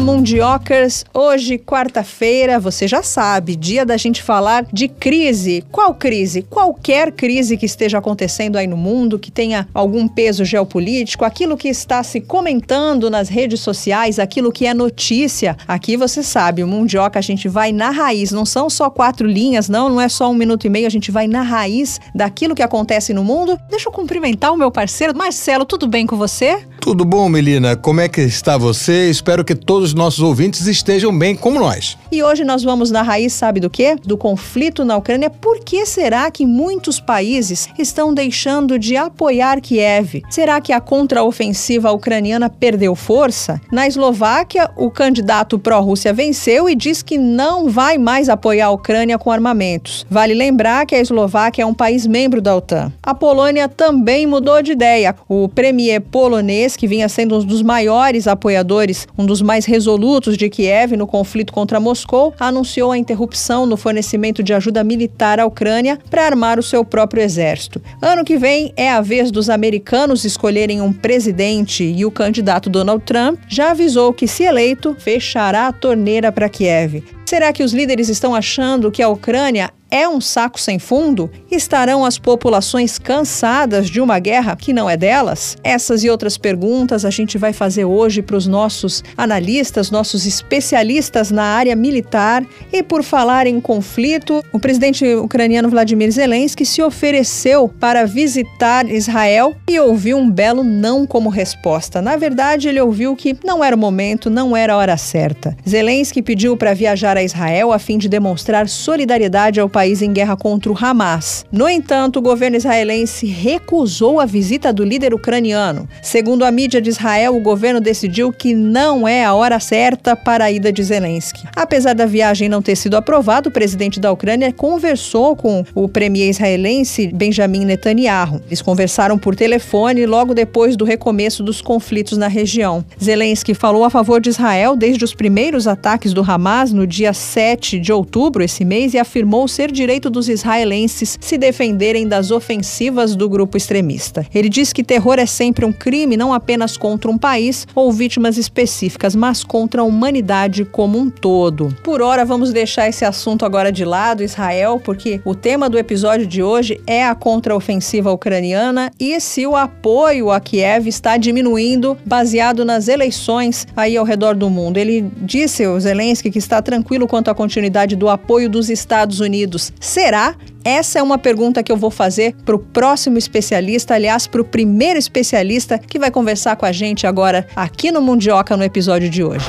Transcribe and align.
Mundiocas! 0.00 1.04
Hoje, 1.14 1.56
quarta-feira, 1.56 2.58
você 2.58 2.88
já 2.88 3.02
sabe, 3.02 3.54
dia 3.54 3.86
da 3.86 3.96
gente 3.96 4.22
falar 4.22 4.66
de 4.72 4.88
crise. 4.88 5.64
Qual 5.70 5.94
crise? 5.94 6.42
Qualquer 6.42 7.12
crise 7.12 7.56
que 7.56 7.64
esteja 7.64 7.98
acontecendo 7.98 8.56
aí 8.56 8.66
no 8.66 8.76
mundo, 8.76 9.18
que 9.18 9.30
tenha 9.30 9.68
algum 9.72 10.08
peso 10.08 10.44
geopolítico, 10.44 11.24
aquilo 11.24 11.56
que 11.56 11.68
está 11.68 12.02
se 12.02 12.20
comentando 12.20 13.08
nas 13.08 13.28
redes 13.28 13.60
sociais, 13.60 14.18
aquilo 14.18 14.50
que 14.50 14.66
é 14.66 14.74
notícia. 14.74 15.56
Aqui 15.66 15.96
você 15.96 16.22
sabe, 16.22 16.64
o 16.64 16.66
Mundioca 16.66 17.18
a 17.18 17.22
gente 17.22 17.48
vai 17.48 17.70
na 17.70 17.90
raiz, 17.90 18.32
não 18.32 18.44
são 18.44 18.68
só 18.68 18.90
quatro 18.90 19.28
linhas, 19.28 19.68
não, 19.68 19.88
não 19.88 20.00
é 20.00 20.08
só 20.08 20.30
um 20.30 20.34
minuto 20.34 20.66
e 20.66 20.70
meio, 20.70 20.86
a 20.86 20.90
gente 20.90 21.10
vai 21.10 21.26
na 21.28 21.42
raiz 21.42 22.00
daquilo 22.14 22.54
que 22.54 22.62
acontece 22.62 23.14
no 23.14 23.22
mundo. 23.22 23.58
Deixa 23.70 23.88
eu 23.88 23.92
cumprimentar 23.92 24.52
o 24.52 24.56
meu 24.56 24.70
parceiro. 24.70 25.16
Marcelo, 25.16 25.64
tudo 25.64 25.86
bem 25.86 26.06
com 26.06 26.16
você? 26.16 26.64
Tudo 26.80 27.04
bom, 27.04 27.28
Melina? 27.28 27.76
Como 27.76 28.00
é 28.00 28.08
que 28.08 28.20
está 28.20 28.58
você? 28.58 29.08
Espero 29.08 29.44
que 29.44 29.54
todos 29.54 29.83
os 29.84 29.92
nossos 29.92 30.20
ouvintes 30.20 30.66
estejam 30.66 31.16
bem 31.16 31.36
como 31.36 31.60
nós. 31.60 31.98
E 32.10 32.22
hoje 32.22 32.42
nós 32.42 32.62
vamos 32.62 32.90
na 32.90 33.02
raiz, 33.02 33.34
sabe 33.34 33.60
do 33.60 33.68
quê? 33.68 33.96
Do 34.02 34.16
conflito 34.16 34.84
na 34.84 34.96
Ucrânia. 34.96 35.28
Por 35.28 35.60
que 35.60 35.84
será 35.84 36.30
que 36.30 36.46
muitos 36.46 36.98
países 36.98 37.68
estão 37.78 38.14
deixando 38.14 38.78
de 38.78 38.96
apoiar 38.96 39.60
Kiev? 39.60 40.22
Será 40.30 40.60
que 40.60 40.72
a 40.72 40.80
contraofensiva 40.80 41.92
ucraniana 41.92 42.48
perdeu 42.48 42.94
força? 42.94 43.60
Na 43.70 43.86
Eslováquia, 43.86 44.70
o 44.76 44.90
candidato 44.90 45.58
pró-Rússia 45.58 46.12
venceu 46.12 46.68
e 46.68 46.74
diz 46.74 47.02
que 47.02 47.18
não 47.18 47.68
vai 47.68 47.98
mais 47.98 48.30
apoiar 48.30 48.66
a 48.66 48.70
Ucrânia 48.70 49.18
com 49.18 49.30
armamentos. 49.30 50.06
Vale 50.08 50.32
lembrar 50.32 50.86
que 50.86 50.94
a 50.94 51.00
Eslováquia 51.00 51.62
é 51.62 51.66
um 51.66 51.74
país 51.74 52.06
membro 52.06 52.40
da 52.40 52.56
OTAN. 52.56 52.90
A 53.02 53.14
Polônia 53.14 53.68
também 53.68 54.26
mudou 54.26 54.62
de 54.62 54.72
ideia. 54.72 55.14
O 55.28 55.46
premier 55.46 56.00
polonês 56.00 56.74
que 56.74 56.86
vinha 56.86 57.08
sendo 57.08 57.38
um 57.38 57.44
dos 57.44 57.60
maiores 57.60 58.26
apoiadores, 58.26 59.06
um 59.18 59.26
dos 59.26 59.42
mais 59.42 59.66
resolutos 59.74 60.36
de 60.36 60.48
Kiev 60.48 60.96
no 60.96 61.04
conflito 61.04 61.52
contra 61.52 61.80
Moscou, 61.80 62.32
anunciou 62.38 62.92
a 62.92 62.98
interrupção 62.98 63.66
no 63.66 63.76
fornecimento 63.76 64.40
de 64.40 64.54
ajuda 64.54 64.84
militar 64.84 65.40
à 65.40 65.46
Ucrânia 65.46 65.98
para 66.08 66.24
armar 66.24 66.60
o 66.60 66.62
seu 66.62 66.84
próprio 66.84 67.20
exército. 67.20 67.82
Ano 68.00 68.24
que 68.24 68.36
vem 68.36 68.72
é 68.76 68.88
a 68.88 69.00
vez 69.00 69.32
dos 69.32 69.50
americanos 69.50 70.24
escolherem 70.24 70.80
um 70.80 70.92
presidente 70.92 71.82
e 71.82 72.04
o 72.04 72.10
candidato 72.10 72.70
Donald 72.70 73.02
Trump 73.04 73.40
já 73.48 73.72
avisou 73.72 74.12
que, 74.12 74.28
se 74.28 74.44
eleito, 74.44 74.94
fechará 74.96 75.66
a 75.66 75.72
torneira 75.72 76.30
para 76.30 76.48
Kiev. 76.48 77.02
Será 77.26 77.52
que 77.52 77.64
os 77.64 77.72
líderes 77.72 78.08
estão 78.08 78.32
achando 78.32 78.92
que 78.92 79.02
a 79.02 79.08
Ucrânia 79.08 79.70
é 79.94 80.08
um 80.08 80.20
saco 80.20 80.60
sem 80.60 80.80
fundo? 80.80 81.30
Estarão 81.48 82.04
as 82.04 82.18
populações 82.18 82.98
cansadas 82.98 83.88
de 83.88 84.00
uma 84.00 84.18
guerra 84.18 84.56
que 84.56 84.72
não 84.72 84.90
é 84.90 84.96
delas? 84.96 85.56
Essas 85.62 86.02
e 86.02 86.10
outras 86.10 86.36
perguntas 86.36 87.04
a 87.04 87.10
gente 87.10 87.38
vai 87.38 87.52
fazer 87.52 87.84
hoje 87.84 88.20
para 88.20 88.34
os 88.34 88.44
nossos 88.44 89.04
analistas, 89.16 89.92
nossos 89.92 90.26
especialistas 90.26 91.30
na 91.30 91.44
área 91.44 91.76
militar. 91.76 92.44
E 92.72 92.82
por 92.82 93.04
falar 93.04 93.46
em 93.46 93.60
conflito, 93.60 94.42
o 94.52 94.58
presidente 94.58 95.06
ucraniano 95.14 95.68
Vladimir 95.68 96.10
Zelensky 96.10 96.66
se 96.66 96.82
ofereceu 96.82 97.68
para 97.68 98.04
visitar 98.04 98.90
Israel 98.90 99.54
e 99.70 99.78
ouviu 99.78 100.18
um 100.18 100.28
belo 100.28 100.64
não 100.64 101.06
como 101.06 101.28
resposta. 101.28 102.02
Na 102.02 102.16
verdade, 102.16 102.68
ele 102.68 102.80
ouviu 102.80 103.14
que 103.14 103.36
não 103.44 103.62
era 103.62 103.76
o 103.76 103.78
momento, 103.78 104.28
não 104.28 104.56
era 104.56 104.72
a 104.72 104.76
hora 104.76 104.96
certa. 104.96 105.56
Zelensky 105.64 106.20
pediu 106.20 106.56
para 106.56 106.74
viajar 106.74 107.16
a 107.16 107.22
Israel 107.22 107.72
a 107.72 107.78
fim 107.78 107.96
de 107.96 108.08
demonstrar 108.08 108.68
solidariedade 108.68 109.60
ao 109.60 109.68
país 109.68 109.83
país 109.84 110.00
em 110.00 110.14
guerra 110.14 110.34
contra 110.34 110.72
o 110.72 110.78
Hamas. 110.80 111.44
No 111.52 111.68
entanto, 111.68 112.18
o 112.18 112.22
governo 112.22 112.56
israelense 112.56 113.26
recusou 113.26 114.18
a 114.18 114.24
visita 114.24 114.72
do 114.72 114.82
líder 114.82 115.12
ucraniano. 115.12 115.86
Segundo 116.00 116.42
a 116.42 116.50
mídia 116.50 116.80
de 116.80 116.88
Israel, 116.88 117.36
o 117.36 117.40
governo 117.40 117.82
decidiu 117.82 118.32
que 118.32 118.54
não 118.54 119.06
é 119.06 119.26
a 119.26 119.34
hora 119.34 119.60
certa 119.60 120.16
para 120.16 120.46
a 120.46 120.50
ida 120.50 120.72
de 120.72 120.82
Zelensky. 120.82 121.46
Apesar 121.54 121.92
da 121.92 122.06
viagem 122.06 122.48
não 122.48 122.62
ter 122.62 122.76
sido 122.76 122.96
aprovada, 122.96 123.50
o 123.50 123.52
presidente 123.52 124.00
da 124.00 124.10
Ucrânia 124.10 124.50
conversou 124.54 125.36
com 125.36 125.62
o 125.74 125.86
premier 125.86 126.30
israelense 126.30 127.08
Benjamin 127.08 127.66
Netanyahu. 127.66 128.40
Eles 128.46 128.62
conversaram 128.62 129.18
por 129.18 129.36
telefone 129.36 130.06
logo 130.06 130.32
depois 130.32 130.76
do 130.76 130.84
recomeço 130.86 131.42
dos 131.42 131.60
conflitos 131.60 132.16
na 132.16 132.26
região. 132.26 132.82
Zelensky 133.02 133.52
falou 133.52 133.84
a 133.84 133.90
favor 133.90 134.18
de 134.18 134.30
Israel 134.30 134.76
desde 134.76 135.04
os 135.04 135.14
primeiros 135.14 135.66
ataques 135.68 136.14
do 136.14 136.22
Hamas 136.22 136.72
no 136.72 136.86
dia 136.86 137.12
7 137.12 137.78
de 137.78 137.92
outubro 137.92 138.42
esse 138.42 138.64
mês 138.64 138.94
e 138.94 138.98
afirmou 138.98 139.46
ser 139.46 139.73
direito 139.74 140.08
dos 140.08 140.30
israelenses 140.30 141.18
se 141.20 141.36
defenderem 141.36 142.08
das 142.08 142.30
ofensivas 142.30 143.14
do 143.14 143.28
grupo 143.28 143.58
extremista. 143.58 144.26
Ele 144.34 144.48
diz 144.48 144.72
que 144.72 144.82
terror 144.82 145.18
é 145.18 145.26
sempre 145.26 145.66
um 145.66 145.72
crime 145.72 146.16
não 146.16 146.32
apenas 146.32 146.76
contra 146.78 147.10
um 147.10 147.18
país 147.18 147.66
ou 147.74 147.92
vítimas 147.92 148.38
específicas, 148.38 149.14
mas 149.14 149.44
contra 149.44 149.82
a 149.82 149.84
humanidade 149.84 150.64
como 150.64 150.98
um 150.98 151.10
todo. 151.10 151.76
Por 151.82 152.00
hora, 152.00 152.24
vamos 152.24 152.52
deixar 152.52 152.88
esse 152.88 153.04
assunto 153.04 153.44
agora 153.44 153.70
de 153.70 153.84
lado, 153.84 154.22
Israel, 154.22 154.80
porque 154.82 155.20
o 155.24 155.34
tema 155.34 155.68
do 155.68 155.78
episódio 155.78 156.26
de 156.26 156.42
hoje 156.42 156.80
é 156.86 157.04
a 157.04 157.14
contraofensiva 157.14 158.10
ucraniana 158.10 158.90
e 158.98 159.20
se 159.20 159.46
o 159.46 159.56
apoio 159.56 160.30
a 160.30 160.40
Kiev 160.40 160.88
está 160.88 161.16
diminuindo 161.16 161.96
baseado 162.06 162.64
nas 162.64 162.88
eleições 162.88 163.66
aí 163.76 163.96
ao 163.96 164.04
redor 164.04 164.34
do 164.34 164.48
mundo. 164.48 164.78
Ele 164.78 165.10
disse, 165.22 165.66
o 165.66 165.78
Zelensky, 165.80 166.30
que 166.30 166.38
está 166.38 166.62
tranquilo 166.62 167.08
quanto 167.08 167.30
à 167.30 167.34
continuidade 167.34 167.96
do 167.96 168.08
apoio 168.08 168.48
dos 168.48 168.70
Estados 168.70 169.20
Unidos 169.20 169.53
Será? 169.80 170.34
Essa 170.64 170.98
é 170.98 171.02
uma 171.02 171.18
pergunta 171.18 171.62
que 171.62 171.70
eu 171.70 171.76
vou 171.76 171.90
fazer 171.90 172.34
para 172.44 172.56
o 172.56 172.58
próximo 172.58 173.18
especialista, 173.18 173.94
aliás, 173.94 174.26
para 174.26 174.40
o 174.40 174.44
primeiro 174.44 174.98
especialista 174.98 175.78
que 175.78 175.98
vai 175.98 176.10
conversar 176.10 176.56
com 176.56 176.64
a 176.64 176.72
gente 176.72 177.06
agora 177.06 177.46
aqui 177.54 177.92
no 177.92 178.00
Mundioca 178.00 178.56
no 178.56 178.64
episódio 178.64 179.10
de 179.10 179.22
hoje. 179.22 179.46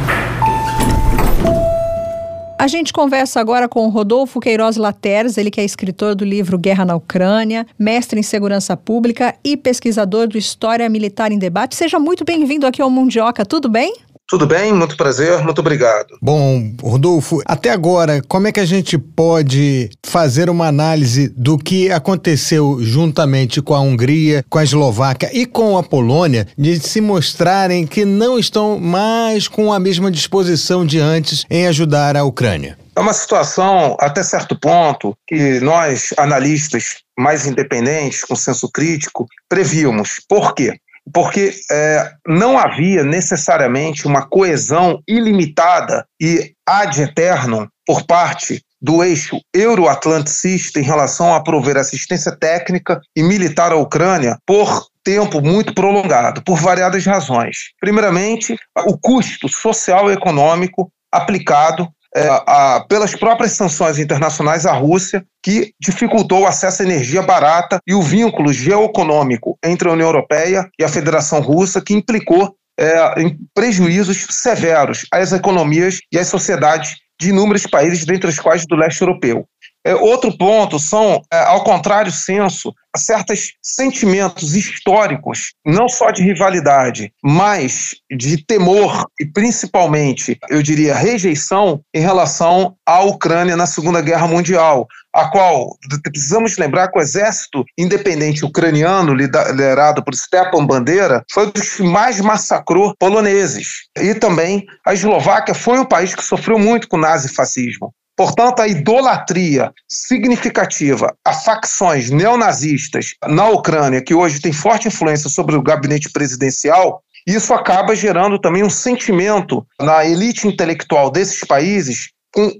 A 2.58 2.68
gente 2.68 2.92
conversa 2.92 3.40
agora 3.40 3.70
com 3.70 3.88
Rodolfo 3.90 4.40
Queiroz 4.40 4.76
Lateres, 4.76 5.38
ele 5.38 5.52
que 5.52 5.62
é 5.62 5.64
escritor 5.64 6.16
do 6.16 6.26
livro 6.26 6.58
Guerra 6.58 6.84
na 6.84 6.96
Ucrânia, 6.96 7.66
mestre 7.78 8.20
em 8.20 8.24
segurança 8.24 8.76
pública 8.76 9.36
e 9.44 9.56
pesquisador 9.56 10.28
do 10.28 10.38
História 10.38 10.90
Militar 10.90 11.32
em 11.32 11.38
Debate. 11.38 11.76
Seja 11.76 12.00
muito 12.00 12.26
bem-vindo 12.26 12.66
aqui 12.66 12.82
ao 12.82 12.90
Mundioca, 12.90 13.46
tudo 13.46 13.70
bem? 13.70 13.94
Tudo 14.28 14.48
bem? 14.48 14.74
Muito 14.74 14.98
prazer, 14.98 15.44
muito 15.44 15.60
obrigado. 15.60 16.18
Bom, 16.20 16.74
Rodolfo, 16.82 17.42
até 17.46 17.70
agora, 17.70 18.24
como 18.28 18.48
é 18.48 18.52
que 18.52 18.60
a 18.60 18.66
gente 18.66 18.98
pode 18.98 19.90
fazer 20.04 20.50
uma 20.50 20.68
análise 20.68 21.30
do 21.30 21.60
que 21.60 21.92
aconteceu 21.92 22.80
juntamente 22.82 23.62
com 23.62 23.76
a 23.76 23.80
Hungria, 23.80 24.44
com 24.50 24.58
a 24.58 24.64
Eslováquia 24.64 25.30
e 25.32 25.46
com 25.46 25.78
a 25.78 25.84
Polônia, 25.84 26.48
de 26.58 26.80
se 26.80 27.00
mostrarem 27.02 27.86
que 27.86 28.04
não 28.04 28.40
estão 28.40 28.80
mais 28.80 29.48
com 29.48 29.72
a 29.72 29.80
mesma 29.80 30.10
disposição 30.10 30.84
de 30.84 31.00
antes 31.00 31.46
em 31.48 31.68
ajudar 31.68 32.18
a 32.18 32.24
Ucrânia? 32.24 32.80
É 32.96 33.02
uma 33.02 33.14
situação, 33.14 33.96
até 34.00 34.24
certo 34.24 34.58
ponto, 34.58 35.16
que 35.28 35.60
nós, 35.60 36.14
analistas 36.18 36.96
mais 37.18 37.46
independentes, 37.46 38.24
com 38.24 38.36
senso 38.36 38.70
crítico, 38.72 39.28
prevíamos. 39.50 40.22
Por 40.28 40.56
quê? 40.56 40.80
Porque 41.14 41.54
é, 41.72 42.12
não 42.28 42.58
havia 42.58 43.04
necessariamente 43.04 44.08
uma 44.08 44.28
coesão 44.28 45.02
ilimitada 45.08 46.06
e 46.20 46.54
ad 46.68 47.02
eterno 47.02 47.70
por 47.86 48.06
parte 48.06 48.62
do 48.82 49.04
eixo 49.04 49.40
euroatlanticista 49.54 50.80
em 50.80 50.84
relação 50.84 51.34
a 51.34 51.42
prover 51.42 51.78
assistência 51.78 52.36
técnica 52.36 53.00
e 53.16 53.24
militar 53.24 53.72
à 53.72 53.76
Ucrânia 53.76 54.38
por 54.46 54.88
tempo 55.04 55.42
muito 55.42 55.74
prolongado, 55.74 56.44
por 56.44 56.60
variadas 56.60 57.06
razões. 57.06 57.72
Primeiramente, 57.80 58.56
o 58.86 58.98
custo 58.98 59.48
social 59.48 60.10
e 60.10 60.14
econômico 60.14 60.92
aplicado 61.12 61.88
é, 62.16 62.30
a, 62.30 62.86
pelas 62.88 63.14
próprias 63.14 63.52
sanções 63.52 64.00
internacionais 64.00 64.66
à 64.66 64.72
Rússia, 64.72 65.26
que 65.44 65.74
dificultou 65.80 66.44
o 66.44 66.48
acesso 66.48 66.82
à 66.82 66.86
energia 66.86 67.22
barata 67.22 67.80
e 67.86 67.94
o 67.94 68.02
vínculo 68.02 68.54
geoeconômico 68.54 69.58
entre 69.64 69.90
a 69.90 69.92
União 69.92 70.08
Europeia 70.08 70.70
e 70.80 70.84
a 70.84 70.90
Federação 70.90 71.42
Russa, 71.42 71.82
que 71.82 71.94
implicou 71.94 72.56
é, 72.80 73.22
em 73.22 73.38
prejuízos 73.54 74.28
severos 74.30 75.06
às 75.12 75.34
economias 75.34 76.00
e 76.12 76.18
às 76.18 76.28
sociedades 76.28 76.96
de 77.20 77.30
inúmeros 77.30 77.66
países, 77.66 78.06
dentre 78.06 78.30
os 78.30 78.40
quais 78.40 78.66
do 78.66 78.76
leste 78.76 79.02
europeu. 79.02 79.48
É, 79.86 79.94
outro 79.94 80.36
ponto 80.36 80.80
são, 80.80 81.22
é, 81.32 81.38
ao 81.44 81.64
contrário 81.64 82.12
senso, 82.12 82.74
certos 82.98 83.54
sentimentos 83.62 84.56
históricos, 84.56 85.54
não 85.64 85.88
só 85.88 86.10
de 86.10 86.24
rivalidade, 86.24 87.12
mas 87.24 87.96
de 88.10 88.44
temor 88.44 89.06
e 89.20 89.26
principalmente, 89.26 90.40
eu 90.50 90.64
diria, 90.64 90.96
rejeição 90.96 91.82
em 91.94 92.00
relação 92.00 92.76
à 92.86 93.02
Ucrânia 93.02 93.56
na 93.56 93.68
Segunda 93.68 94.02
Guerra 94.02 94.28
Mundial, 94.28 94.88
a 95.14 95.30
qual 95.30 95.78
precisamos 96.04 96.58
lembrar 96.58 96.90
que 96.90 96.98
o 96.98 97.02
exército 97.02 97.64
independente 97.78 98.44
ucraniano, 98.44 99.14
liderado 99.14 100.04
por 100.04 100.16
Stepan 100.16 100.66
Bandeira, 100.66 101.24
foi 101.32 101.48
um 101.48 101.52
dos 101.52 101.76
que 101.76 101.84
mais 101.84 102.20
massacrou 102.20 102.96
poloneses. 103.00 103.88
E 103.98 104.16
também 104.16 104.66
a 104.86 104.94
Eslováquia 104.94 105.54
foi 105.54 105.80
um 105.80 105.86
país 105.86 106.16
que 106.16 106.24
sofreu 106.24 106.58
muito 106.58 106.88
com 106.88 106.98
o 106.98 107.02
nazifascismo. 107.02 107.94
Portanto, 108.16 108.62
a 108.62 108.68
idolatria 108.68 109.74
significativa 109.90 111.14
a 111.26 111.34
facções 111.34 112.10
neonazistas 112.10 113.16
na 113.28 113.50
Ucrânia, 113.50 114.02
que 114.02 114.14
hoje 114.14 114.40
tem 114.40 114.54
forte 114.54 114.88
influência 114.88 115.30
sobre 115.30 115.56
o 115.56 115.62
gabinete 115.62 116.10
presidencial, 116.10 117.02
isso 117.28 117.54
acaba 117.54 117.96
gerando 117.96 118.40
também 118.40 118.64
um 118.64 118.70
sentimento 118.70 119.66
na 119.80 120.06
elite 120.06 120.48
intelectual 120.48 121.10
desses 121.10 121.40
países 121.40 122.10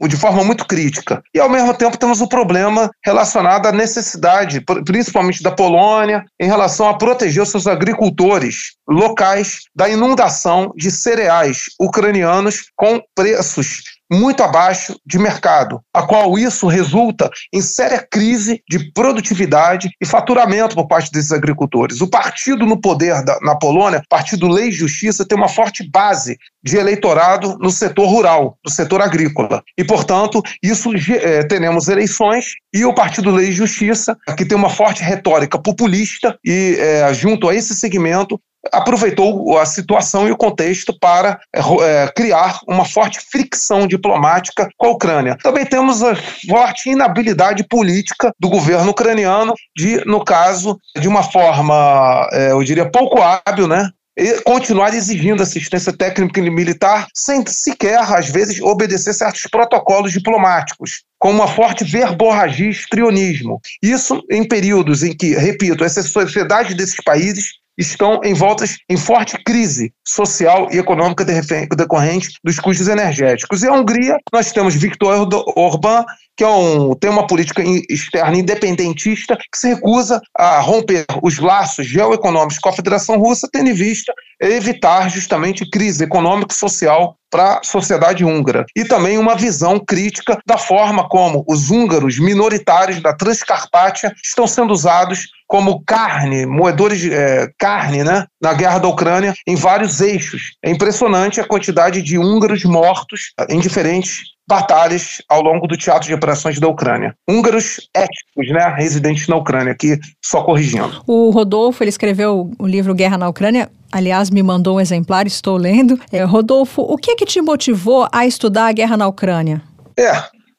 de 0.08 0.16
forma 0.16 0.44
muito 0.44 0.66
crítica. 0.66 1.22
E, 1.34 1.40
ao 1.40 1.50
mesmo 1.50 1.74
tempo, 1.74 1.98
temos 1.98 2.22
o 2.22 2.24
um 2.24 2.28
problema 2.28 2.90
relacionado 3.04 3.66
à 3.68 3.72
necessidade, 3.72 4.64
principalmente 4.86 5.44
da 5.44 5.52
Polônia, 5.52 6.24
em 6.40 6.48
relação 6.48 6.88
a 6.88 6.98
proteger 6.98 7.44
os 7.44 7.50
seus 7.50 7.68
agricultores 7.68 8.76
locais 8.88 9.64
da 9.76 9.90
inundação 9.90 10.72
de 10.76 10.90
cereais 10.90 11.66
ucranianos 11.80 12.72
com 12.76 13.02
preços 13.14 13.84
muito 14.12 14.44
abaixo 14.44 14.96
de 15.06 15.18
mercado, 15.18 15.82
a 15.94 16.04
qual 16.04 16.38
isso 16.38 16.68
resulta 16.68 17.30
em 17.54 17.62
séria 17.62 18.06
crise 18.10 18.62
de 18.70 18.92
produtividade 18.92 19.90
e 20.02 20.06
faturamento 20.06 20.76
por 20.76 20.88
parte 20.88 21.12
desses 21.12 21.32
agricultores. 21.32 22.02
O 22.02 22.10
partido 22.10 22.66
no 22.66 22.80
poder 22.80 23.24
da, 23.24 23.40
na 23.42 23.56
Polônia, 23.56 24.04
Partido 24.10 24.48
Lei 24.48 24.70
e 24.70 24.72
Justiça, 24.72 25.26
tem 25.26 25.38
uma 25.38 25.48
forte 25.48 25.90
base 25.90 26.38
de 26.64 26.78
eleitorado 26.78 27.58
no 27.60 27.70
setor 27.70 28.08
rural, 28.08 28.58
no 28.64 28.72
setor 28.72 29.02
agrícola. 29.02 29.64
E, 29.78 29.84
portanto, 29.84 30.42
isso 30.64 30.92
é, 31.10 31.44
teremos 31.44 31.88
eleições 31.88 32.56
e 32.74 32.84
o 32.86 32.94
Partido 32.94 33.32
Lei 33.32 33.50
e 33.50 33.54
Justiça, 33.54 34.18
que 34.36 34.46
tem 34.46 34.58
uma 34.58 34.70
forte 34.70 35.04
retórica 35.04 35.60
populista 35.60 36.38
e, 36.44 36.76
é, 36.80 37.14
junto 37.14 37.48
a 37.48 37.56
esse 37.56 37.76
segmento, 37.76 38.40
aproveitou 38.72 39.58
a 39.58 39.66
situação 39.66 40.28
e 40.28 40.32
o 40.32 40.38
contexto 40.38 40.98
para 41.00 41.40
é, 41.54 42.12
criar 42.16 42.60
uma 42.68 42.86
forte 42.86 43.20
fricção 43.20 43.88
diplomática 43.88 44.70
com 44.78 44.88
a 44.88 44.92
Ucrânia. 44.92 45.38
Também 45.42 45.66
temos 45.66 46.04
a 46.04 46.16
forte 46.48 46.90
inabilidade 46.90 47.66
política 47.68 48.32
do 48.40 48.50
governo 48.50 48.92
ucraniano 48.92 49.54
de, 49.76 50.04
no 50.06 50.24
caso, 50.24 50.80
de 51.00 51.08
uma 51.08 51.24
forma, 51.24 52.28
é, 52.32 52.52
eu 52.52 52.64
diria, 52.64 52.90
pouco 52.90 53.22
hábil, 53.22 53.68
né? 53.68 53.90
E 54.18 54.42
continuar 54.44 54.94
exigindo 54.94 55.44
assistência 55.44 55.92
técnica 55.92 56.40
e 56.40 56.50
militar 56.50 57.06
sem 57.14 57.46
sequer, 57.46 58.00
às 58.00 58.30
vezes, 58.30 58.62
obedecer 58.62 59.14
certos 59.14 59.42
protocolos 59.52 60.14
diplomáticos 60.14 61.04
com 61.20 61.32
uma 61.32 61.48
forte 61.48 61.84
verborragia 61.84 62.68
e 62.68 62.70
estrionismo. 62.70 63.60
Isso 63.84 64.22
em 64.32 64.48
períodos 64.48 65.04
em 65.04 65.12
que, 65.12 65.36
repito, 65.36 65.84
essa 65.84 66.02
sociedade 66.02 66.74
desses 66.74 67.04
países 67.04 67.56
estão 67.78 68.22
envoltas 68.24 68.78
em 68.90 68.98
forte 68.98 69.38
crise 69.44 69.94
social 70.06 70.70
e 70.72 70.78
econômica 70.78 71.26
decorrente 71.26 72.30
dos 72.44 72.60
custos 72.60 72.88
energéticos. 72.88 73.64
E 73.64 73.68
a 73.68 73.74
Hungria, 73.74 74.18
nós 74.32 74.52
temos 74.52 74.76
Viktor 74.76 75.28
Orbán, 75.56 76.06
que 76.38 76.44
é 76.44 76.48
um, 76.48 76.94
tem 76.96 77.10
uma 77.10 77.28
política 77.28 77.64
externa 77.90 78.38
independentista 78.38 79.38
que 79.38 79.58
se 79.58 79.70
recusa 79.70 80.22
a 80.38 80.60
romper 80.60 81.06
os 81.24 81.40
laços 81.40 81.88
geoeconômicos 81.88 82.60
com 82.60 82.70
a 82.70 82.74
Federação 82.74 83.18
Russa, 83.18 83.48
tendo 83.52 83.70
em 83.70 83.74
vista 83.74 84.14
evitar 84.42 85.10
justamente 85.10 85.70
crise 85.70 86.04
econômica 86.04 86.54
e 86.54 86.58
social 86.58 87.16
para 87.32 87.60
a 87.60 87.64
sociedade 87.64 88.24
húngara. 88.24 88.66
E 88.76 88.84
também 88.84 89.18
uma 89.18 89.36
visão 89.36 89.80
crítica 89.80 90.38
da 90.46 90.58
forma 90.58 91.08
como 91.08 91.44
os 91.48 91.70
húngaros 91.70 92.20
minoritários 92.20 93.02
da 93.02 93.14
Transcarpátia 93.14 94.14
estão 94.24 94.46
sendo 94.46 94.72
usados 94.72 95.28
como 95.48 95.84
carne, 95.86 96.46
moedores 96.46 97.00
de 97.00 97.14
é, 97.14 97.50
carne, 97.58 98.04
né, 98.04 98.26
na 98.42 98.54
guerra 98.54 98.80
da 98.80 98.88
Ucrânia, 98.88 99.34
em 99.48 99.56
vários 99.56 100.02
eixos. 100.02 100.56
É 100.64 100.70
impressionante 100.70 101.40
a 101.40 101.48
quantidade 101.48 102.02
de 102.02 102.18
húngaros 102.18 102.64
mortos 102.64 103.34
em 103.50 103.60
diferentes 103.60 104.36
batalhas 104.48 105.22
ao 105.28 105.42
longo 105.42 105.68
do 105.68 105.78
teatro 105.78 106.08
de 106.08 106.14
operações 106.14 106.60
da 106.60 106.68
Ucrânia. 106.68 107.16
Húngaros 107.28 107.90
étnicos, 107.94 108.54
né, 108.54 108.74
residentes 108.76 109.28
na 109.28 109.36
Ucrânia, 109.36 109.74
aqui 109.74 110.00
só 110.24 110.44
corrigindo. 110.44 111.02
O 111.08 111.32
Rodolfo, 111.32 111.84
ele 111.84 111.90
escreveu 111.90 112.52
o 112.60 112.68
livro 112.68 112.94
Guerra 112.94 113.18
na 113.18 113.28
Ucrânia. 113.28 113.70
Aliás, 113.92 114.30
me 114.30 114.44
mandou 114.44 114.78
um 114.78 114.80
exemplar, 114.80 115.26
estou 115.26 115.58
lendo. 115.58 116.00
É, 116.12 116.24
Rodolfo, 116.24 116.82
o 116.82 116.98
que 116.98 117.12
é 117.12 117.16
que 117.16 117.26
te 117.26 117.42
motivou 117.42 118.08
a 118.12 118.26
estudar 118.26 118.68
a 118.68 118.72
guerra 118.72 118.98
na 118.98 119.08
Ucrânia? 119.08 119.62
É, 119.98 120.12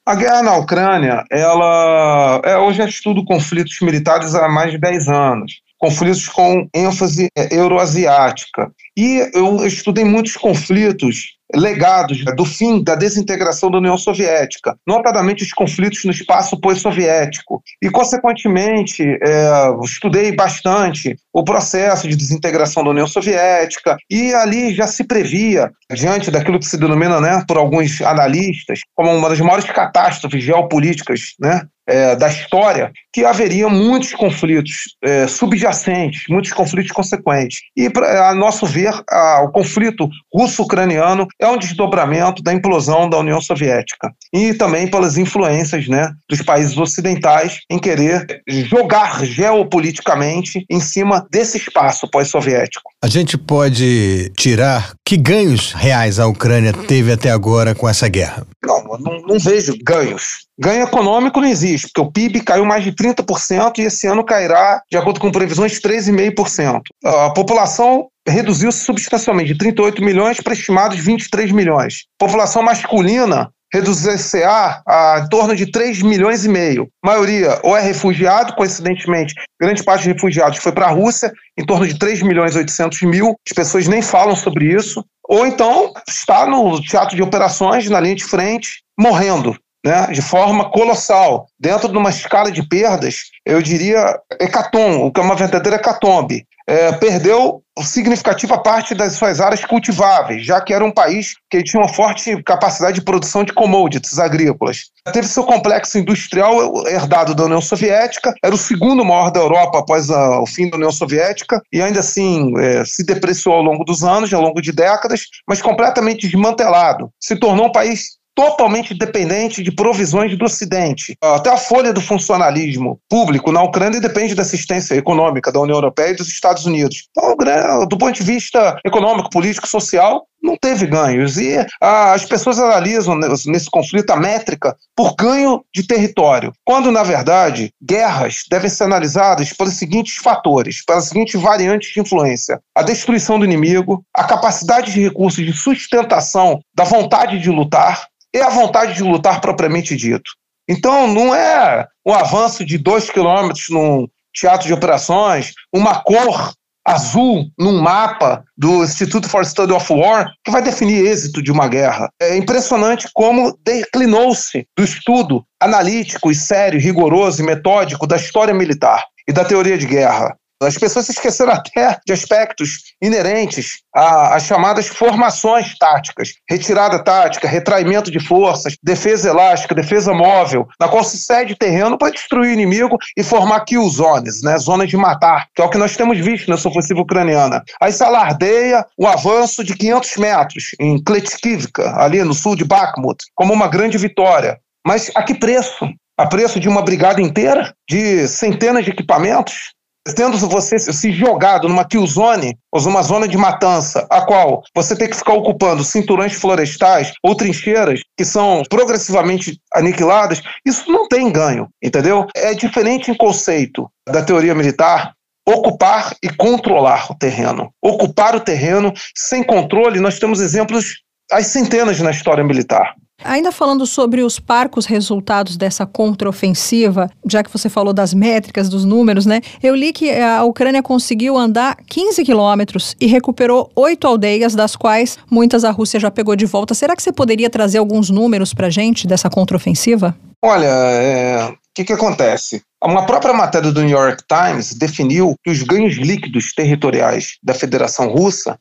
a 0.07 0.15
guerra 0.15 0.43
na 0.43 0.57
Ucrânia, 0.57 1.25
ela. 1.31 2.41
É, 2.45 2.57
hoje 2.57 2.81
eu 2.81 2.87
estudo 2.87 3.25
conflitos 3.25 3.77
militares 3.83 4.37
há 4.37 4.49
mais 4.49 4.71
de 4.71 4.79
10 4.79 5.09
anos. 5.09 5.61
Conflitos 5.77 6.29
com 6.29 6.69
ênfase 6.73 7.29
é, 7.37 7.55
euroasiática. 7.55 8.71
E 8.97 9.29
eu 9.35 9.67
estudei 9.67 10.05
muitos 10.05 10.37
conflitos 10.37 11.36
legados 11.55 12.25
do 12.37 12.45
fim 12.45 12.83
da 12.83 12.95
desintegração 12.95 13.71
da 13.71 13.79
União 13.79 13.97
Soviética, 13.97 14.77
notadamente 14.87 15.45
os 15.45 15.53
conflitos 15.53 16.05
no 16.05 16.11
espaço 16.11 16.61
pós-soviético. 16.61 17.63
E, 17.83 17.91
consequentemente, 17.91 19.03
é, 19.03 19.75
estudei 19.85 20.35
bastante 20.35 21.17
o 21.33 21.45
processo 21.45 22.09
de 22.09 22.17
desintegração 22.17 22.83
da 22.83 22.91
União 22.91 23.07
Soviética, 23.07 23.97
e 24.11 24.33
ali 24.35 24.75
já 24.75 24.87
se 24.87 25.05
previa, 25.05 25.71
diante 25.93 26.31
daquilo 26.31 26.59
que 26.59 26.67
se 26.67 26.79
denomina 26.79 27.21
né, 27.21 27.45
por 27.47 27.57
alguns 27.57 28.01
analistas 28.03 28.81
como 28.95 29.15
uma 29.15 29.29
das 29.29 29.41
maiores 29.41 29.67
catástrofes 29.67 30.43
geopolíticas 30.43 31.35
né, 31.41 31.63
é, 31.87 32.17
da 32.17 32.29
história, 32.29 32.91
que 33.13 33.25
haveria 33.25 33.69
muitos 33.69 34.13
conflitos 34.13 34.73
é, 35.03 35.27
subjacentes, 35.27 36.25
muitos 36.29 36.53
conflitos 36.53 36.93
consequentes. 36.93 37.61
E, 37.77 37.89
pra, 37.89 38.31
a 38.31 38.35
nosso 38.35 38.67
ver, 38.67 38.93
a, 39.09 39.43
o 39.43 39.51
conflito 39.51 40.09
russo-ucraniano 40.35 41.27
é 41.41 41.47
um 41.47 41.57
desdobramento 41.57 42.43
da 42.43 42.53
implosão 42.53 43.09
da 43.09 43.19
União 43.19 43.41
Soviética. 43.41 44.13
E 44.33 44.55
também 44.55 44.89
pelas 44.89 45.17
influências 45.17 45.87
né, 45.89 46.11
dos 46.29 46.43
países 46.43 46.77
ocidentais 46.77 47.61
em 47.71 47.79
querer 47.79 48.27
jogar 48.49 49.25
geopoliticamente 49.25 50.65
em 50.71 50.81
cima 50.81 51.27
desse 51.31 51.59
espaço 51.59 52.09
pós-soviético. 52.11 52.91
A 53.03 53.09
gente 53.09 53.39
pode 53.39 54.31
tirar 54.37 54.95
que 55.07 55.17
ganhos 55.17 55.73
reais 55.73 56.19
a 56.19 56.27
Ucrânia 56.27 56.73
teve 56.73 57.13
até 57.13 57.31
agora 57.31 57.77
com 57.77 57.89
essa 57.89 58.09
guerra? 58.09 58.45
Não, 58.65 58.83
não, 58.99 59.21
não 59.21 59.39
vejo 59.39 59.73
ganhos. 59.85 60.47
Ganho 60.59 60.83
econômico 60.83 61.41
não 61.41 61.47
existe, 61.47 61.87
porque 61.87 62.01
o 62.01 62.11
PIB 62.11 62.41
caiu 62.41 62.65
mais 62.65 62.83
de 62.83 62.91
30% 62.91 63.79
e 63.79 63.83
esse 63.83 64.09
ano 64.09 64.25
cairá, 64.25 64.83
de 64.91 64.99
acordo 64.99 65.21
com 65.21 65.31
previsões, 65.31 65.81
13,5%. 65.81 66.81
A 67.05 67.31
população 67.31 68.09
reduziu-se 68.27 68.81
substancialmente 68.81 69.53
de 69.53 69.59
38 69.59 70.03
milhões 70.03 70.41
para 70.41 70.55
estimados 70.55 70.99
23 70.99 71.53
milhões. 71.53 72.07
População 72.19 72.63
masculina 72.63 73.51
reduzir-se 73.73 74.43
a, 74.43 74.81
a 74.87 75.21
em 75.25 75.29
torno 75.29 75.55
de 75.55 75.71
3 75.71 76.03
milhões 76.03 76.45
e 76.45 76.49
meio. 76.49 76.89
A 77.05 77.09
maioria 77.09 77.61
ou 77.63 77.77
é 77.77 77.81
refugiado, 77.81 78.55
coincidentemente, 78.55 79.35
grande 79.61 79.83
parte 79.83 80.05
dos 80.05 80.15
refugiados 80.15 80.59
foi 80.59 80.73
para 80.73 80.87
a 80.87 80.91
Rússia, 80.91 81.33
em 81.59 81.65
torno 81.65 81.87
de 81.87 81.99
3 81.99 82.23
milhões 82.23 82.55
e 82.55 82.59
800 82.59 83.03
mil. 83.03 83.35
As 83.47 83.55
pessoas 83.55 83.87
nem 83.87 84.03
falam 84.03 84.37
sobre 84.37 84.75
isso. 84.75 85.05
Ou 85.29 85.47
então 85.47 85.93
está 86.09 86.47
no 86.47 86.81
teatro 86.81 87.17
de 87.17 87.23
operações, 87.23 87.89
na 87.91 88.01
linha 88.01 88.15
de 88.15 88.25
frente, 88.25 88.83
morrendo 88.99 89.57
né, 89.87 90.09
de 90.09 90.21
forma 90.21 90.69
colossal, 90.69 91.47
dentro 91.59 91.89
de 91.89 91.97
uma 91.97 92.11
escala 92.11 92.51
de 92.51 92.67
perdas, 92.67 93.21
eu 93.47 93.63
diria 93.63 94.19
hecatom, 94.41 95.07
o 95.07 95.13
que 95.13 95.21
é 95.21 95.23
uma 95.23 95.37
verdadeira 95.37 95.77
hecatombe. 95.77 96.45
É, 96.69 96.93
perdeu 96.93 97.63
significativa 97.83 98.59
parte 98.59 98.95
das 98.95 99.15
suas 99.15 99.41
áreas 99.41 99.65
cultiváveis, 99.65 100.45
já 100.45 100.61
que 100.61 100.73
era 100.73 100.85
um 100.85 100.91
país 100.91 101.35
que 101.51 101.63
tinha 101.63 101.83
uma 101.83 101.93
forte 101.93 102.43
capacidade 102.43 102.97
de 102.97 103.05
produção 103.05 103.45
de 103.45 103.53
commodities 103.53 104.19
agrícolas. 104.19 104.87
Teve 105.13 105.29
seu 105.29 105.45
complexo 105.45 105.99
industrial 105.99 106.87
herdado 106.89 107.35
da 107.35 107.45
União 107.45 107.61
Soviética, 107.61 108.35
era 108.43 108.55
o 108.55 108.59
segundo 108.59 109.05
maior 109.05 109.31
da 109.31 109.41
Europa 109.41 109.79
após 109.79 110.11
a, 110.11 110.41
o 110.41 110.47
fim 110.47 110.71
da 110.71 110.77
União 110.77 110.91
Soviética, 110.91 111.61
e 111.73 111.81
ainda 111.83 112.01
assim 112.01 112.53
é, 112.59 112.85
se 112.85 113.05
depreciou 113.05 113.55
ao 113.55 113.63
longo 113.63 113.85
dos 113.85 114.03
anos, 114.03 114.33
ao 114.33 114.43
longo 114.43 114.61
de 114.61 114.73
décadas, 114.73 115.23
mas 115.47 115.61
completamente 115.61 116.27
desmantelado. 116.27 117.11
Se 117.21 117.37
tornou 117.37 117.67
um 117.67 117.73
país 117.73 118.17
totalmente 118.37 118.93
dependente 118.93 119.63
de 119.63 119.73
provisões 119.73 120.37
do 120.37 120.45
Ocidente. 120.45 121.17
Até 121.23 121.51
a 121.51 121.57
folha 121.57 121.91
do 121.91 122.03
funcionalismo 122.03 123.01
público 123.09 123.51
na 123.51 123.63
Ucrânia 123.63 123.99
depende 123.99 124.35
da 124.35 124.43
assistência 124.43 124.95
econômica 124.95 125.51
da 125.51 125.59
União 125.59 125.79
Europeia 125.79 126.11
e 126.11 126.17
dos 126.17 126.29
Estados 126.29 126.67
Unidos. 126.67 127.09
Então, 127.11 127.87
do 127.89 127.97
ponto 127.97 128.13
de 128.13 128.23
vista 128.23 128.79
econômico, 128.85 129.31
político, 129.31 129.67
social, 129.67 130.27
não 130.43 130.57
teve 130.57 130.87
ganhos. 130.87 131.37
E 131.37 131.65
as 131.81 132.25
pessoas 132.25 132.59
analisam 132.59 133.19
nesse 133.47 133.71
conflito 133.71 134.11
a 134.11 134.17
métrica 134.17 134.77
por 134.95 135.15
ganho 135.15 135.65
de 135.75 135.87
território, 135.87 136.53
quando, 136.65 136.91
na 136.91 137.03
verdade, 137.03 137.73
guerras 137.83 138.43
devem 138.51 138.71
ser 138.71 138.85
analisadas 138.85 139.53
pelos 139.53 139.75
seguintes 139.75 140.17
fatores, 140.17 140.85
pelas 140.85 141.07
seguintes 141.07 141.41
variantes 141.41 141.93
de 141.93 142.01
influência: 142.01 142.61
a 142.75 142.83
destruição 142.83 143.39
do 143.39 143.45
inimigo, 143.45 144.05
a 144.15 144.25
capacidade 144.25 144.93
de 144.93 145.03
recursos 145.03 145.45
de 145.45 145.53
sustentação 145.53 146.61
da 146.75 146.85
vontade 146.85 147.39
de 147.39 147.51
lutar, 147.51 148.07
é 148.35 148.43
a 148.43 148.51
vontade 148.51 148.95
de 148.95 149.03
lutar 149.03 149.41
propriamente 149.41 149.97
dito. 149.97 150.31
Então, 150.69 151.07
não 151.07 151.35
é 151.35 151.87
um 152.05 152.13
avanço 152.13 152.65
de 152.65 152.77
dois 152.77 153.09
quilômetros 153.09 153.67
num 153.71 154.07
teatro 154.35 154.67
de 154.67 154.75
operações, 154.75 155.53
uma 155.73 156.03
cor 156.03 156.53
azul 156.87 157.51
num 157.59 157.81
mapa 157.81 158.45
do 158.57 158.85
Institute 158.85 159.29
for 159.29 159.45
Study 159.45 159.73
of 159.73 159.93
War 159.93 160.31
que 160.45 160.51
vai 160.51 160.63
definir 160.63 161.05
êxito 161.05 161.43
de 161.43 161.51
uma 161.51 161.67
guerra. 161.67 162.09
É 162.21 162.37
impressionante 162.37 163.09
como 163.13 163.59
declinou-se 163.65 164.67
do 164.77 164.85
estudo 164.85 165.45
analítico 165.61 166.31
e 166.31 166.35
sério, 166.35 166.81
rigoroso 166.81 167.43
e 167.43 167.47
metódico 167.47 168.07
da 168.07 168.17
história 168.17 168.55
militar 168.55 169.03
e 169.29 169.33
da 169.33 169.45
teoria 169.45 169.77
de 169.77 169.87
guerra. 169.87 170.37
As 170.63 170.79
pessoas 170.79 171.07
se 171.07 171.13
esqueceram 171.13 171.53
até 171.55 171.99
de 172.07 172.13
aspectos 172.13 172.95
inerentes 173.03 173.79
às 173.95 174.45
chamadas 174.45 174.87
formações 174.87 175.77
táticas, 175.79 176.35
retirada 176.49 177.03
tática, 177.03 177.49
retraimento 177.49 178.11
de 178.11 178.21
forças, 178.21 178.77
defesa 178.83 179.29
elástica, 179.29 179.75
defesa 179.75 180.13
móvel, 180.15 180.67
na 180.81 180.89
qual 180.89 181.05
se 181.05 181.19
cede 181.19 181.57
terreno 181.57 181.99
para 181.99 182.13
destruir 182.13 182.51
o 182.51 182.53
inimigo 182.53 182.97
e 183.17 183.23
formar 183.23 183.61
kill 183.61 183.89
zones, 183.89 184.43
né, 184.43 184.59
zonas 184.59 184.89
de 184.89 184.97
matar, 184.97 185.47
que 185.55 185.61
é 185.61 185.65
o 185.65 185.71
que 185.71 185.79
nós 185.79 185.97
temos 185.97 186.19
visto 186.19 186.51
nessa 186.51 186.69
ofensiva 186.69 187.01
ucraniana. 187.01 187.63
Aí 187.81 187.93
se 187.93 188.03
alardeia 188.03 188.85
o 188.99 189.07
avanço 189.07 189.63
de 189.63 189.75
500 189.75 190.17
metros 190.17 190.65
em 190.81 191.03
Kletkivka, 191.03 191.95
ali 191.99 192.23
no 192.23 192.35
sul 192.35 192.57
de 192.57 192.65
Bakhmut, 192.65 193.25
como 193.35 193.53
uma 193.53 193.69
grande 193.69 193.99
vitória. 193.99 194.59
Mas 194.87 195.11
a 195.15 195.23
que 195.23 195.35
preço? 195.35 195.89
A 196.19 196.27
preço 196.27 196.59
de 196.59 196.69
uma 196.69 196.83
brigada 196.83 197.21
inteira? 197.21 197.75
De 197.89 198.27
centenas 198.27 198.85
de 198.85 198.91
equipamentos? 198.91 199.76
Tendo 200.15 200.37
você 200.39 200.79
se 200.79 201.13
jogado 201.13 201.69
numa 201.69 201.85
kill 201.85 202.07
zone, 202.07 202.57
ou 202.73 202.81
numa 202.83 203.03
zona 203.03 203.27
de 203.27 203.37
matança, 203.37 204.07
a 204.11 204.21
qual 204.23 204.63
você 204.75 204.95
tem 204.95 205.09
que 205.09 205.17
ficar 205.17 205.35
ocupando 205.35 205.83
cinturões 205.85 206.35
florestais 206.35 207.13
ou 207.23 207.35
trincheiras 207.35 208.01
que 208.17 208.25
são 208.25 208.63
progressivamente 208.69 209.59
aniquiladas, 209.75 210.43
isso 210.65 210.91
não 210.91 211.09
tem 211.09 211.31
ganho, 211.31 211.69
entendeu? 211.83 212.27
É 212.35 212.55
diferente 212.55 213.11
em 213.11 213.17
conceito 213.17 213.91
da 214.09 214.23
teoria 214.23 214.55
militar 214.55 215.13
ocupar 215.49 216.13
e 216.23 216.29
controlar 216.29 217.11
o 217.11 217.15
terreno. 217.15 217.71
Ocupar 217.81 218.35
o 218.35 218.41
terreno 218.41 218.93
sem 219.15 219.45
controle, 219.45 220.01
nós 220.01 220.19
temos 220.19 220.41
exemplos 220.41 221.03
às 221.31 221.47
centenas 221.47 222.01
na 222.01 222.11
história 222.11 222.43
militar. 222.43 222.95
Ainda 223.25 223.51
falando 223.51 223.87
sobre 223.87 224.23
os 224.23 224.39
parcos 224.39 224.87
resultados 224.87 225.57
dessa 225.57 225.87
contraofensiva, 225.87 227.11
já 227.27 227.43
que 227.43 227.51
você 227.51 227.69
falou 227.69 227.93
das 227.93 228.13
métricas, 228.13 228.69
dos 228.69 228.85
números, 228.85 229.27
né? 229.27 229.41
Eu 229.63 229.75
li 229.75 229.93
que 229.93 230.11
a 230.11 230.45
Ucrânia 230.45 230.83
conseguiu 230.83 231.37
andar 231.37 231.77
15 231.89 232.25
quilômetros 232.25 232.95
e 233.01 233.07
recuperou 233.07 233.71
oito 233.75 234.07
aldeias, 234.07 234.55
das 234.55 234.77
quais 234.77 235.19
muitas 235.31 235.65
a 235.65 235.71
Rússia 235.71 235.99
já 235.99 236.11
pegou 236.11 236.37
de 236.37 236.47
volta. 236.47 236.75
Será 236.75 236.95
que 236.95 237.03
você 237.03 237.13
poderia 237.13 237.49
trazer 237.49 237.79
alguns 237.79 238.11
números 238.11 238.53
para 238.53 238.71
gente 238.71 239.07
dessa 239.07 239.31
contraofensiva? 239.31 240.17
Olha, 240.45 240.67
é, 240.67 241.55
que, 241.77 241.85
que 241.85 241.93
acontece? 241.93 242.63
Uma 242.87 243.05
própria 243.05 243.35
matéria 243.35 243.73
do 243.73 243.83
New 243.83 243.99
York 243.99 244.23
Times 244.29 244.73
definiu 244.73 245.35
que 245.43 245.51
os 245.51 245.61
ganhos 245.65 245.97
líquidos 245.97 246.53
territoriais 246.55 247.33
da 247.43 247.53
Federação 247.53 248.09
Russa, 248.09 248.57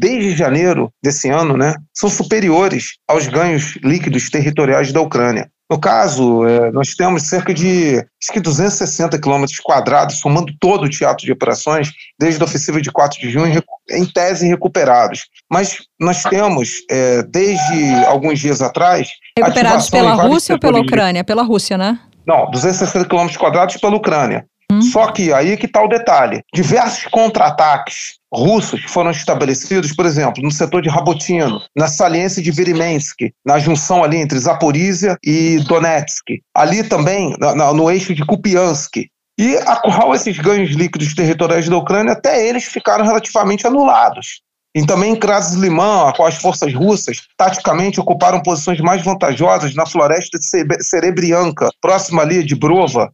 desde 0.00 0.34
janeiro 0.34 0.90
desse 1.04 1.28
ano, 1.28 1.54
né, 1.54 1.74
são 1.94 2.08
superiores 2.08 2.94
aos 3.06 3.26
ganhos 3.26 3.76
líquidos 3.84 4.30
territoriais 4.30 4.90
da 4.90 5.02
Ucrânia. 5.02 5.50
No 5.70 5.78
caso, 5.78 6.46
é, 6.46 6.72
nós 6.72 6.94
temos 6.94 7.24
cerca 7.24 7.52
de 7.52 7.98
acho 7.98 8.32
que 8.32 8.40
260 8.40 9.20
quilômetros 9.20 9.60
quadrados, 9.60 10.18
somando 10.18 10.50
todo 10.58 10.84
o 10.84 10.88
teatro 10.88 11.26
de 11.26 11.32
operações, 11.32 11.92
desde 12.18 12.40
a 12.40 12.46
ofensiva 12.46 12.80
de 12.80 12.90
4 12.90 13.20
de 13.20 13.28
junho, 13.28 13.62
em 13.90 14.06
tese 14.06 14.48
recuperados. 14.48 15.26
Mas 15.52 15.76
nós 16.00 16.22
temos, 16.22 16.78
é, 16.90 17.22
desde 17.22 17.92
alguns 18.06 18.38
dias 18.38 18.62
atrás. 18.62 19.10
Recuperados 19.36 19.90
pela 19.90 20.14
Rússia 20.14 20.54
ou 20.54 20.58
pela 20.58 20.80
Ucrânia? 20.80 21.22
Pela 21.22 21.42
Rússia, 21.42 21.76
né? 21.76 22.00
Não, 22.28 22.50
260 22.50 23.06
km 23.06 23.26
quadrados 23.38 23.78
pela 23.78 23.96
Ucrânia. 23.96 24.44
Hum. 24.70 24.82
Só 24.82 25.10
que 25.10 25.32
aí 25.32 25.56
que 25.56 25.64
está 25.64 25.82
o 25.82 25.88
detalhe. 25.88 26.42
Diversos 26.54 27.06
contra-ataques 27.06 28.18
russos 28.30 28.82
foram 28.84 29.10
estabelecidos, 29.10 29.94
por 29.94 30.04
exemplo, 30.04 30.42
no 30.42 30.50
setor 30.50 30.82
de 30.82 30.90
Rabotino, 30.90 31.62
na 31.74 31.88
saliência 31.88 32.42
de 32.42 32.50
Verimensk, 32.50 33.32
na 33.46 33.58
junção 33.58 34.04
ali 34.04 34.18
entre 34.18 34.38
Zaporizhia 34.38 35.16
e 35.24 35.58
Donetsk. 35.66 36.42
Ali 36.54 36.84
também, 36.84 37.34
na, 37.40 37.72
no 37.72 37.90
eixo 37.90 38.14
de 38.14 38.26
Kupiansk. 38.26 39.06
E 39.38 39.56
a 39.56 39.76
qual 39.76 40.14
esses 40.14 40.36
ganhos 40.36 40.72
líquidos 40.72 41.14
territoriais 41.14 41.66
da 41.66 41.78
Ucrânia, 41.78 42.12
até 42.12 42.46
eles 42.46 42.64
ficaram 42.64 43.06
relativamente 43.06 43.66
anulados. 43.66 44.42
E 44.74 44.84
também 44.84 45.12
em 45.12 45.16
Krasliman, 45.16 46.12
com 46.16 46.24
as 46.24 46.36
forças 46.36 46.72
russas, 46.74 47.22
taticamente 47.36 48.00
ocuparam 48.00 48.42
posições 48.42 48.80
mais 48.80 49.02
vantajosas 49.02 49.74
na 49.74 49.86
floresta 49.86 50.38
de 50.38 50.84
Serebrianka, 50.84 51.70
próxima 51.80 52.22
ali 52.22 52.44
de 52.44 52.54
Brova. 52.54 53.10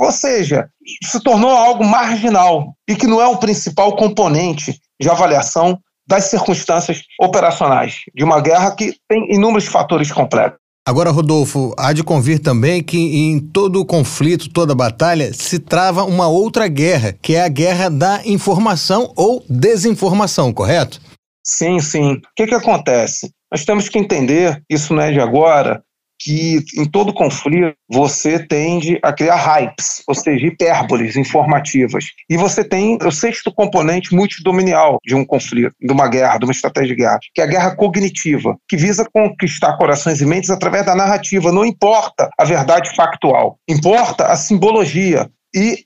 Ou 0.00 0.12
seja, 0.12 0.68
se 1.04 1.20
tornou 1.20 1.50
algo 1.50 1.84
marginal 1.84 2.74
e 2.88 2.96
que 2.96 3.06
não 3.06 3.20
é 3.20 3.26
o 3.26 3.38
principal 3.38 3.96
componente 3.96 4.78
de 5.00 5.08
avaliação 5.08 5.78
das 6.06 6.24
circunstâncias 6.24 7.02
operacionais 7.20 8.00
de 8.14 8.24
uma 8.24 8.40
guerra 8.40 8.74
que 8.74 8.94
tem 9.08 9.32
inúmeros 9.32 9.66
fatores 9.66 10.10
complexos. 10.10 10.58
Agora, 10.88 11.10
Rodolfo, 11.10 11.74
há 11.76 11.92
de 11.92 12.02
convir 12.02 12.38
também 12.38 12.82
que 12.82 12.96
em 12.96 13.38
todo 13.38 13.84
conflito, 13.84 14.48
toda 14.48 14.74
batalha, 14.74 15.34
se 15.34 15.58
trava 15.58 16.02
uma 16.02 16.28
outra 16.28 16.66
guerra, 16.66 17.14
que 17.20 17.34
é 17.34 17.42
a 17.42 17.48
guerra 17.48 17.90
da 17.90 18.22
informação 18.24 19.12
ou 19.14 19.44
desinformação, 19.50 20.50
correto? 20.50 20.98
Sim, 21.44 21.78
sim. 21.78 22.12
O 22.14 22.20
que, 22.34 22.46
que 22.46 22.54
acontece? 22.54 23.30
Nós 23.52 23.66
temos 23.66 23.90
que 23.90 23.98
entender, 23.98 24.62
isso 24.66 24.94
não 24.94 25.02
é 25.02 25.12
de 25.12 25.20
agora, 25.20 25.82
que 26.20 26.64
em 26.76 26.84
todo 26.84 27.12
conflito 27.12 27.74
você 27.88 28.38
tende 28.38 28.98
a 29.02 29.12
criar 29.12 29.36
hypes, 29.36 30.02
ou 30.06 30.14
seja, 30.14 30.46
hipérboles 30.46 31.16
informativas. 31.16 32.06
E 32.28 32.36
você 32.36 32.64
tem 32.64 32.98
o 33.02 33.10
sexto 33.10 33.52
componente 33.52 34.14
multidominial 34.14 34.98
de 35.04 35.14
um 35.14 35.24
conflito, 35.24 35.72
de 35.80 35.92
uma 35.92 36.08
guerra, 36.08 36.38
de 36.38 36.44
uma 36.44 36.52
estratégia 36.52 36.88
de 36.88 37.02
guerra, 37.02 37.18
que 37.34 37.40
é 37.40 37.44
a 37.44 37.48
guerra 37.48 37.76
cognitiva, 37.76 38.56
que 38.68 38.76
visa 38.76 39.06
conquistar 39.12 39.76
corações 39.76 40.20
e 40.20 40.26
mentes 40.26 40.50
através 40.50 40.84
da 40.84 40.94
narrativa. 40.94 41.52
Não 41.52 41.64
importa 41.64 42.28
a 42.38 42.44
verdade 42.44 42.94
factual, 42.94 43.58
importa 43.68 44.26
a 44.26 44.36
simbologia, 44.36 45.30
e 45.54 45.84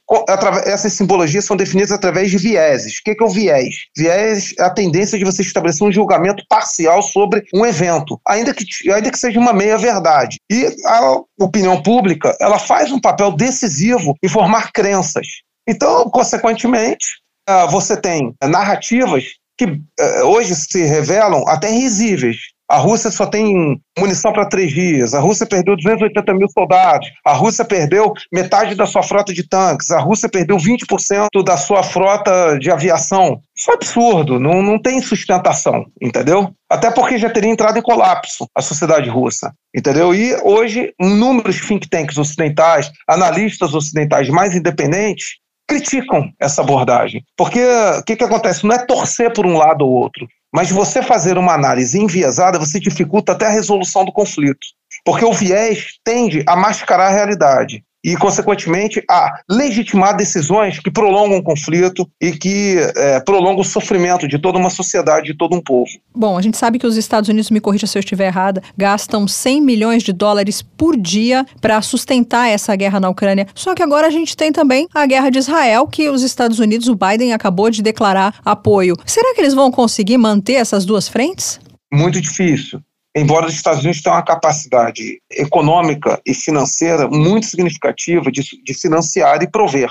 essas 0.67 0.93
simbologias 0.93 1.45
são 1.45 1.57
definidas 1.57 1.93
através 1.93 2.31
de 2.31 2.39
vieses. 2.39 2.99
O 2.99 3.03
que 3.05 3.17
é 3.19 3.25
o 3.25 3.29
viés? 3.29 3.75
Viés 3.97 4.55
é 4.59 4.63
a 4.63 4.71
tendência 4.71 5.19
de 5.19 5.25
você 5.25 5.43
estabelecer 5.43 5.87
um 5.87 5.93
julgamento 5.93 6.45
parcial 6.49 7.03
sobre 7.03 7.45
um 7.55 7.65
evento, 7.65 8.21
ainda 8.27 8.53
que, 8.53 8.65
ainda 8.91 9.11
que 9.11 9.19
seja 9.19 9.39
uma 9.39 9.53
meia-verdade. 9.53 10.39
E 10.51 10.67
a 10.85 11.21
opinião 11.41 11.81
pública 11.83 12.37
ela 12.41 12.59
faz 12.59 12.91
um 12.91 13.01
papel 13.01 13.33
decisivo 13.33 14.15
em 14.23 14.29
formar 14.29 14.73
crenças. 14.73 15.27
Então, 15.69 16.11
consequentemente, 16.11 17.07
ah, 17.47 17.67
você 17.67 17.97
tem 17.97 18.35
narrativas 18.43 19.25
que 19.57 19.81
eh, 19.99 20.23
hoje 20.25 20.55
se 20.57 20.83
revelam 20.85 21.47
até 21.47 21.69
risíveis. 21.69 22.37
A 22.73 22.79
Rússia 22.79 23.11
só 23.11 23.27
tem 23.27 23.79
munição 23.99 24.33
para 24.33 24.49
três 24.49 24.73
dias. 24.73 25.13
A 25.13 25.21
Rússia 25.21 25.45
perdeu 25.45 25.77
280 25.77 26.33
mil 26.33 26.49
soldados. 26.49 27.07
A 27.23 27.35
Rússia 27.35 27.67
perdeu 27.67 28.15
metade 28.33 28.75
da 28.75 28.87
sua 28.87 29.03
frota 29.03 29.31
de 29.31 29.47
tanques. 29.47 29.91
A 29.91 30.01
Rússia 30.01 30.27
perdeu 30.27 30.57
20% 30.57 31.45
da 31.45 31.59
sua 31.59 31.83
frota 31.83 32.59
de 32.59 32.71
aviação. 32.71 33.43
Isso 33.55 33.71
é 33.71 33.75
absurdo, 33.75 34.41
não, 34.41 34.63
não 34.63 34.81
tem 34.81 35.03
sustentação, 35.03 35.85
entendeu? 36.01 36.51
Até 36.67 36.91
porque 36.91 37.19
já 37.19 37.29
teria 37.29 37.51
entrado 37.51 37.79
em 37.79 37.83
colapso 37.83 38.47
a 38.57 38.63
sociedade 38.63 39.11
russa, 39.11 39.53
entendeu? 39.77 40.15
E 40.15 40.35
hoje, 40.43 40.95
inúmeros 40.99 41.61
think 41.61 41.87
tanks 41.91 42.17
ocidentais, 42.17 42.91
analistas 43.07 43.75
ocidentais 43.75 44.31
mais 44.31 44.57
independentes, 44.57 45.43
criticam 45.67 46.31
essa 46.41 46.63
abordagem. 46.63 47.25
Porque 47.37 47.61
o 47.99 48.03
que, 48.05 48.17
que 48.17 48.25
acontece? 48.25 48.65
Não 48.65 48.75
é 48.75 48.85
torcer 48.85 49.33
por 49.33 49.47
um 49.47 49.57
lado 49.57 49.87
ou 49.87 49.93
outro. 49.93 50.27
Mas 50.55 50.71
você 50.71 51.03
fazer 51.03 51.39
uma 51.39 51.55
análise 51.55 51.99
enviesada, 51.99 52.59
você 52.59 52.79
dificulta 52.79 53.33
até 53.33 53.47
a 53.47 53.51
resolução 53.51 54.05
do 54.05 54.13
conflito. 54.13 54.61
Porque 55.05 55.25
o 55.25 55.33
viés 55.33 55.95
tende 56.05 56.45
a 56.47 56.55
mascarar 56.55 57.07
a 57.07 57.15
realidade 57.15 57.83
e, 58.05 58.17
consequentemente, 58.17 59.03
a 59.09 59.33
legitimar 59.49 60.17
decisões 60.17 60.79
que 60.79 60.91
prolongam 60.91 61.39
o 61.39 61.43
conflito 61.43 62.09
e 62.21 62.33
que 62.33 62.77
é, 62.97 63.21
prolongam 63.21 63.61
o 63.61 63.65
sofrimento 63.65 64.27
de 64.27 64.39
toda 64.39 64.59
uma 64.59 64.71
sociedade, 64.71 65.27
de 65.27 65.37
todo 65.37 65.55
um 65.55 65.61
povo. 65.61 65.91
Bom, 66.15 66.37
a 66.37 66.43
gente 66.43 66.57
sabe 66.57 66.79
que 66.79 66.87
os 66.87 66.97
Estados 66.97 67.29
Unidos, 67.29 67.51
me 67.51 67.61
corrija 67.61 67.87
se 67.87 67.97
eu 67.97 68.01
estiver 68.01 68.27
errada, 68.27 68.63
gastam 68.77 69.29
100 69.29 69.61
milhões 69.61 70.03
de 70.03 70.13
dólares 70.13 70.63
por 70.63 70.97
dia 70.97 71.47
para 71.61 71.81
sustentar 71.81 72.49
essa 72.49 72.75
guerra 72.75 72.99
na 72.99 73.09
Ucrânia. 73.09 73.47
Só 73.55 73.75
que 73.75 73.83
agora 73.83 74.07
a 74.07 74.11
gente 74.11 74.37
tem 74.37 74.53
também 74.53 74.89
a 74.95 75.07
guerra 75.07 75.31
de 75.31 75.39
Israel, 75.39 75.87
que 75.87 76.09
os 76.09 76.23
Estados 76.23 76.59
Unidos, 76.59 76.89
o 76.89 76.97
Biden 76.97 77.33
acabou 77.33 77.71
de 77.71 77.83
declarar 77.83 78.41
apoio. 78.45 78.97
Será 79.07 79.35
que 79.35 79.41
eles 79.41 79.55
vão 79.55 79.71
conseguir 79.71 80.19
manter 80.19 80.55
essas 80.55 80.85
duas 80.85 81.09
frentes? 81.09 81.61
Muito 81.93 82.21
difícil 82.21 82.81
embora 83.17 83.47
os 83.47 83.55
Estados 83.55 83.81
Unidos 83.81 84.01
tenham 84.01 84.17
uma 84.17 84.25
capacidade 84.25 85.21
econômica 85.31 86.21
e 86.27 86.35
financeira 86.35 87.09
muito 87.09 87.47
significativa 87.47 88.31
de, 88.31 88.43
de 88.65 88.75
financiar 88.75 89.43
e 89.43 89.51
prover. 89.51 89.91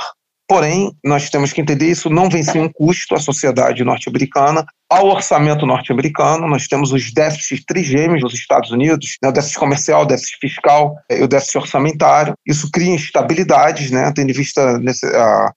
porém, 0.51 0.91
nós 1.01 1.29
temos 1.29 1.53
que 1.53 1.61
entender 1.61 1.85
isso 1.85 2.09
não 2.09 2.29
vem 2.29 2.43
sem 2.43 2.59
um 2.59 2.69
custo 2.69 3.15
à 3.15 3.19
sociedade 3.19 3.85
norte-americana, 3.85 4.65
ao 4.91 5.07
orçamento 5.07 5.65
norte-americano. 5.65 6.45
Nós 6.45 6.67
temos 6.67 6.91
os 6.91 7.13
déficits 7.13 7.63
trigêmeos 7.63 8.21
dos 8.21 8.33
Estados 8.33 8.69
Unidos, 8.69 9.15
né, 9.23 9.29
o 9.29 9.31
déficit 9.31 9.57
comercial, 9.57 10.01
o 10.01 10.05
déficit 10.05 10.37
fiscal 10.41 10.97
e 11.09 11.23
o 11.23 11.27
déficit 11.29 11.57
orçamentário. 11.57 12.33
Isso 12.45 12.69
cria 12.69 12.93
instabilidades, 12.93 13.91
né, 13.91 14.11
tendo 14.13 14.31
em 14.31 14.33
vista 14.33 14.77
nesse, 14.77 15.07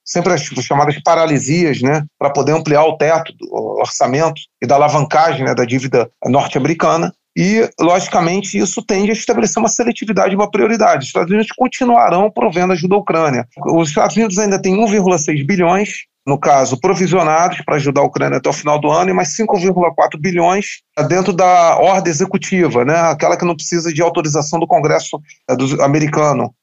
sempre 0.05 0.31
as 0.31 0.41
chamadas 0.41 0.97
paralisias, 1.03 1.81
né, 1.81 2.05
para 2.17 2.29
poder 2.29 2.53
ampliar 2.53 2.85
o 2.85 2.97
teto 2.97 3.33
do 3.37 3.53
orçamento 3.81 4.41
e 4.63 4.65
da 4.65 4.75
alavancagem 4.75 5.43
né, 5.43 5.53
da 5.53 5.65
dívida 5.65 6.09
norte-americana. 6.23 7.13
E, 7.37 7.69
logicamente, 7.79 8.57
isso 8.57 8.81
tende 8.81 9.09
a 9.09 9.13
estabelecer 9.13 9.59
uma 9.61 9.67
seletividade 9.67 10.33
e 10.33 10.37
uma 10.37 10.49
prioridade. 10.49 11.01
Os 11.01 11.07
Estados 11.07 11.29
Unidos 11.29 11.51
continuarão 11.55 12.31
provendo 12.31 12.71
ajuda 12.71 12.95
à 12.95 12.97
Ucrânia. 12.97 13.47
Os 13.57 13.89
Estados 13.89 14.15
Unidos 14.15 14.37
ainda 14.37 14.61
têm 14.61 14.75
1,6 14.77 15.45
bilhões, 15.45 16.05
no 16.25 16.39
caso, 16.39 16.79
provisionados 16.79 17.61
para 17.65 17.75
ajudar 17.75 18.01
a 18.01 18.05
Ucrânia 18.05 18.37
até 18.37 18.49
o 18.49 18.53
final 18.53 18.79
do 18.79 18.89
ano, 18.89 19.09
e 19.09 19.13
mais 19.13 19.35
5,4 19.35 20.17
bilhões 20.17 20.81
dentro 21.09 21.33
da 21.33 21.77
ordem 21.77 22.09
executiva, 22.09 22.85
né? 22.85 22.95
aquela 22.95 23.37
que 23.37 23.45
não 23.45 23.55
precisa 23.55 23.93
de 23.93 24.01
autorização 24.01 24.59
do 24.59 24.65
Congresso 24.65 25.19
é, 25.49 25.83
americano, 25.83 26.53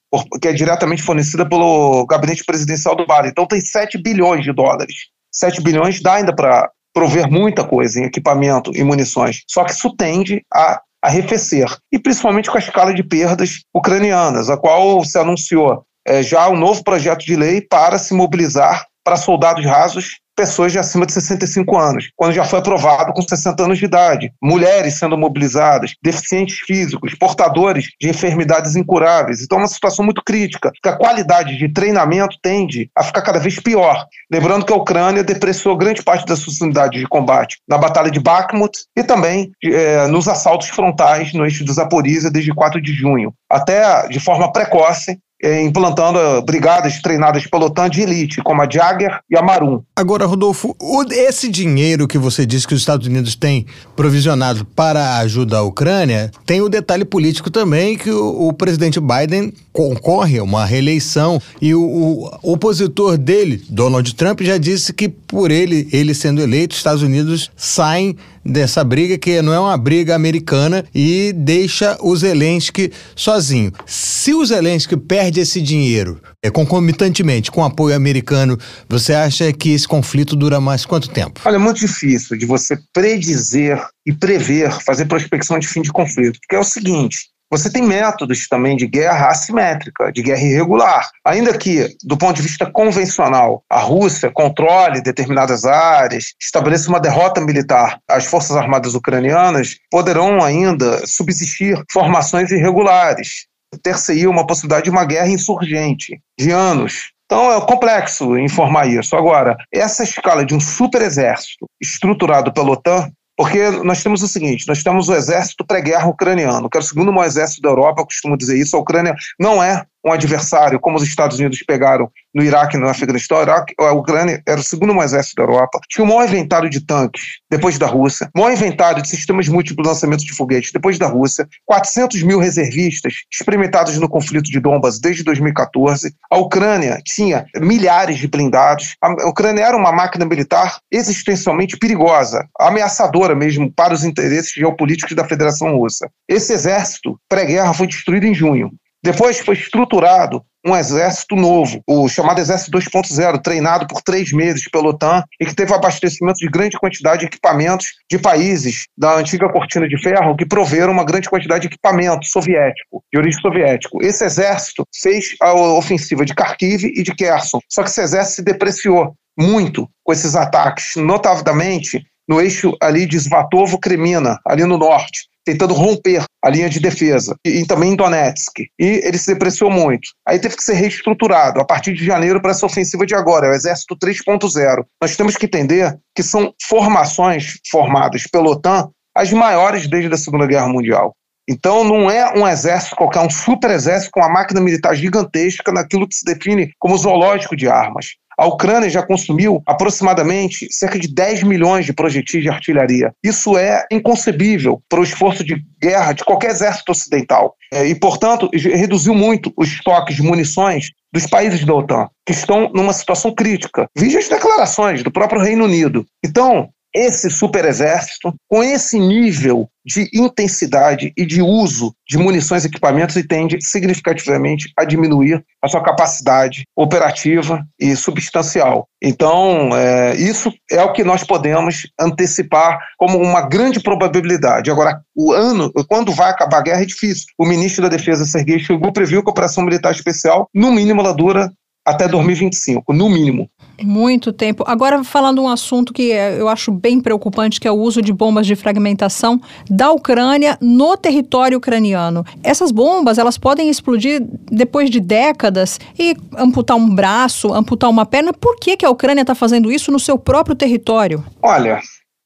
que 0.41 0.49
é 0.49 0.53
diretamente 0.53 1.03
fornecida 1.03 1.47
pelo 1.47 2.07
gabinete 2.07 2.45
presidencial 2.45 2.97
do 2.97 3.07
Biden. 3.07 3.31
Então, 3.31 3.47
tem 3.47 3.61
7 3.61 4.03
bilhões 4.03 4.43
de 4.43 4.53
dólares. 4.53 4.95
7 5.31 5.63
bilhões 5.63 6.03
dá 6.03 6.15
ainda 6.15 6.35
para 6.35 6.69
prover 6.93 7.31
muita 7.31 7.65
coisa 7.65 8.01
em 8.01 8.05
equipamento 8.05 8.71
e 8.75 8.83
munições. 8.85 9.43
Só 9.49 9.65
que 9.65 9.73
isso 9.73 9.95
tende 9.97 10.45
a 10.53 10.81
arrefecer, 11.03 11.67
e 11.91 11.99
principalmente 11.99 12.49
com 12.49 12.57
a 12.57 12.61
escala 12.61 12.95
de 12.95 13.03
perdas 13.03 13.65
ucranianas, 13.75 14.49
a 14.49 14.57
qual 14.57 15.05
se 15.05 15.19
anunciou 15.19 15.85
é, 16.07 16.23
já 16.23 16.49
um 16.49 16.57
novo 16.57 16.85
projeto 16.85 17.25
de 17.25 17.35
lei 17.35 17.61
para 17.61 17.99
se 17.99 18.15
mobilizar 18.15 18.87
para 19.05 19.17
soldados 19.17 19.65
rasos 19.65 20.21
pessoas 20.37 20.73
de 20.73 20.79
acima 20.79 21.07
de 21.07 21.13
65 21.13 21.77
anos, 21.79 22.11
quando 22.17 22.33
já 22.33 22.45
foi 22.45 22.59
aprovado 22.59 23.13
com 23.13 23.23
60 23.23 23.63
anos 23.63 23.79
de 23.79 23.85
idade, 23.85 24.33
mulheres 24.43 24.95
sendo 24.95 25.17
mobilizadas, 25.17 25.95
deficientes 26.03 26.59
físicos, 26.61 27.15
portadores 27.15 27.89
de 28.01 28.09
enfermidades 28.09 28.77
incuráveis. 28.77 29.43
Então 29.43 29.59
é 29.59 29.63
uma 29.63 29.69
situação 29.69 30.05
muito 30.05 30.23
crítica, 30.25 30.73
que 30.83 30.89
a 30.89 30.97
qualidade 30.97 31.57
de 31.57 31.69
treinamento 31.69 32.37
tende 32.43 32.91
a 32.97 33.03
ficar 33.03 33.23
cada 33.23 33.39
vez 33.39 33.59
pior. 33.59 34.07
Lembrando 34.31 34.65
que 34.65 34.73
a 34.73 34.77
Ucrânia 34.77 35.23
depreciou 35.23 35.77
grande 35.77 36.03
parte 36.03 36.27
das 36.27 36.39
suas 36.39 36.61
unidades 36.61 37.01
de 37.01 37.07
combate 37.07 37.59
na 37.69 37.79
Batalha 37.79 38.11
de 38.11 38.21
Bakhmut 38.21 38.85
e 38.97 39.03
também 39.03 39.53
é, 39.65 40.07
nos 40.07 40.29
assaltos 40.29 40.69
frontais 40.69 41.33
no 41.33 41.45
eixo 41.45 41.65
do 41.65 41.73
Zaporizhia 41.73 42.31
desde 42.31 42.55
4 42.55 42.81
de 42.81 42.93
junho. 42.93 43.35
Até 43.51 44.09
de 44.09 44.19
forma 44.19 44.51
precoce, 44.53 45.19
implantando 45.43 46.19
brigadas 46.43 47.01
treinadas 47.01 47.47
pela 47.47 47.67
OTAN 47.67 47.91
de 47.91 48.03
elite, 48.03 48.41
como 48.43 48.63
a 48.63 48.69
Jagger 48.71 49.21
e 49.31 49.37
a 49.37 49.43
Marum. 49.43 49.83
Agora, 49.97 50.25
Rodolfo, 50.25 50.77
esse 51.11 51.49
dinheiro 51.49 52.07
que 52.07 52.19
você 52.19 52.47
disse 52.47 52.67
que 52.67 52.75
os 52.75 52.81
Estados 52.81 53.07
Unidos 53.07 53.35
têm 53.35 53.67
provisionado 53.97 54.65
para 54.65 55.01
a 55.01 55.19
ajuda 55.19 55.59
à 55.59 55.63
Ucrânia, 55.63 56.31
tem 56.47 56.61
o 56.61 56.69
detalhe 56.69 57.05
político 57.05 57.51
também 57.51 57.97
que 57.97 58.11
o, 58.11 58.49
o 58.49 58.53
presidente 58.53 59.01
Biden 59.01 59.53
concorre 59.73 60.39
a 60.39 60.43
uma 60.43 60.65
reeleição 60.65 61.41
e 61.61 61.75
o, 61.75 61.83
o, 61.83 62.53
opositor 62.53 63.17
dele, 63.17 63.63
Donald 63.69 64.15
Trump, 64.15 64.43
já 64.43 64.59
disse 64.59 64.93
que 64.93 65.09
por 65.09 65.51
ele, 65.51 65.89
ele 65.93 66.15
sendo 66.15 66.43
eleito, 66.43 66.73
os 66.73 66.79
Estados 66.79 67.03
Unidos 67.03 67.51
saem 67.57 68.17
dessa 68.45 68.83
briga 68.83 69.17
que 69.17 69.41
não 69.41 69.53
é 69.53 69.61
uma 69.61 69.77
briga 69.77 70.15
americana 70.15 70.85
e 70.95 71.33
deixa 71.33 71.97
o 72.01 72.15
Zelensky 72.15 72.93
sozinho. 73.15 73.73
Se 73.87 74.35
o 74.35 74.45
Zelensky 74.45 74.97
perde 74.97 75.41
esse 75.41 75.61
dinheiro 75.61 76.21
é, 76.43 76.51
concomitantemente 76.51 77.51
com 77.51 77.65
apoio 77.65 77.95
americano, 77.95 78.59
você 78.89 79.15
acha 79.15 79.53
que 79.53 79.71
esse 79.71 79.87
conflito 79.87 80.35
dura 80.35 80.61
mais 80.61 80.85
quanto 80.85 81.09
tempo? 81.09 81.41
Olha, 81.45 81.57
é 81.57 81.59
muito 81.59 81.79
difícil 81.79 82.37
de 82.37 82.45
você 82.45 82.77
predizer 82.93 83.81
e 84.05 84.13
prever, 84.13 84.73
fazer 84.85 85.07
prospecção 85.07 85.59
de 85.59 85.69
fim 85.69 85.83
de 85.83 85.93
conflito, 85.93 86.39
porque 86.41 86.57
é 86.57 86.59
o 86.59 86.65
seguinte, 86.65 87.32
você 87.53 87.71
tem 87.71 87.83
métodos 87.83 88.49
também 88.49 88.75
de 88.75 88.87
guerra 88.87 89.29
assimétrica, 89.29 90.11
de 90.11 90.23
guerra 90.23 90.41
irregular. 90.41 91.11
Ainda 91.23 91.57
que, 91.59 91.95
do 92.03 92.17
ponto 92.17 92.37
de 92.37 92.41
vista 92.41 92.65
convencional, 92.65 93.63
a 93.69 93.79
Rússia 93.79 94.31
controle 94.33 95.03
determinadas 95.03 95.67
áreas, 95.67 96.33
estabeleça 96.41 96.89
uma 96.89 96.99
derrota 96.99 97.43
militar, 97.43 97.99
as 98.09 98.25
forças 98.25 98.57
armadas 98.57 98.95
ucranianas 98.95 99.77
poderão 99.91 100.43
ainda 100.43 101.07
subsistir 101.07 101.79
formações 101.93 102.51
irregulares. 102.51 103.47
Ter-se 103.83 104.27
uma 104.27 104.47
possibilidade 104.47 104.85
de 104.85 104.91
uma 104.91 105.05
guerra 105.05 105.29
insurgente 105.29 106.19
de 106.41 106.51
anos. 106.51 107.13
Então 107.27 107.53
é 107.53 107.61
complexo 107.67 108.39
informar 108.39 108.87
isso. 108.87 109.15
Agora, 109.15 109.59
essa 109.71 110.03
escala 110.05 110.45
de 110.45 110.55
um 110.55 110.61
super 110.61 111.03
exército 111.03 111.67
estruturado 111.83 112.51
pela 112.53 112.71
OTAN 112.71 113.11
porque 113.43 113.73
nós 113.83 114.01
temos 114.01 114.23
o 114.23 114.29
seguinte: 114.29 114.69
nós 114.69 114.85
temos 114.85 115.09
o 115.09 115.15
exército 115.15 115.67
pré-guerra 115.67 116.07
ucraniano, 116.07 116.71
que 116.71 116.77
é 116.77 116.81
o 116.81 116.83
segundo 116.83 117.13
maior 117.13 117.27
exército 117.27 117.61
da 117.61 117.71
Europa, 117.71 118.01
eu 118.01 118.07
costumo 118.07 118.37
dizer 118.37 118.57
isso. 118.57 118.77
A 118.77 118.79
Ucrânia 118.79 119.17
não 119.37 119.61
é 119.61 119.85
um 120.05 120.13
adversário, 120.13 120.81
como 120.81 120.97
os 120.97 121.03
Estados 121.03 121.39
Unidos 121.39 121.63
pegaram 121.67 122.11
no 122.35 122.43
Iraque 122.43 122.77
e 122.77 122.81
no 122.81 122.89
Afeganistão. 122.89 123.41
Iraque, 123.43 123.75
a 123.79 123.93
Ucrânia 123.93 124.43
era 124.47 124.61
o 124.61 124.65
segundo 124.65 124.95
maior 124.95 125.05
exército 125.05 125.37
da 125.37 125.43
Europa. 125.43 125.81
Tinha 125.89 126.05
o 126.05 126.09
maior 126.09 126.25
inventário 126.25 126.71
de 126.71 126.81
tanques, 126.81 127.39
depois 127.51 127.79
da 127.79 127.87
Rússia. 127.87 128.31
O 128.35 128.41
maior 128.41 128.53
inventário 128.53 129.03
de 129.03 129.09
sistemas 129.09 129.49
múltiplos 129.49 129.87
lançamentos 129.87 130.25
de 130.25 130.33
foguetes, 130.33 130.73
depois 130.73 130.99
da 130.99 131.07
Rússia. 131.07 131.47
400 131.67 132.23
mil 132.23 132.39
reservistas 132.39 133.15
experimentados 133.33 133.99
no 133.99 134.09
conflito 134.09 134.51
de 134.51 134.61
Donbas 134.61 134.99
desde 134.99 135.23
2014. 135.23 136.15
A 136.31 136.39
Ucrânia 136.39 137.01
tinha 137.05 137.47
milhares 137.57 138.19
de 138.19 138.27
blindados. 138.27 138.97
A 139.01 139.29
Ucrânia 139.29 139.63
era 139.63 139.77
uma 139.77 139.93
máquina 139.93 140.25
militar 140.25 140.79
existencialmente 140.91 141.77
perigosa, 141.77 142.47
ameaçadora 142.59 143.35
mesmo 143.35 143.73
para 143.73 143.95
os 143.95 144.05
interesses 144.05 144.53
geopolíticos 144.53 145.15
da 145.15 145.27
Federação 145.27 145.77
Russa. 145.77 146.11
Esse 146.29 146.53
exército 146.53 147.19
pré-guerra 147.29 147.75
foi 147.75 147.87
destruído 147.87 148.27
em 148.27 148.35
junho. 148.35 148.71
Depois 149.05 149.41
foi 149.41 149.55
estruturado 149.55 150.45
um 150.65 150.77
exército 150.77 151.35
novo, 151.35 151.83
o 151.89 152.09
chamado 152.09 152.41
Exército 152.41 152.79
2.0, 152.79 153.43
treinado 153.43 153.87
por 153.89 154.01
três 154.01 154.33
meses 154.33 154.71
pela 154.71 154.91
OTAN 154.91 155.25
e 155.41 155.45
que 155.45 155.55
teve 155.55 155.75
abastecimento 155.75 156.39
de 156.39 156.49
grande 156.49 156.79
quantidade 156.79 157.21
de 157.21 157.27
equipamentos 157.27 157.89
de 158.09 158.17
países 158.17 158.87
da 158.97 159.17
antiga 159.17 159.49
cortina 159.49 159.89
de 159.89 160.01
ferro 160.01 160.37
que 160.37 160.47
proveram 160.47 160.93
uma 160.93 161.05
grande 161.05 161.29
quantidade 161.29 161.63
de 161.63 161.67
equipamento 161.67 162.27
soviético, 162.27 163.03
de 163.13 163.19
origem 163.19 163.41
soviético. 163.41 164.01
Esse 164.03 164.25
exército 164.25 164.87
fez 164.95 165.35
a 165.41 165.53
ofensiva 165.53 166.25
de 166.25 166.33
Kharkiv 166.33 166.85
e 166.85 167.03
de 167.03 167.13
Kherson, 167.13 167.59
só 167.69 167.83
que 167.83 167.91
esse 167.91 168.01
exército 168.01 168.37
se 168.37 168.43
depreciou 168.45 169.17
muito 169.37 169.89
com 170.05 170.13
esses 170.13 170.37
ataques, 170.37 170.95
notadamente 170.97 172.05
no 172.29 172.41
eixo 172.41 172.77
ali 172.81 173.07
de 173.07 173.19
Svatovo-Kremina, 173.19 174.39
ali 174.47 174.65
no 174.65 174.79
norte 174.79 175.33
tentando 175.45 175.75
romper 175.75 176.23
a 176.43 176.49
linha 176.49 176.69
de 176.69 176.81
defesa, 176.81 177.37
e, 177.45 177.61
e, 177.61 177.67
também 177.67 177.93
em 177.93 177.97
Donetsk. 177.97 178.61
E 178.79 179.01
ele 179.05 179.19
se 179.19 179.33
depreciou 179.33 179.71
muito. 179.71 180.09
Aí 180.27 180.39
teve 180.39 180.57
que 180.57 180.63
ser 180.63 180.75
reestruturado 180.75 181.61
a 181.61 181.65
partir 181.65 181.93
de 181.95 182.05
janeiro 182.05 182.41
para 182.41 182.53
essa 182.53 182.67
ofensiva 182.67 183.05
de 183.05 183.15
agora, 183.15 183.47
é 183.47 183.51
o 183.51 183.55
Exército 183.55 183.97
3.0. 183.97 184.85
Nós 185.01 185.17
temos 185.17 185.37
que 185.37 185.47
entender 185.47 185.99
que 186.15 186.23
são 186.23 186.53
formações 186.69 187.55
formadas 187.71 188.27
pela 188.27 188.51
OTAN 188.51 188.91
as 189.15 189.31
maiores 189.33 189.87
desde 189.87 190.15
a 190.15 190.17
Segunda 190.17 190.47
Guerra 190.47 190.69
Mundial. 190.69 191.15
Então 191.49 191.85
não 191.85 192.11
é 192.11 192.39
um 192.39 192.47
exército 192.47 192.97
qualquer, 192.97 193.21
é 193.21 193.27
um 193.27 193.31
super 193.31 193.71
exército 193.71 194.11
com 194.13 194.21
uma 194.21 194.29
máquina 194.29 194.61
militar 194.61 194.95
gigantesca 194.95 195.73
naquilo 195.73 196.09
que 196.09 196.15
se 196.15 196.25
define 196.25 196.73
como 196.79 196.97
zoológico 196.97 197.57
de 197.57 197.69
armas. 197.69 198.07
A 198.39 198.47
Ucrânia 198.47 198.89
já 198.89 199.03
consumiu 199.03 199.63
aproximadamente 199.67 200.67
cerca 200.73 200.99
de 200.99 201.07
10 201.07 201.43
milhões 201.43 201.85
de 201.85 201.93
projetis 201.93 202.43
de 202.43 202.49
artilharia. 202.49 203.13
Isso 203.23 203.57
é 203.59 203.85
inconcebível 203.91 204.83
para 204.89 205.01
o 205.01 205.05
esforço 205.05 205.45
de 205.45 205.63
guerra 205.81 206.13
de 206.13 206.25
qualquer 206.25 206.51
exército 206.51 206.93
ocidental. 206.93 207.55
É, 207.73 207.87
e, 207.87 207.95
portanto, 207.95 208.49
reduziu 208.53 209.15
muito 209.15 209.53
os 209.57 209.69
estoques 209.69 210.17
de 210.17 210.23
munições 210.23 210.91
dos 211.13 211.27
países 211.27 211.65
da 211.65 211.75
OTAN, 211.75 212.09
que 212.27 212.33
estão 212.33 212.71
numa 212.75 212.93
situação 212.93 213.35
crítica. 213.35 213.87
Veja 213.97 214.19
as 214.19 214.29
declarações 214.29 215.03
do 215.03 215.13
próprio 215.13 215.43
Reino 215.43 215.65
Unido. 215.65 216.07
Então, 216.25 216.71
esse 216.95 217.31
superexército, 217.31 218.35
com 218.49 218.63
esse 218.63 218.99
nível 218.99 219.69
de 219.85 220.09
intensidade 220.15 221.13
e 221.17 221.27
de 221.27 221.43
uso 221.43 221.93
de 222.09 222.17
munições 222.17 222.65
e 222.65 222.69
equipamentos, 222.69 223.17
e 223.17 223.27
tende 223.27 223.59
significativamente 223.61 224.73
a 224.79 224.85
diminuir 224.85 225.45
a 225.61 225.69
sua 225.69 225.83
capacidade 225.83 226.65
operativa 226.77 227.65
e 227.81 227.97
substancial. 227.97 228.87
Então, 229.03 229.77
é, 229.77 230.15
isso 230.15 230.53
é 230.71 230.83
o 230.83 230.93
que 230.93 231.03
nós 231.03 231.25
podemos 231.25 231.89
antecipar 231.99 232.79
como 232.97 233.19
uma 233.19 233.43
grande 233.49 233.81
probabilidade. 233.81 234.71
Agora, 234.71 235.01
o 235.17 235.33
ano, 235.33 235.73
quando 235.89 236.13
vai 236.13 236.31
acabar 236.31 236.59
a 236.59 236.63
guerra, 236.63 236.83
é 236.83 236.87
difícil. 236.87 237.27
O 237.37 237.45
ministro 237.45 237.83
da 237.83 237.89
Defesa, 237.89 238.25
Sergei 238.25 238.61
Shoigu, 238.61 238.93
previu 238.93 239.23
que 239.23 239.29
a 239.29 239.33
operação 239.33 239.65
militar 239.65 239.93
especial, 239.93 240.49
no 240.55 240.71
mínimo, 240.71 241.01
ela 241.01 241.13
dura 241.13 241.51
até 241.85 242.07
2025, 242.07 242.93
no 242.93 243.09
mínimo. 243.09 243.49
Muito 243.83 244.33
tempo. 244.33 244.63
Agora, 244.67 245.03
falando 245.03 245.43
um 245.43 245.49
assunto 245.49 245.93
que 245.93 246.13
é, 246.13 246.41
eu 246.41 246.49
acho 246.49 246.71
bem 246.71 247.01
preocupante, 247.01 247.61
que 247.61 247.67
é 247.67 247.71
o 247.71 247.77
uso 247.77 248.01
de 248.01 248.13
bombas 248.13 248.47
de 248.47 248.55
fragmentação 248.55 249.41
da 249.69 249.91
Ucrânia 249.91 250.57
no 250.61 250.97
território 250.97 251.59
ucraniano. 251.59 252.25
Essas 252.43 252.71
bombas, 252.71 253.19
elas 253.19 253.37
podem 253.37 253.69
explodir 253.69 254.23
depois 254.51 254.91
de 254.91 255.01
décadas 255.01 255.81
e 255.99 256.15
amputar 256.37 256.77
um 256.77 256.95
braço, 256.95 257.53
amputar 257.53 257.91
uma 257.91 258.07
perna. 258.07 258.33
Por 258.33 258.57
que, 258.57 258.77
que 258.77 258.87
a 258.87 258.91
Ucrânia 258.91 259.23
está 259.23 259.35
fazendo 259.35 259.71
isso 259.73 259.91
no 259.91 259.99
seu 259.99 260.17
próprio 260.17 260.55
território? 260.55 261.25
Olha, 261.43 261.81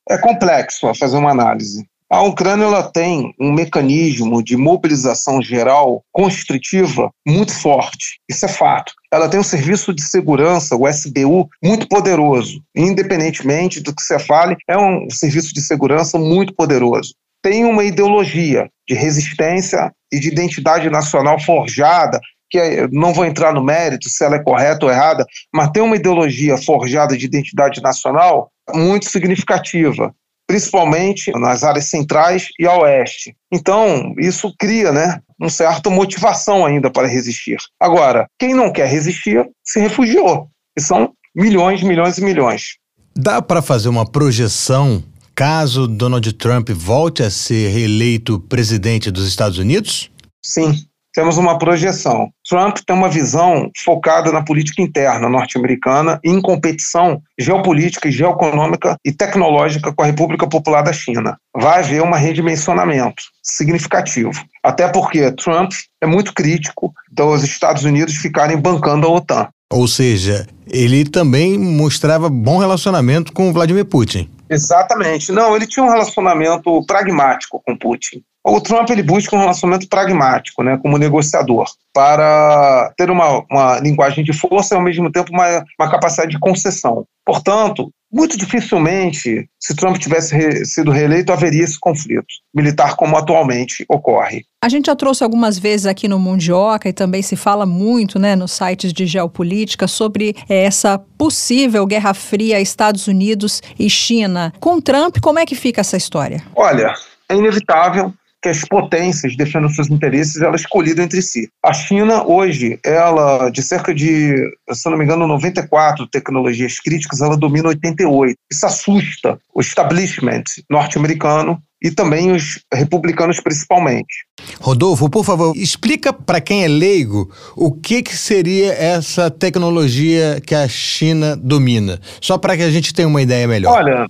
é 0.09 0.19
complexo 0.19 0.93
fazer 0.95 1.17
uma 1.17 1.31
análise. 1.31 1.87
A 2.09 2.23
Ucrânia 2.23 2.67
ela 2.67 2.85
tem 2.85 3.35
um 3.41 3.53
mecanismo 3.53 4.41
de 4.41 4.57
mobilização 4.57 5.43
geral 5.43 6.05
constritiva 6.13 7.11
muito 7.27 7.53
forte. 7.53 8.21
Isso 8.31 8.47
é 8.47 8.49
fato. 8.49 8.93
Ela 9.13 9.29
tem 9.29 9.41
um 9.41 9.45
serviço 9.45 9.93
de 9.93 10.03
segurança, 10.03 10.77
o 10.77 10.87
SBU, 10.87 11.49
muito 11.63 11.89
poderoso. 11.89 12.63
Independentemente 12.77 13.81
do 13.81 13.93
que 13.93 14.03
você 14.03 14.21
fale, 14.21 14.57
é 14.69 14.79
um 14.79 15.11
serviço 15.11 15.53
de 15.53 15.61
segurança 15.61 16.17
muito 16.17 16.55
poderoso. 16.55 17.13
Tem 17.43 17.65
uma 17.65 17.83
ideologia 17.83 18.69
de 18.89 18.95
resistência 18.95 19.93
e 20.13 20.21
de 20.21 20.29
identidade 20.29 20.89
nacional 20.89 21.41
forjada 21.41 22.21
que 22.49 22.87
não 22.93 23.13
vou 23.13 23.25
entrar 23.25 23.53
no 23.53 23.65
mérito 23.65 24.09
se 24.09 24.25
ela 24.25 24.37
é 24.37 24.43
correta 24.43 24.87
ou 24.87 24.93
errada, 24.93 25.27
mas 25.53 25.71
tem 25.71 25.83
uma 25.83 25.97
ideologia 25.97 26.57
forjada 26.57 27.17
de 27.17 27.27
identidade 27.27 27.83
nacional 27.83 28.49
muito 28.73 29.11
significativa 29.11 30.15
principalmente 30.47 31.33
nas 31.33 31.65
áreas 31.65 31.87
centrais 31.87 32.49
e 32.59 32.67
a 32.67 32.77
oeste. 32.79 33.35
Então, 33.53 34.15
isso 34.19 34.55
cria, 34.59 34.93
né, 34.93 35.21
uma 35.39 35.51
certa 35.51 35.91
motivação 35.91 36.65
ainda 36.65 36.91
para 36.91 37.09
resistir. 37.09 37.59
Agora, 37.81 38.27
quem 38.39 38.55
não 38.55 38.73
quer 38.73 38.89
resistir 38.89 39.45
se 39.65 39.81
refugiou. 39.81 40.49
E 40.77 40.81
são 40.81 41.13
milhões, 41.35 41.83
milhões 41.83 42.19
e 42.19 42.25
milhões. 42.25 42.77
Dá 43.15 43.41
para 43.43 43.63
fazer 43.63 43.89
uma 43.89 44.07
projeção 44.07 45.03
caso 45.35 45.87
Donald 45.87 46.33
Trump 46.35 46.71
volte 46.71 47.23
a 47.23 47.31
ser 47.31 47.69
reeleito 47.69 48.41
presidente 48.41 49.11
dos 49.11 49.29
Estados 49.29 49.59
Unidos? 49.59 50.11
Sim, 50.43 50.75
temos 51.17 51.39
uma 51.39 51.57
projeção. 51.57 52.29
Trump 52.47 52.77
tem 52.87 52.95
uma 52.95 53.09
visão 53.09 53.71
focada 53.83 54.31
na 54.31 54.45
política 54.45 54.83
interna 54.83 55.31
norte-americana 55.31 56.21
em 56.23 56.43
competição 56.43 57.23
geopolítica, 57.39 58.11
geoeconômica 58.11 58.97
e 59.03 59.11
tecnológica 59.11 59.95
com 59.95 60.03
a 60.03 60.07
República 60.07 60.47
Popular 60.47 60.83
da 60.83 60.93
China. 60.93 61.39
Vai 61.57 61.79
haver 61.79 62.03
um 62.03 62.13
redimensionamento 62.13 63.23
significativo. 63.43 64.45
Até 64.63 64.89
porque 64.89 65.33
Trump 65.33 65.73
é 66.03 66.07
muito 66.07 66.35
crítico 66.35 66.93
dos 67.11 67.43
Estados 67.43 67.85
Unidos 67.85 68.17
ficarem 68.17 68.59
bancando 68.59 69.07
a 69.07 69.11
OTAN. 69.11 69.49
Ou 69.73 69.89
seja, 69.89 70.47
ele 70.71 71.07
também 71.07 71.59
mostrava 71.59 72.29
bom 72.29 72.59
relacionamento 72.59 73.33
com 73.33 73.55
Vladimir 73.55 73.87
Putin. 73.87 74.31
Exatamente. 74.51 75.33
Não, 75.33 75.57
ele 75.57 75.67
tinha 75.67 75.85
um 75.85 75.91
relacionamento 75.91 76.85
pragmático 76.87 77.61
com 77.65 77.75
Putin. 77.77 78.23
O 78.49 78.61
Trump 78.61 78.89
ele 78.91 79.03
busca 79.03 79.35
um 79.35 79.41
relacionamento 79.41 79.89
pragmático, 79.89 80.63
né, 80.63 80.79
como 80.81 80.97
negociador, 80.99 81.67
para 81.93 82.93
ter 82.97 83.11
uma, 83.11 83.45
uma 83.51 83.81
linguagem 83.81 84.23
de 84.23 84.33
força 84.33 84.75
e, 84.75 84.77
ao 84.77 84.83
mesmo 84.85 85.11
tempo, 85.11 85.33
uma, 85.33 85.65
uma 85.81 85.91
capacidade 85.91 86.31
de 86.31 86.39
concessão. 86.39 87.05
Portanto, 87.25 87.91
muito 88.13 88.39
dificilmente, 88.39 89.49
se 89.61 89.75
Trump 89.75 89.97
tivesse 89.97 90.33
re 90.33 90.65
sido 90.65 90.93
reeleito, 90.93 91.33
haveria 91.33 91.65
esse 91.65 91.77
conflito 91.79 92.25
militar 92.55 92.95
como 92.95 93.17
atualmente 93.17 93.85
ocorre. 93.89 94.45
A 94.63 94.69
gente 94.69 94.87
já 94.87 94.95
trouxe 94.95 95.25
algumas 95.25 95.59
vezes 95.59 95.85
aqui 95.85 96.07
no 96.07 96.17
Mundioca 96.17 96.89
e 96.89 96.93
também 96.93 97.23
se 97.23 97.35
fala 97.35 97.67
muito 97.67 98.17
né, 98.17 98.37
nos 98.37 98.53
sites 98.53 98.93
de 98.93 99.07
geopolítica 99.07 99.89
sobre 99.89 100.37
é, 100.49 100.63
essa 100.63 101.01
possível 101.19 101.85
Guerra 101.85 102.15
Fria 102.15 102.61
Estados 102.61 103.09
Unidos 103.09 103.61
e 103.77 103.91
China. 103.91 104.53
Com 104.61 104.81
Trump, 104.81 105.17
como 105.21 105.41
é 105.41 105.45
que 105.45 105.57
fica 105.57 105.81
essa 105.81 105.97
história? 105.97 106.45
Olha, 106.55 106.95
é 107.29 107.35
inevitável 107.35 108.15
que 108.47 108.51
as 108.51 108.61
potências 108.61 109.37
defendam 109.37 109.69
seus 109.69 109.91
interesses, 109.91 110.41
elas 110.41 110.65
colidam 110.65 111.05
entre 111.05 111.21
si. 111.21 111.49
A 111.65 111.73
China, 111.73 112.25
hoje, 112.25 112.79
ela, 112.85 113.51
de 113.51 113.61
cerca 113.61 113.93
de, 113.93 114.37
se 114.73 114.89
não 114.89 114.97
me 114.97 115.05
engano, 115.05 115.27
94 115.27 116.07
tecnologias 116.07 116.79
críticas, 116.79 117.21
ela 117.21 117.37
domina 117.37 117.69
88. 117.71 118.37
Isso 118.51 118.65
assusta 118.65 119.39
o 119.53 119.61
establishment 119.61 120.45
norte-americano 120.71 121.61
e 121.83 121.91
também 121.91 122.31
os 122.31 122.61
republicanos 122.73 123.41
principalmente. 123.41 124.25
Rodolfo, 124.61 125.11
por 125.11 125.25
favor, 125.25 125.57
explica 125.57 126.13
para 126.13 126.41
quem 126.41 126.65
é 126.65 126.69
leigo 126.69 127.29
o 127.57 127.73
que, 127.73 128.03
que 128.03 128.17
seria 128.17 128.73
essa 128.73 129.29
tecnologia 129.29 130.41
que 130.45 130.55
a 130.55 130.69
China 130.69 131.37
domina, 131.37 132.01
só 132.21 132.39
para 132.39 132.57
que 132.57 132.63
a 132.63 132.71
gente 132.71 132.95
tenha 132.95 133.09
uma 133.09 133.21
ideia 133.21 133.49
melhor. 133.49 133.73
Olha, 133.73 134.07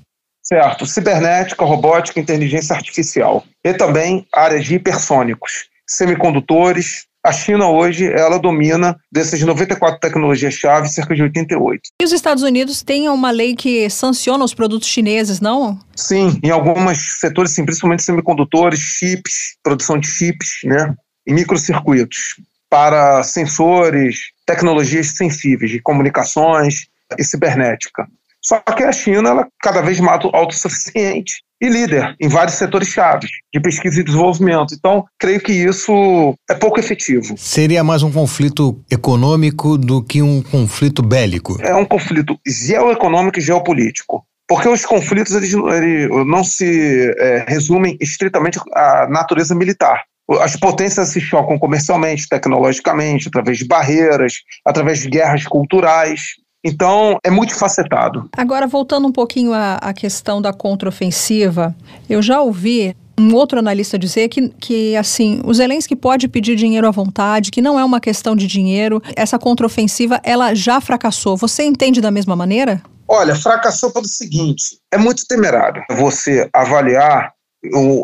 Certo. 0.48 0.86
Cibernética, 0.86 1.64
robótica, 1.64 2.20
inteligência 2.20 2.74
artificial. 2.74 3.44
E 3.64 3.74
também 3.74 4.26
áreas 4.32 4.64
de 4.64 4.76
hipersônicos, 4.76 5.68
semicondutores. 5.86 7.06
A 7.24 7.32
China 7.32 7.68
hoje, 7.68 8.06
ela 8.06 8.38
domina 8.38 8.96
dessas 9.10 9.40
94 9.40 9.98
tecnologias-chave, 9.98 10.88
cerca 10.88 11.12
de 11.12 11.24
88. 11.24 11.80
E 12.00 12.04
os 12.04 12.12
Estados 12.12 12.44
Unidos 12.44 12.84
têm 12.84 13.08
uma 13.08 13.32
lei 13.32 13.56
que 13.56 13.90
sanciona 13.90 14.44
os 14.44 14.54
produtos 14.54 14.86
chineses, 14.86 15.40
não? 15.40 15.76
Sim, 15.96 16.38
em 16.40 16.50
alguns 16.50 17.18
setores, 17.18 17.50
sim, 17.50 17.64
principalmente 17.64 18.04
semicondutores, 18.04 18.78
chips, 18.78 19.56
produção 19.60 19.98
de 19.98 20.06
chips, 20.06 20.60
né? 20.62 20.94
E 21.26 21.32
microcircuitos 21.32 22.36
para 22.70 23.24
sensores, 23.24 24.30
tecnologias 24.46 25.08
sensíveis 25.16 25.72
de 25.72 25.82
comunicações 25.82 26.86
e 27.18 27.24
cibernética. 27.24 28.06
Só 28.46 28.60
que 28.60 28.84
a 28.84 28.92
China 28.92 29.30
ela 29.30 29.48
cada 29.60 29.82
vez 29.82 29.98
mais 29.98 30.24
autossuficiente 30.32 31.42
e 31.60 31.68
líder 31.68 32.14
em 32.20 32.28
vários 32.28 32.54
setores 32.54 32.86
chaves 32.86 33.28
de 33.52 33.58
pesquisa 33.58 34.00
e 34.00 34.04
desenvolvimento. 34.04 34.72
Então, 34.72 35.04
creio 35.18 35.40
que 35.40 35.52
isso 35.52 36.32
é 36.48 36.54
pouco 36.54 36.78
efetivo. 36.78 37.34
Seria 37.36 37.82
mais 37.82 38.04
um 38.04 38.12
conflito 38.12 38.80
econômico 38.88 39.76
do 39.76 40.00
que 40.00 40.22
um 40.22 40.40
conflito 40.42 41.02
bélico? 41.02 41.60
É 41.60 41.74
um 41.74 41.84
conflito 41.84 42.38
geoeconômico 42.46 43.40
e 43.40 43.42
geopolítico. 43.42 44.24
Porque 44.46 44.68
os 44.68 44.86
conflitos 44.86 45.34
eles, 45.34 45.52
eles 45.52 46.08
não 46.24 46.44
se 46.44 47.12
é, 47.18 47.44
resumem 47.48 47.98
estritamente 48.00 48.60
à 48.72 49.08
natureza 49.10 49.56
militar. 49.56 50.04
As 50.40 50.54
potências 50.54 51.08
se 51.08 51.20
chocam 51.20 51.58
comercialmente, 51.58 52.28
tecnologicamente, 52.28 53.26
através 53.26 53.58
de 53.58 53.66
barreiras, 53.66 54.34
através 54.64 55.00
de 55.00 55.08
guerras 55.08 55.44
culturais. 55.44 56.20
Então, 56.66 57.16
é 57.22 57.30
multifacetado. 57.30 58.28
Agora, 58.36 58.66
voltando 58.66 59.06
um 59.06 59.12
pouquinho 59.12 59.52
à, 59.52 59.76
à 59.76 59.94
questão 59.94 60.42
da 60.42 60.52
contraofensiva, 60.52 61.72
eu 62.10 62.20
já 62.20 62.40
ouvi 62.40 62.96
um 63.16 63.32
outro 63.34 63.60
analista 63.60 63.96
dizer 63.96 64.28
que, 64.28 64.48
que 64.60 64.96
assim, 64.96 65.40
o 65.44 65.54
Zelensky 65.54 65.94
pode 65.94 66.26
pedir 66.26 66.56
dinheiro 66.56 66.88
à 66.88 66.90
vontade, 66.90 67.52
que 67.52 67.62
não 67.62 67.78
é 67.78 67.84
uma 67.84 68.00
questão 68.00 68.34
de 68.34 68.48
dinheiro. 68.48 69.00
Essa 69.14 69.38
contraofensiva, 69.38 70.20
ela 70.24 70.54
já 70.54 70.80
fracassou. 70.80 71.36
Você 71.36 71.62
entende 71.62 72.00
da 72.00 72.10
mesma 72.10 72.34
maneira? 72.34 72.82
Olha, 73.06 73.36
fracassou 73.36 73.92
pelo 73.92 74.06
seguinte: 74.06 74.78
é 74.92 74.98
muito 74.98 75.24
temerário 75.26 75.84
você 75.90 76.50
avaliar 76.52 77.32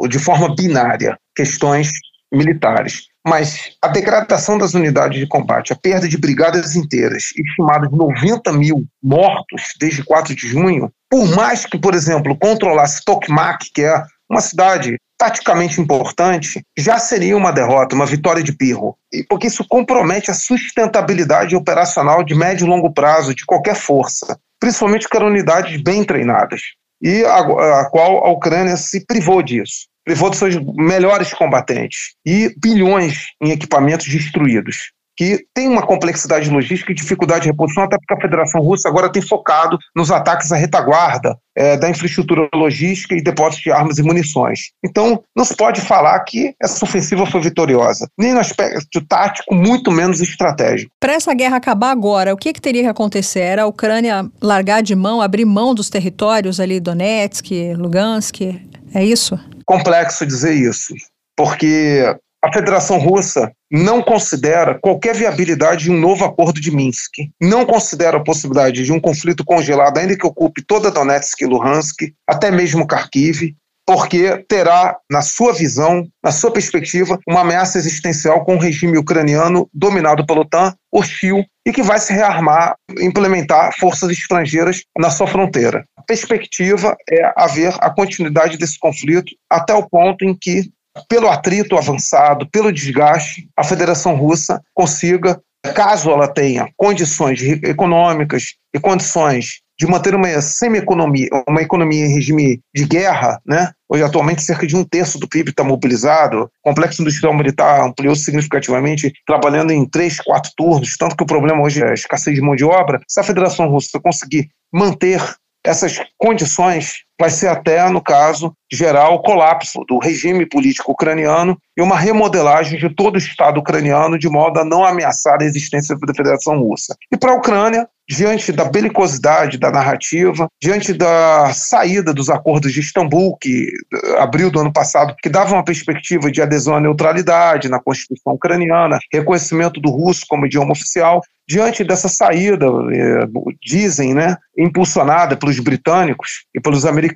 de 0.09 0.18
forma 0.20 0.55
binária 0.55 1.18
questões 1.35 1.90
militares. 2.33 3.12
Mas 3.26 3.76
a 3.80 3.87
degradação 3.87 4.58
das 4.58 4.74
unidades 4.74 5.18
de 5.18 5.26
combate, 5.26 5.72
a 5.72 5.76
perda 5.76 6.08
de 6.08 6.18
brigadas 6.18 6.74
inteiras, 6.74 7.32
estimada 7.37 7.88
de 7.88 7.96
90 7.96 8.52
mil 8.52 8.85
mortos 9.02 9.62
desde 9.78 10.02
4 10.02 10.35
de 10.35 10.48
junho, 10.48 10.90
por 11.08 11.28
mais 11.35 11.64
que, 11.64 11.78
por 11.78 11.94
exemplo, 11.94 12.37
controlasse 12.37 13.04
Tokmak, 13.04 13.70
que 13.72 13.82
é 13.82 14.02
uma 14.28 14.40
cidade 14.40 14.96
taticamente 15.16 15.80
importante, 15.80 16.66
já 16.76 16.98
seria 16.98 17.37
uma 17.37 17.52
derrota, 17.52 17.94
uma 17.94 18.06
vitória 18.06 18.42
de 18.42 18.52
pirro. 18.52 18.96
Porque 19.28 19.46
isso 19.46 19.64
compromete 19.68 20.32
a 20.32 20.35
sustentabilidade 20.35 21.54
operacional 21.54 22.24
de 22.24 22.35
médio 22.35 22.66
e 22.66 22.68
longo 22.68 22.92
prazo 22.92 23.32
de 23.32 23.46
qualquer 23.46 23.76
força, 23.76 24.37
principalmente 24.58 25.06
eram 25.14 25.28
unidades 25.28 25.80
bem 25.80 26.02
treinadas, 26.02 26.62
e 27.00 27.24
a, 27.24 27.38
a 27.80 27.90
qual 27.90 28.24
a 28.24 28.30
Ucrânia 28.30 28.76
se 28.76 29.06
privou 29.06 29.42
disso 29.42 29.91
privou 30.04 30.30
dos 30.30 30.38
seus 30.38 30.56
melhores 30.74 31.32
combatentes 31.32 32.14
e 32.26 32.54
bilhões 32.58 33.26
em 33.40 33.50
equipamentos 33.50 34.06
destruídos 34.06 34.92
que 35.16 35.44
tem 35.54 35.68
uma 35.68 35.82
complexidade 35.82 36.50
logística 36.50 36.90
e 36.90 36.94
dificuldade 36.94 37.42
de 37.42 37.50
reposição, 37.50 37.84
até 37.84 37.96
porque 37.96 38.14
a 38.14 38.20
Federação 38.20 38.60
Russa 38.62 38.88
agora 38.88 39.12
tem 39.12 39.22
focado 39.22 39.78
nos 39.94 40.10
ataques 40.10 40.50
à 40.52 40.56
retaguarda 40.56 41.36
é, 41.54 41.76
da 41.76 41.90
infraestrutura 41.90 42.48
logística 42.54 43.14
e 43.14 43.22
depósitos 43.22 43.62
de 43.62 43.70
armas 43.70 43.98
e 43.98 44.02
munições. 44.02 44.70
Então, 44.84 45.22
não 45.36 45.44
se 45.44 45.54
pode 45.54 45.80
falar 45.80 46.18
que 46.20 46.54
essa 46.60 46.84
ofensiva 46.84 47.26
foi 47.26 47.40
vitoriosa, 47.42 48.08
nem 48.18 48.32
no 48.32 48.40
aspecto 48.40 49.06
tático, 49.06 49.54
muito 49.54 49.90
menos 49.90 50.20
estratégico. 50.20 50.90
Para 50.98 51.12
essa 51.12 51.34
guerra 51.34 51.56
acabar 51.56 51.90
agora, 51.90 52.32
o 52.32 52.36
que, 52.36 52.52
que 52.52 52.60
teria 52.60 52.82
que 52.82 52.88
acontecer? 52.88 53.40
Era 53.40 53.62
a 53.64 53.66
Ucrânia 53.66 54.26
largar 54.40 54.82
de 54.82 54.94
mão, 54.94 55.20
abrir 55.20 55.44
mão 55.44 55.74
dos 55.74 55.90
territórios 55.90 56.58
ali, 56.58 56.80
Donetsk, 56.80 57.74
Lugansk? 57.76 58.71
É 58.94 59.05
isso? 59.05 59.38
complexo 59.64 60.26
dizer 60.26 60.52
isso, 60.52 60.94
porque 61.37 62.05
a 62.44 62.52
Federação 62.52 62.98
Russa 62.98 63.52
não 63.70 64.02
considera 64.02 64.78
qualquer 64.78 65.14
viabilidade 65.14 65.85
de 65.85 65.90
um 65.90 65.98
novo 65.98 66.24
acordo 66.24 66.61
de 66.61 66.70
Minsk, 66.70 67.12
não 67.40 67.64
considera 67.64 68.18
a 68.18 68.22
possibilidade 68.22 68.85
de 68.85 68.92
um 68.92 69.00
conflito 69.00 69.44
congelado, 69.44 69.96
ainda 69.96 70.16
que 70.16 70.26
ocupe 70.26 70.62
toda 70.62 70.90
Donetsk 70.90 71.40
e 71.40 71.46
Luhansk, 71.46 72.12
até 72.28 72.50
mesmo 72.50 72.87
Kharkiv, 72.87 73.55
porque 73.87 74.45
terá, 74.49 74.97
na 75.11 75.23
sua 75.23 75.53
visão, 75.53 76.07
na 76.23 76.31
sua 76.31 76.53
perspectiva, 76.53 77.18
uma 77.29 77.40
ameaça 77.40 77.79
existencial 77.79 78.45
com 78.45 78.57
o 78.57 78.59
regime 78.59 78.97
ucraniano 78.97 79.68
dominado 79.73 80.25
pela 80.25 80.40
OTAN, 80.40 80.75
hostil, 80.92 81.45
e 81.66 81.73
que 81.73 81.83
vai 81.83 81.99
se 81.99 82.12
rearmar, 82.12 82.77
implementar 83.01 83.77
forças 83.79 84.11
estrangeiras 84.11 84.83
na 84.99 85.11
sua 85.11 85.27
fronteira. 85.27 85.85
A 85.97 86.03
perspectiva 86.03 86.97
é 87.09 87.33
haver 87.37 87.75
a 87.81 87.90
continuidade 87.90 88.57
desse 88.57 88.79
conflito 88.79 89.33
até 89.51 89.73
o 89.75 89.88
ponto 89.88 90.25
em 90.25 90.35
que, 90.35 90.71
pelo 91.09 91.29
atrito 91.29 91.77
avançado, 91.77 92.49
pelo 92.51 92.73
desgaste, 92.73 93.49
a 93.57 93.64
Federação 93.64 94.16
Russa 94.16 94.61
consiga, 94.75 95.40
caso 95.75 96.11
ela 96.11 96.29
tenha 96.29 96.68
condições 96.77 97.40
econômicas 97.42 98.55
e 98.75 98.81
condições 98.81 99.61
de 99.83 99.87
manter 99.88 100.14
uma 100.14 100.40
semi-economia, 100.40 101.29
uma 101.49 101.61
economia 101.61 102.07
em 102.07 102.14
regime 102.14 102.61
de 102.73 102.85
guerra, 102.85 103.40
né? 103.45 103.73
Hoje, 103.88 104.05
atualmente, 104.05 104.40
cerca 104.40 104.64
de 104.64 104.77
um 104.77 104.85
terço 104.85 105.18
do 105.18 105.27
PIB 105.27 105.51
está 105.51 105.64
mobilizado. 105.64 106.45
O 106.45 106.51
complexo 106.62 107.03
industrial 107.03 107.35
militar 107.35 107.81
ampliou 107.81 108.14
significativamente, 108.14 109.12
trabalhando 109.27 109.73
em 109.73 109.85
três, 109.85 110.21
quatro 110.21 110.53
turnos, 110.57 110.97
tanto 110.97 111.16
que 111.16 111.25
o 111.25 111.27
problema 111.27 111.61
hoje 111.61 111.83
é 111.83 111.90
a 111.90 111.95
escassez 111.95 112.37
de 112.37 112.40
mão 112.40 112.55
de 112.55 112.64
obra. 112.64 113.01
Se 113.09 113.18
a 113.18 113.25
Federação 113.25 113.66
Russa 113.66 113.99
conseguir 113.99 114.51
manter 114.73 115.21
essas 115.66 115.99
condições, 116.16 116.99
vai 117.22 117.30
ser 117.30 117.46
até, 117.46 117.88
no 117.88 118.02
caso, 118.02 118.52
gerar 118.72 119.11
o 119.11 119.22
colapso 119.22 119.85
do 119.87 119.96
regime 120.00 120.44
político 120.44 120.90
ucraniano 120.90 121.56
e 121.76 121.80
uma 121.80 121.96
remodelagem 121.96 122.80
de 122.80 122.92
todo 122.92 123.14
o 123.14 123.18
Estado 123.18 123.61
ucraniano 123.61 124.18
de 124.18 124.28
modo 124.28 124.58
a 124.58 124.64
não 124.64 124.85
ameaçar 124.85 125.40
a 125.40 125.44
existência 125.44 125.96
da 126.04 126.12
Federação 126.12 126.58
Russa. 126.58 126.96
E 127.12 127.16
para 127.16 127.30
a 127.30 127.37
Ucrânia, 127.37 127.88
diante 128.08 128.50
da 128.50 128.64
belicosidade 128.64 129.56
da 129.56 129.70
narrativa, 129.70 130.48
diante 130.61 130.92
da 130.92 131.52
saída 131.54 132.12
dos 132.12 132.28
acordos 132.28 132.72
de 132.72 132.80
Istambul, 132.80 133.37
que 133.40 133.70
abril 134.18 134.50
do 134.50 134.58
ano 134.58 134.72
passado, 134.72 135.14
que 135.22 135.28
dava 135.28 135.54
uma 135.54 135.64
perspectiva 135.64 136.30
de 136.30 136.42
adesão 136.42 136.74
à 136.74 136.80
neutralidade 136.80 137.68
na 137.68 137.78
Constituição 137.80 138.32
ucraniana, 138.32 138.98
reconhecimento 139.12 139.80
do 139.80 139.90
russo 139.90 140.24
como 140.28 140.46
idioma 140.46 140.72
oficial, 140.72 141.20
diante 141.48 141.85
dessa 141.85 142.08
saída, 142.08 142.66
eh, 142.66 143.26
dizem, 143.62 144.14
né, 144.14 144.37
impulsionada 144.56 145.37
pelos 145.37 145.58
britânicos 145.58 146.44
e 146.54 146.61
pelos 146.61 146.87
americanos, 146.87 147.12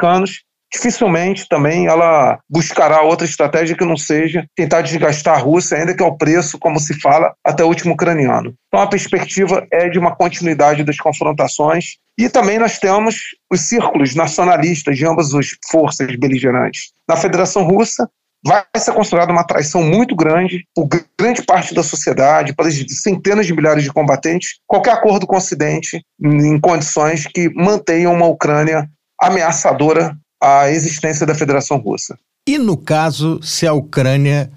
dificilmente 0.73 1.49
também 1.49 1.87
ela 1.87 2.39
buscará 2.49 3.03
outra 3.03 3.27
estratégia 3.27 3.77
que 3.77 3.85
não 3.85 3.97
seja 3.97 4.45
tentar 4.55 4.83
desgastar 4.83 5.37
a 5.37 5.41
Rússia, 5.41 5.79
ainda 5.79 5.95
que 5.95 6.03
ao 6.03 6.17
preço, 6.17 6.59
como 6.59 6.79
se 6.79 7.01
fala, 7.01 7.35
até 7.45 7.65
o 7.65 7.69
último 7.69 7.95
ucraniano. 7.95 8.55
Então 8.69 8.81
a 8.81 8.89
perspectiva 8.89 9.67
é 9.71 9.89
de 9.89 9.99
uma 9.99 10.15
continuidade 10.15 10.85
das 10.85 10.99
confrontações 10.99 11.97
e 12.19 12.29
também 12.29 12.59
nós 12.59 12.79
temos 12.79 13.17
os 13.51 13.61
círculos 13.61 14.15
nacionalistas 14.15 14.97
de 14.97 15.07
ambas 15.07 15.35
as 15.35 15.49
forças 15.71 16.15
beligerantes. 16.17 16.93
Na 17.09 17.17
Federação 17.17 17.63
Russa, 17.65 18.09
vai 18.45 18.65
ser 18.77 18.93
considerada 18.93 19.33
uma 19.33 19.45
traição 19.45 19.83
muito 19.83 20.15
grande 20.15 20.65
por 20.75 20.89
grande 21.19 21.43
parte 21.43 21.75
da 21.75 21.83
sociedade, 21.83 22.55
para 22.55 22.71
centenas 22.71 23.47
de 23.47 23.55
milhares 23.55 23.83
de 23.83 23.93
combatentes, 23.93 24.61
qualquer 24.67 24.93
acordo 24.93 25.27
com 25.27 25.35
o 25.35 25.39
Ocidente 25.39 26.01
em 26.23 26.59
condições 26.61 27.27
que 27.27 27.53
mantenham 27.55 28.15
uma 28.15 28.27
Ucrânia 28.27 28.89
ameaçadora 29.21 30.17
a 30.43 30.71
existência 30.71 31.27
da 31.27 31.35
Federação 31.35 31.79
Russa. 31.79 32.19
E 32.47 32.59
no 32.59 32.77
caso, 32.77 33.41
se 33.43 33.67
a 33.67 33.73
Ucrânia 33.73 34.51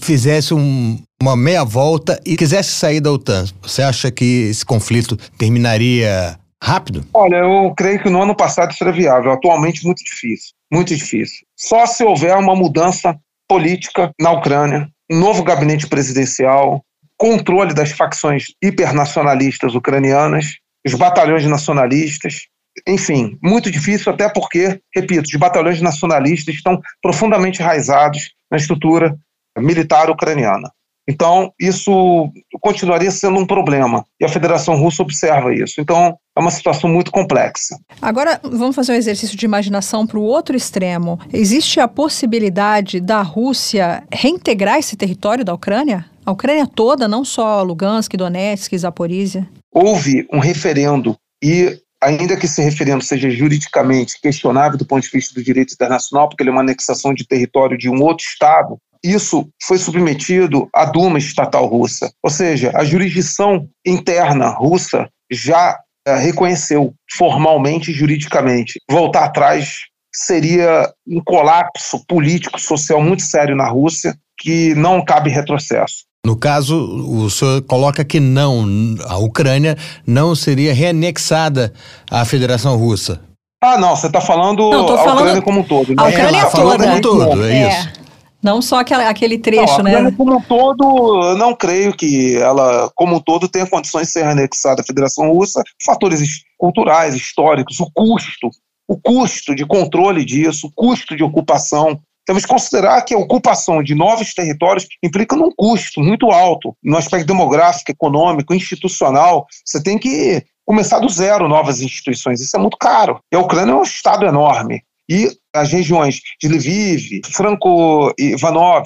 fizesse 0.00 0.52
um, 0.52 0.98
uma 1.20 1.36
meia 1.36 1.64
volta 1.64 2.20
e 2.26 2.36
quisesse 2.36 2.70
sair 2.70 3.00
da 3.00 3.10
OTAN, 3.10 3.46
você 3.62 3.82
acha 3.82 4.10
que 4.10 4.48
esse 4.50 4.64
conflito 4.64 5.16
terminaria 5.38 6.38
rápido? 6.62 7.04
Olha, 7.14 7.36
eu 7.36 7.72
creio 7.76 8.02
que 8.02 8.10
no 8.10 8.22
ano 8.22 8.36
passado 8.36 8.70
isso 8.72 8.84
era 8.84 8.92
viável, 8.92 9.32
atualmente 9.32 9.84
muito 9.84 10.04
difícil, 10.04 10.50
muito 10.72 10.94
difícil. 10.94 11.46
Só 11.56 11.86
se 11.86 12.04
houver 12.04 12.36
uma 12.36 12.54
mudança 12.54 13.16
política 13.48 14.10
na 14.20 14.30
Ucrânia, 14.30 14.88
um 15.10 15.18
novo 15.18 15.42
gabinete 15.42 15.86
presidencial, 15.86 16.82
controle 17.16 17.74
das 17.74 17.92
facções 17.92 18.46
hipernacionalistas 18.62 19.74
ucranianas, 19.74 20.56
os 20.86 20.94
batalhões 20.94 21.44
nacionalistas, 21.46 22.46
enfim, 22.86 23.38
muito 23.42 23.70
difícil, 23.70 24.12
até 24.12 24.28
porque, 24.28 24.80
repito, 24.94 25.28
os 25.28 25.38
batalhões 25.38 25.80
nacionalistas 25.80 26.54
estão 26.54 26.80
profundamente 27.00 27.60
enraizados 27.60 28.30
na 28.50 28.56
estrutura 28.56 29.16
militar 29.58 30.10
ucraniana. 30.10 30.70
Então, 31.08 31.52
isso 31.58 32.30
continuaria 32.60 33.10
sendo 33.10 33.38
um 33.38 33.46
problema. 33.46 34.04
E 34.20 34.24
a 34.24 34.28
Federação 34.28 34.76
Russa 34.76 35.02
observa 35.02 35.52
isso. 35.52 35.80
Então, 35.80 36.16
é 36.36 36.40
uma 36.40 36.50
situação 36.50 36.88
muito 36.88 37.10
complexa. 37.10 37.76
Agora, 38.00 38.40
vamos 38.42 38.76
fazer 38.76 38.92
um 38.92 38.96
exercício 38.96 39.36
de 39.36 39.44
imaginação 39.44 40.06
para 40.06 40.18
o 40.18 40.22
outro 40.22 40.56
extremo. 40.56 41.18
Existe 41.32 41.80
a 41.80 41.88
possibilidade 41.88 43.00
da 43.00 43.20
Rússia 43.20 44.04
reintegrar 44.12 44.78
esse 44.78 44.96
território 44.96 45.44
da 45.44 45.52
Ucrânia? 45.52 46.06
A 46.24 46.30
Ucrânia 46.30 46.68
toda, 46.68 47.08
não 47.08 47.24
só 47.24 47.62
Lugansk, 47.62 48.16
Donetsk, 48.16 48.78
Zaporizhia? 48.78 49.48
Houve 49.72 50.26
um 50.32 50.38
referendo 50.38 51.16
e 51.42 51.78
ainda 52.02 52.36
que 52.36 52.46
esse 52.46 52.60
referendo 52.60 53.02
seja 53.02 53.30
juridicamente 53.30 54.20
questionável 54.20 54.76
do 54.76 54.84
ponto 54.84 55.02
de 55.02 55.10
vista 55.10 55.34
do 55.34 55.42
direito 55.42 55.72
internacional, 55.72 56.28
porque 56.28 56.42
ele 56.42 56.50
é 56.50 56.52
uma 56.52 56.60
anexação 56.60 57.14
de 57.14 57.26
território 57.26 57.78
de 57.78 57.88
um 57.88 58.02
outro 58.02 58.24
Estado, 58.24 58.76
isso 59.04 59.48
foi 59.62 59.78
submetido 59.78 60.68
à 60.74 60.84
Duma 60.84 61.18
estatal 61.18 61.66
russa. 61.66 62.12
Ou 62.22 62.30
seja, 62.30 62.72
a 62.74 62.84
jurisdição 62.84 63.68
interna 63.84 64.48
russa 64.48 65.08
já 65.30 65.78
é, 66.06 66.16
reconheceu 66.16 66.94
formalmente 67.16 67.90
e 67.90 67.94
juridicamente. 67.94 68.80
Voltar 68.90 69.24
atrás 69.24 69.86
seria 70.14 70.92
um 71.06 71.20
colapso 71.24 72.04
político, 72.06 72.60
social 72.60 73.02
muito 73.02 73.22
sério 73.22 73.56
na 73.56 73.68
Rússia, 73.68 74.14
que 74.38 74.74
não 74.74 75.04
cabe 75.04 75.30
retrocesso. 75.30 76.04
No 76.24 76.36
caso, 76.36 76.76
o 76.76 77.28
senhor 77.28 77.62
coloca 77.62 78.04
que 78.04 78.20
não, 78.20 78.64
a 79.08 79.18
Ucrânia 79.18 79.76
não 80.06 80.36
seria 80.36 80.72
reanexada 80.72 81.72
à 82.08 82.24
Federação 82.24 82.76
Russa. 82.76 83.20
Ah, 83.60 83.76
não, 83.76 83.96
você 83.96 84.06
está 84.06 84.20
falando 84.20 84.70
não, 84.70 84.94
a 84.94 84.98
falando... 84.98 85.18
Ucrânia 85.18 85.42
como 85.42 85.60
um 85.60 85.64
todo. 85.64 85.88
Né? 85.88 85.94
A 85.98 86.08
Ucrânia 86.08 86.40
é, 86.40 86.50
toda. 86.50 86.84
Como 86.84 86.96
um 86.96 87.00
todo, 87.00 87.44
é, 87.44 87.52
é 87.52 87.68
isso. 87.68 88.02
Não 88.40 88.62
só 88.62 88.80
aquela, 88.80 89.08
aquele 89.08 89.38
trecho, 89.38 89.82
não, 89.82 89.96
a 89.96 90.02
né? 90.02 90.14
Como 90.16 90.36
um 90.36 90.40
todo, 90.40 91.30
eu 91.30 91.36
não 91.36 91.54
creio 91.54 91.92
que 91.92 92.36
ela, 92.36 92.90
como 92.94 93.16
um 93.16 93.20
todo, 93.20 93.48
tenha 93.48 93.66
condições 93.66 94.08
de 94.08 94.12
ser 94.12 94.24
anexada 94.24 94.80
à 94.80 94.84
Federação 94.84 95.30
Russa. 95.32 95.62
Fatores 95.84 96.42
culturais, 96.58 97.14
históricos, 97.14 97.78
o 97.80 97.90
custo, 97.92 98.48
o 98.88 98.96
custo 98.96 99.54
de 99.54 99.64
controle 99.64 100.24
disso, 100.24 100.68
o 100.68 100.72
custo 100.72 101.16
de 101.16 101.22
ocupação, 101.22 102.00
temos 102.26 102.44
que 102.44 102.48
considerar 102.48 103.02
que 103.02 103.14
a 103.14 103.18
ocupação 103.18 103.82
de 103.82 103.94
novos 103.94 104.32
territórios 104.34 104.86
implica 105.02 105.36
num 105.36 105.50
custo 105.56 106.00
muito 106.00 106.30
alto, 106.30 106.76
no 106.82 106.96
aspecto 106.96 107.26
demográfico, 107.26 107.90
econômico, 107.90 108.54
institucional. 108.54 109.46
Você 109.64 109.82
tem 109.82 109.98
que 109.98 110.44
começar 110.64 111.00
do 111.00 111.08
zero 111.08 111.48
novas 111.48 111.80
instituições. 111.80 112.40
Isso 112.40 112.56
é 112.56 112.60
muito 112.60 112.76
caro. 112.76 113.20
E 113.32 113.36
a 113.36 113.40
Ucrânia 113.40 113.72
é 113.72 113.76
um 113.76 113.82
estado 113.82 114.24
enorme. 114.24 114.82
E 115.08 115.30
as 115.54 115.72
regiões 115.72 116.20
de 116.40 116.48
Lviv, 116.48 117.20
Franco-Ivanov, 117.32 118.84